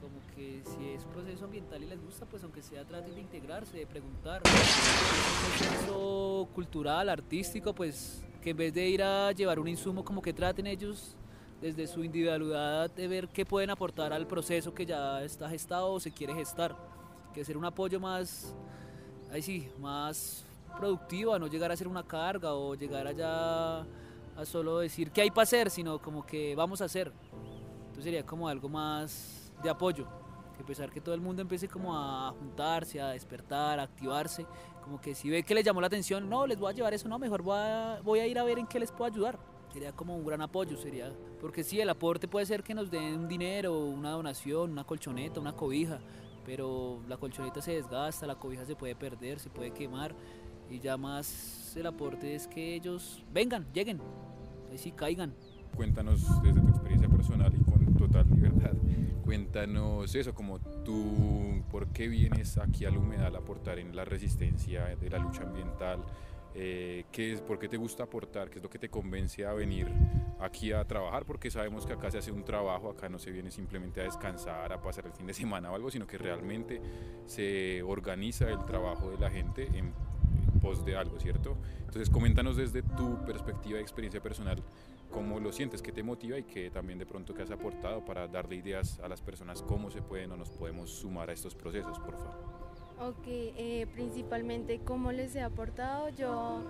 Como 0.00 0.20
que 0.34 0.62
si 0.64 0.88
es 0.90 1.04
proceso 1.04 1.44
ambiental 1.44 1.82
y 1.82 1.86
les 1.86 2.00
gusta, 2.00 2.24
pues 2.24 2.44
aunque 2.44 2.62
sea 2.62 2.84
traten 2.84 3.14
de 3.14 3.20
integrarse, 3.20 3.76
de 3.76 3.86
preguntar. 3.86 4.40
Si 4.46 4.56
es 4.56 5.60
un 5.60 5.68
proceso 5.68 6.48
cultural, 6.54 7.10
artístico, 7.10 7.74
pues 7.74 8.22
que 8.40 8.50
en 8.50 8.56
vez 8.56 8.72
de 8.72 8.88
ir 8.88 9.02
a 9.02 9.32
llevar 9.32 9.58
un 9.58 9.68
insumo, 9.68 10.04
como 10.04 10.22
que 10.22 10.32
traten 10.32 10.66
ellos 10.66 11.16
desde 11.60 11.86
su 11.86 12.02
individualidad 12.02 12.90
de 12.90 13.06
ver 13.06 13.28
qué 13.28 13.44
pueden 13.44 13.70
aportar 13.70 14.12
al 14.12 14.26
proceso 14.26 14.72
que 14.72 14.86
ya 14.86 15.22
está 15.22 15.48
gestado 15.48 15.92
o 15.92 16.00
se 16.00 16.10
quiere 16.10 16.34
gestar. 16.34 16.74
Que 17.34 17.44
ser 17.44 17.56
un 17.56 17.64
apoyo 17.64 18.00
más, 18.00 18.54
ahí 19.30 19.42
sí, 19.42 19.68
más 19.78 20.44
productivo, 20.76 21.34
a 21.34 21.38
no 21.38 21.46
llegar 21.46 21.70
a 21.70 21.76
ser 21.76 21.86
una 21.86 22.02
carga 22.02 22.54
o 22.54 22.74
llegar 22.74 23.06
allá 23.06 23.80
a 23.80 24.44
solo 24.44 24.78
decir 24.78 25.10
qué 25.10 25.22
hay 25.22 25.30
para 25.30 25.42
hacer, 25.42 25.70
sino 25.70 26.00
como 26.00 26.24
que 26.24 26.56
vamos 26.56 26.80
a 26.80 26.86
hacer. 26.86 27.12
Entonces 27.80 28.04
sería 28.04 28.24
como 28.24 28.48
algo 28.48 28.68
más 28.68 29.52
de 29.62 29.68
apoyo, 29.68 30.06
que 30.60 30.66
pesar 30.66 30.90
que 30.90 31.00
todo 31.00 31.14
el 31.14 31.22
mundo 31.22 31.40
empiece 31.40 31.68
como 31.68 31.96
a 31.96 32.32
juntarse, 32.38 33.00
a 33.00 33.08
despertar, 33.08 33.80
a 33.80 33.84
activarse 33.84 34.46
como 34.82 35.00
que 35.00 35.14
si 35.14 35.30
ve 35.30 35.42
que 35.42 35.54
les 35.54 35.64
llamó 35.64 35.80
la 35.80 35.86
atención, 35.86 36.28
no, 36.28 36.46
les 36.46 36.58
voy 36.58 36.70
a 36.70 36.74
llevar 36.74 36.92
eso, 36.92 37.08
no, 37.08 37.18
mejor 37.18 37.42
voy 37.42 37.58
a, 37.58 38.00
voy 38.02 38.18
a 38.18 38.26
ir 38.26 38.38
a 38.38 38.44
ver 38.44 38.58
en 38.58 38.66
qué 38.66 38.78
les 38.78 38.92
puedo 38.92 39.10
ayudar. 39.10 39.38
Sería 39.72 39.92
como 39.92 40.16
un 40.16 40.26
gran 40.26 40.42
apoyo, 40.42 40.76
sería, 40.76 41.12
porque 41.40 41.62
sí, 41.62 41.80
el 41.80 41.88
aporte 41.88 42.26
puede 42.26 42.44
ser 42.44 42.64
que 42.64 42.74
nos 42.74 42.90
den 42.90 43.20
un 43.20 43.28
dinero, 43.28 43.78
una 43.78 44.10
donación, 44.10 44.72
una 44.72 44.84
colchoneta, 44.84 45.38
una 45.38 45.52
cobija, 45.52 46.00
pero 46.44 47.00
la 47.08 47.16
colchoneta 47.16 47.62
se 47.62 47.72
desgasta, 47.72 48.26
la 48.26 48.34
cobija 48.34 48.66
se 48.66 48.74
puede 48.74 48.96
perder, 48.96 49.38
se 49.38 49.48
puede 49.48 49.70
quemar, 49.70 50.12
y 50.68 50.80
ya 50.80 50.96
más 50.96 51.72
el 51.76 51.86
aporte 51.86 52.34
es 52.34 52.48
que 52.48 52.74
ellos 52.74 53.24
vengan, 53.32 53.64
lleguen, 53.72 54.00
ahí 54.70 54.78
sí 54.78 54.90
caigan. 54.90 55.32
Cuéntanos 55.76 56.42
desde 56.42 56.60
tu 56.60 56.68
experiencia 56.68 57.08
personal 57.08 57.54
y 57.54 57.69
cuéntanos 59.30 60.12
eso, 60.16 60.34
como 60.34 60.58
tú, 60.58 61.62
¿por 61.70 61.86
qué 61.92 62.08
vienes 62.08 62.58
aquí 62.58 62.84
al 62.84 62.96
humedal 62.96 63.36
a 63.36 63.38
aportar 63.38 63.78
en 63.78 63.94
la 63.94 64.04
resistencia 64.04 64.96
de 64.96 65.08
la 65.08 65.18
lucha 65.18 65.44
ambiental? 65.44 66.04
Eh, 66.52 67.04
¿qué 67.12 67.34
es, 67.34 67.40
¿Por 67.40 67.60
qué 67.60 67.68
te 67.68 67.76
gusta 67.76 68.02
aportar? 68.02 68.50
¿Qué 68.50 68.58
es 68.58 68.62
lo 68.64 68.68
que 68.68 68.80
te 68.80 68.88
convence 68.88 69.46
a 69.46 69.52
venir 69.52 69.86
aquí 70.40 70.72
a 70.72 70.84
trabajar? 70.84 71.26
Porque 71.26 71.48
sabemos 71.48 71.86
que 71.86 71.92
acá 71.92 72.10
se 72.10 72.18
hace 72.18 72.32
un 72.32 72.42
trabajo, 72.44 72.90
acá 72.90 73.08
no 73.08 73.20
se 73.20 73.30
viene 73.30 73.52
simplemente 73.52 74.00
a 74.00 74.02
descansar, 74.02 74.72
a 74.72 74.82
pasar 74.82 75.06
el 75.06 75.12
fin 75.12 75.28
de 75.28 75.32
semana 75.32 75.70
o 75.70 75.76
algo, 75.76 75.92
sino 75.92 76.08
que 76.08 76.18
realmente 76.18 76.82
se 77.26 77.84
organiza 77.84 78.50
el 78.50 78.64
trabajo 78.64 79.12
de 79.12 79.18
la 79.18 79.30
gente 79.30 79.68
en 79.74 79.92
pos 80.60 80.84
de 80.84 80.96
algo, 80.96 81.20
¿cierto? 81.20 81.56
Entonces, 81.78 82.10
coméntanos 82.10 82.56
desde 82.56 82.82
tu 82.82 83.24
perspectiva 83.24 83.78
y 83.78 83.82
experiencia 83.82 84.20
personal 84.20 84.60
cómo 85.10 85.40
lo 85.40 85.52
sientes, 85.52 85.82
qué 85.82 85.92
te 85.92 86.02
motiva 86.02 86.38
y 86.38 86.44
qué 86.44 86.70
también 86.70 86.98
de 86.98 87.06
pronto 87.06 87.34
que 87.34 87.42
has 87.42 87.50
aportado 87.50 88.04
para 88.04 88.28
darle 88.28 88.56
ideas 88.56 88.98
a 89.00 89.08
las 89.08 89.20
personas 89.20 89.62
cómo 89.62 89.90
se 89.90 90.02
pueden 90.02 90.32
o 90.32 90.36
nos 90.36 90.50
podemos 90.50 90.90
sumar 90.90 91.30
a 91.30 91.32
estos 91.32 91.54
procesos, 91.54 91.98
por 91.98 92.16
favor. 92.16 92.60
Ok, 93.00 93.26
eh, 93.26 93.86
principalmente 93.94 94.80
cómo 94.84 95.10
les 95.10 95.34
he 95.34 95.40
aportado. 95.40 96.10
Yo 96.10 96.60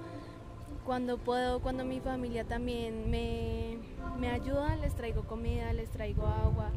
cuando 0.85 1.19
puedo, 1.19 1.61
cuando 1.61 1.85
mi 1.85 2.01
familia 2.01 2.45
también 2.45 3.11
me, 3.11 3.79
me 4.19 4.31
ayuda, 4.31 4.77
les 4.77 4.95
traigo 4.95 5.25
comida, 5.25 5.73
les 5.73 5.91
traigo 5.91 6.27
agua. 6.27 6.71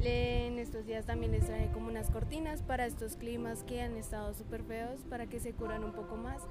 en 0.00 0.58
estos 0.58 0.86
días 0.86 1.06
también 1.06 1.32
les 1.32 1.46
traje 1.46 1.70
como 1.72 1.88
unas 1.88 2.10
cortinas 2.10 2.62
para 2.62 2.86
estos 2.86 3.16
climas 3.16 3.62
que 3.64 3.80
han 3.80 3.96
estado 3.96 4.34
súper 4.34 4.62
feos, 4.62 5.02
para 5.08 5.26
que 5.26 5.40
se 5.40 5.52
curan 5.52 5.84
un 5.84 5.92
poco 5.92 6.16
más. 6.16 6.42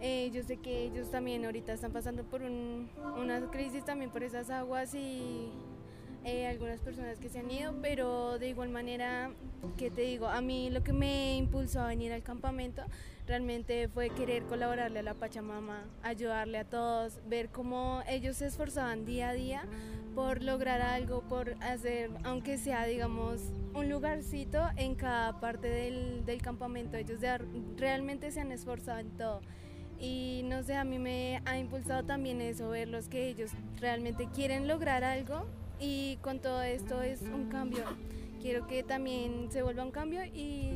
Eh, 0.00 0.30
yo 0.32 0.42
sé 0.44 0.58
que 0.58 0.84
ellos 0.84 1.10
también 1.10 1.44
ahorita 1.44 1.72
están 1.72 1.92
pasando 1.92 2.22
por 2.24 2.42
una 2.42 3.50
crisis 3.50 3.84
también 3.84 4.10
por 4.10 4.22
esas 4.22 4.48
aguas 4.50 4.94
y 4.94 5.50
eh, 6.24 6.46
algunas 6.46 6.80
personas 6.80 7.18
que 7.18 7.28
se 7.28 7.40
han 7.40 7.50
ido, 7.50 7.74
pero 7.82 8.38
de 8.38 8.48
igual 8.48 8.68
manera, 8.68 9.30
¿qué 9.76 9.90
te 9.90 10.02
digo? 10.02 10.28
A 10.28 10.40
mí 10.40 10.70
lo 10.70 10.82
que 10.82 10.92
me 10.92 11.36
impulsó 11.36 11.80
a 11.80 11.88
venir 11.88 12.12
al 12.12 12.22
campamento 12.22 12.82
realmente 13.26 13.88
fue 13.88 14.10
querer 14.10 14.42
colaborarle 14.44 15.00
a 15.00 15.02
la 15.02 15.14
Pachamama, 15.14 15.84
ayudarle 16.02 16.58
a 16.58 16.64
todos, 16.64 17.20
ver 17.28 17.48
cómo 17.50 18.02
ellos 18.08 18.36
se 18.36 18.46
esforzaban 18.46 19.04
día 19.04 19.30
a 19.30 19.32
día 19.32 19.64
por 20.14 20.42
lograr 20.42 20.80
algo, 20.80 21.22
por 21.22 21.54
hacer, 21.62 22.10
aunque 22.24 22.58
sea, 22.58 22.84
digamos, 22.84 23.40
un 23.74 23.88
lugarcito 23.88 24.66
en 24.76 24.96
cada 24.96 25.38
parte 25.40 25.68
del, 25.68 26.24
del 26.24 26.42
campamento. 26.42 26.96
Ellos 26.96 27.20
realmente 27.76 28.32
se 28.32 28.40
han 28.40 28.50
esforzado 28.50 28.98
en 28.98 29.10
todo. 29.16 29.40
Y 30.00 30.42
no 30.44 30.62
sé, 30.62 30.76
a 30.76 30.84
mí 30.84 30.98
me 30.98 31.42
ha 31.44 31.58
impulsado 31.58 32.04
también 32.04 32.40
eso, 32.40 32.70
verlos 32.70 33.08
que 33.08 33.28
ellos 33.28 33.50
realmente 33.80 34.28
quieren 34.32 34.68
lograr 34.68 35.02
algo 35.02 35.46
y 35.80 36.18
con 36.22 36.40
todo 36.40 36.62
esto 36.62 37.02
es 37.02 37.22
un 37.22 37.48
cambio. 37.48 37.84
Quiero 38.40 38.68
que 38.68 38.84
también 38.84 39.48
se 39.50 39.62
vuelva 39.62 39.82
un 39.82 39.90
cambio 39.90 40.24
y 40.24 40.74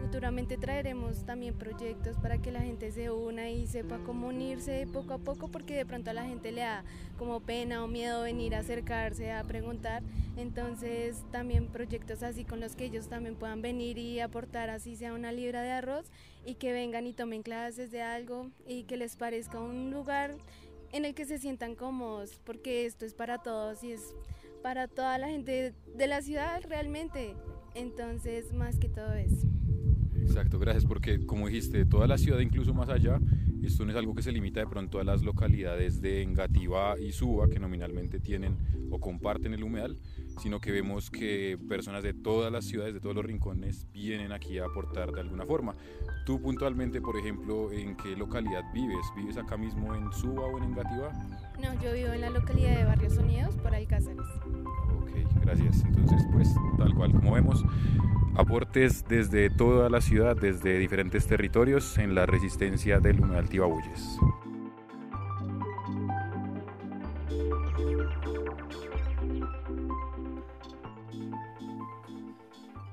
futuramente 0.00 0.56
traeremos 0.56 1.24
también 1.24 1.54
proyectos 1.54 2.16
para 2.18 2.38
que 2.38 2.50
la 2.50 2.60
gente 2.60 2.90
se 2.90 3.10
una 3.10 3.48
y 3.48 3.66
sepa 3.68 3.98
cómo 4.04 4.28
unirse 4.28 4.88
poco 4.92 5.14
a 5.14 5.18
poco 5.18 5.48
porque 5.48 5.76
de 5.76 5.86
pronto 5.86 6.10
a 6.10 6.14
la 6.14 6.24
gente 6.24 6.50
le 6.50 6.62
da 6.62 6.84
como 7.16 7.40
pena 7.40 7.84
o 7.84 7.86
miedo 7.86 8.22
venir 8.22 8.56
a 8.56 8.58
acercarse 8.58 9.30
a 9.32 9.44
preguntar. 9.44 10.02
Entonces 10.36 11.22
también 11.30 11.68
proyectos 11.68 12.24
así 12.24 12.44
con 12.44 12.60
los 12.60 12.74
que 12.74 12.86
ellos 12.86 13.08
también 13.08 13.36
puedan 13.36 13.62
venir 13.62 13.98
y 13.98 14.18
aportar 14.20 14.70
así 14.70 14.96
sea 14.96 15.14
una 15.14 15.30
libra 15.30 15.62
de 15.62 15.70
arroz 15.70 16.10
y 16.46 16.54
que 16.54 16.72
vengan 16.72 17.06
y 17.06 17.12
tomen 17.12 17.42
clases 17.42 17.90
de 17.90 18.00
algo 18.00 18.50
y 18.66 18.84
que 18.84 18.96
les 18.96 19.16
parezca 19.16 19.60
un 19.60 19.90
lugar 19.90 20.36
en 20.92 21.04
el 21.04 21.14
que 21.14 21.26
se 21.26 21.38
sientan 21.38 21.74
cómodos 21.74 22.40
porque 22.44 22.86
esto 22.86 23.04
es 23.04 23.12
para 23.12 23.42
todos 23.42 23.82
y 23.82 23.92
es 23.92 24.14
para 24.62 24.88
toda 24.88 25.18
la 25.18 25.28
gente 25.28 25.74
de 25.94 26.06
la 26.06 26.22
ciudad 26.22 26.62
realmente. 26.66 27.34
Entonces 27.74 28.52
más 28.52 28.78
que 28.78 28.88
todo 28.88 29.12
eso. 29.14 29.46
Exacto, 30.26 30.58
gracias, 30.58 30.84
porque 30.84 31.24
como 31.24 31.46
dijiste, 31.46 31.86
toda 31.86 32.06
la 32.06 32.18
ciudad, 32.18 32.40
incluso 32.40 32.74
más 32.74 32.88
allá, 32.88 33.20
esto 33.62 33.84
no 33.84 33.90
es 33.90 33.96
algo 33.96 34.14
que 34.14 34.22
se 34.22 34.32
limita 34.32 34.60
de 34.60 34.66
pronto 34.66 34.98
a 35.00 35.04
las 35.04 35.22
localidades 35.22 36.00
de 36.00 36.22
Engativá 36.22 36.98
y 36.98 37.12
Suba, 37.12 37.48
que 37.48 37.58
nominalmente 37.58 38.20
tienen 38.20 38.56
o 38.90 39.00
comparten 39.00 39.54
el 39.54 39.62
humedal, 39.62 39.96
sino 40.38 40.60
que 40.60 40.72
vemos 40.72 41.10
que 41.10 41.58
personas 41.68 42.02
de 42.02 42.12
todas 42.12 42.52
las 42.52 42.64
ciudades, 42.64 42.94
de 42.94 43.00
todos 43.00 43.14
los 43.14 43.24
rincones, 43.24 43.86
vienen 43.92 44.32
aquí 44.32 44.58
a 44.58 44.66
aportar 44.66 45.12
de 45.12 45.20
alguna 45.20 45.46
forma. 45.46 45.74
Tú 46.26 46.40
puntualmente, 46.40 47.00
por 47.00 47.16
ejemplo, 47.16 47.72
¿en 47.72 47.96
qué 47.96 48.16
localidad 48.16 48.62
vives? 48.74 49.06
¿Vives 49.16 49.36
acá 49.36 49.56
mismo 49.56 49.94
en 49.94 50.12
Suba 50.12 50.44
o 50.44 50.58
en 50.58 50.64
Engativá? 50.64 51.12
No, 51.60 51.72
yo 51.82 51.92
vivo 51.94 52.12
en 52.12 52.20
la 52.20 52.30
localidad 52.30 52.76
de 52.76 52.84
Barrios 52.84 53.16
Unidos, 53.16 53.54
por 53.56 53.74
Alcázares. 53.74 54.26
Ok, 55.00 55.10
gracias. 55.42 55.84
Entonces, 55.84 56.22
pues, 56.32 56.54
tal 56.76 56.94
cual 56.94 57.12
como 57.12 57.32
vemos, 57.32 57.64
aportes 58.36 59.04
desde 59.08 59.48
toda 59.50 59.88
la 59.88 60.00
ciudad, 60.00 60.36
desde 60.36 60.78
diferentes 60.78 61.26
territorios 61.26 61.96
en 61.98 62.14
la 62.14 62.26
resistencia 62.26 63.00
del 63.00 63.20
humedal 63.20 63.48
Tibabuyes. 63.48 64.18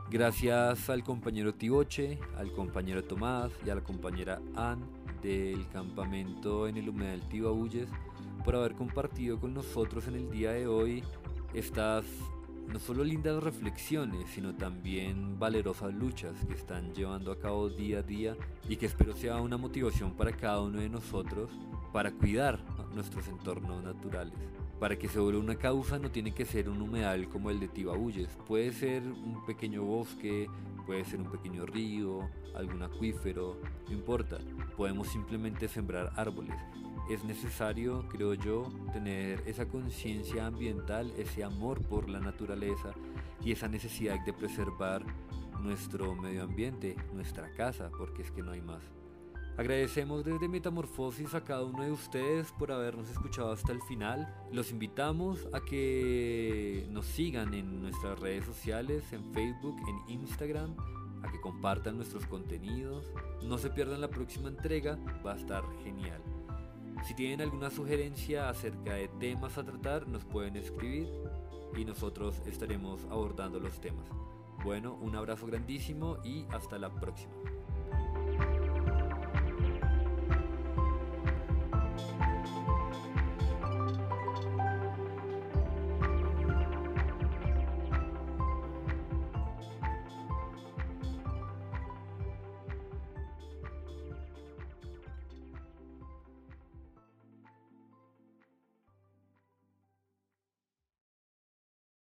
Gracias 0.09 0.89
al 0.89 1.03
compañero 1.03 1.55
Tiboche, 1.55 2.19
al 2.37 2.51
compañero 2.51 3.03
Tomás 3.03 3.51
y 3.65 3.69
a 3.71 3.75
la 3.75 3.81
compañera 3.81 4.39
Ann 4.55 4.79
del 5.23 5.67
campamento 5.69 6.67
en 6.67 6.77
el 6.77 6.89
humedal 6.89 7.27
Tibabuyes 7.29 7.89
por 8.45 8.55
haber 8.55 8.75
compartido 8.75 9.39
con 9.39 9.53
nosotros 9.53 10.07
en 10.07 10.15
el 10.15 10.29
día 10.29 10.51
de 10.51 10.67
hoy 10.67 11.03
estas 11.53 12.05
no 12.67 12.79
solo 12.79 13.03
lindas 13.03 13.43
reflexiones, 13.43 14.29
sino 14.33 14.55
también 14.55 15.37
valerosas 15.39 15.93
luchas 15.93 16.33
que 16.47 16.53
están 16.53 16.93
llevando 16.93 17.31
a 17.31 17.39
cabo 17.39 17.69
día 17.69 17.99
a 17.99 18.03
día 18.03 18.35
y 18.67 18.77
que 18.77 18.85
espero 18.85 19.13
sea 19.13 19.37
una 19.37 19.57
motivación 19.57 20.13
para 20.13 20.31
cada 20.31 20.61
uno 20.61 20.79
de 20.79 20.89
nosotros 20.89 21.51
para 21.91 22.11
cuidar 22.11 22.59
nuestros 22.93 23.27
entornos 23.27 23.83
naturales. 23.83 24.62
Para 24.83 24.99
que 24.99 25.07
se 25.07 25.17
vuelva 25.17 25.39
una 25.39 25.55
causa 25.55 25.97
no 25.97 26.11
tiene 26.11 26.33
que 26.33 26.43
ser 26.43 26.67
un 26.67 26.81
humedal 26.81 27.29
como 27.29 27.49
el 27.49 27.57
de 27.61 27.69
Tibabuyes, 27.69 28.27
puede 28.45 28.73
ser 28.73 29.01
un 29.03 29.45
pequeño 29.45 29.81
bosque, 29.81 30.49
puede 30.85 31.05
ser 31.05 31.21
un 31.21 31.31
pequeño 31.31 31.65
río, 31.65 32.29
algún 32.53 32.83
acuífero, 32.83 33.61
no 33.87 33.93
importa, 33.93 34.39
podemos 34.75 35.07
simplemente 35.07 35.69
sembrar 35.69 36.11
árboles. 36.17 36.57
Es 37.09 37.23
necesario, 37.23 38.05
creo 38.09 38.33
yo, 38.33 38.73
tener 38.91 39.41
esa 39.45 39.69
conciencia 39.69 40.47
ambiental, 40.47 41.13
ese 41.17 41.45
amor 41.45 41.81
por 41.87 42.09
la 42.09 42.19
naturaleza 42.19 42.93
y 43.41 43.53
esa 43.53 43.69
necesidad 43.69 44.19
de 44.25 44.33
preservar 44.33 45.05
nuestro 45.61 46.13
medio 46.13 46.43
ambiente, 46.43 46.97
nuestra 47.13 47.49
casa, 47.53 47.89
porque 47.97 48.23
es 48.23 48.31
que 48.31 48.43
no 48.43 48.51
hay 48.51 48.61
más. 48.61 48.83
Agradecemos 49.55 50.25
desde 50.25 50.47
Metamorfosis 50.47 51.35
a 51.35 51.43
cada 51.43 51.63
uno 51.63 51.83
de 51.83 51.91
ustedes 51.91 52.51
por 52.53 52.71
habernos 52.71 53.07
escuchado 53.09 53.51
hasta 53.51 53.71
el 53.71 53.83
final. 53.83 54.33
Los 54.51 54.71
invitamos 54.71 55.47
a 55.53 55.59
que 55.59 56.87
nos 56.89 57.05
sigan 57.05 57.53
en 57.53 57.83
nuestras 57.83 58.19
redes 58.19 58.45
sociales, 58.45 59.03
en 59.13 59.31
Facebook, 59.31 59.77
en 59.87 60.21
Instagram, 60.21 60.75
a 61.21 61.31
que 61.31 61.39
compartan 61.39 61.97
nuestros 61.97 62.25
contenidos. 62.25 63.11
No 63.43 63.59
se 63.59 63.69
pierdan 63.69 64.01
la 64.01 64.09
próxima 64.09 64.49
entrega, 64.49 64.97
va 65.23 65.33
a 65.33 65.37
estar 65.37 65.63
genial. 65.83 66.21
Si 67.07 67.13
tienen 67.13 67.41
alguna 67.41 67.69
sugerencia 67.69 68.49
acerca 68.49 68.95
de 68.95 69.07
temas 69.19 69.59
a 69.59 69.63
tratar, 69.63 70.07
nos 70.07 70.25
pueden 70.25 70.55
escribir 70.55 71.07
y 71.77 71.85
nosotros 71.85 72.41
estaremos 72.47 73.05
abordando 73.11 73.59
los 73.59 73.79
temas. 73.79 74.07
Bueno, 74.63 74.97
un 74.99 75.15
abrazo 75.15 75.45
grandísimo 75.45 76.17
y 76.23 76.45
hasta 76.49 76.79
la 76.79 76.89
próxima. 76.89 77.33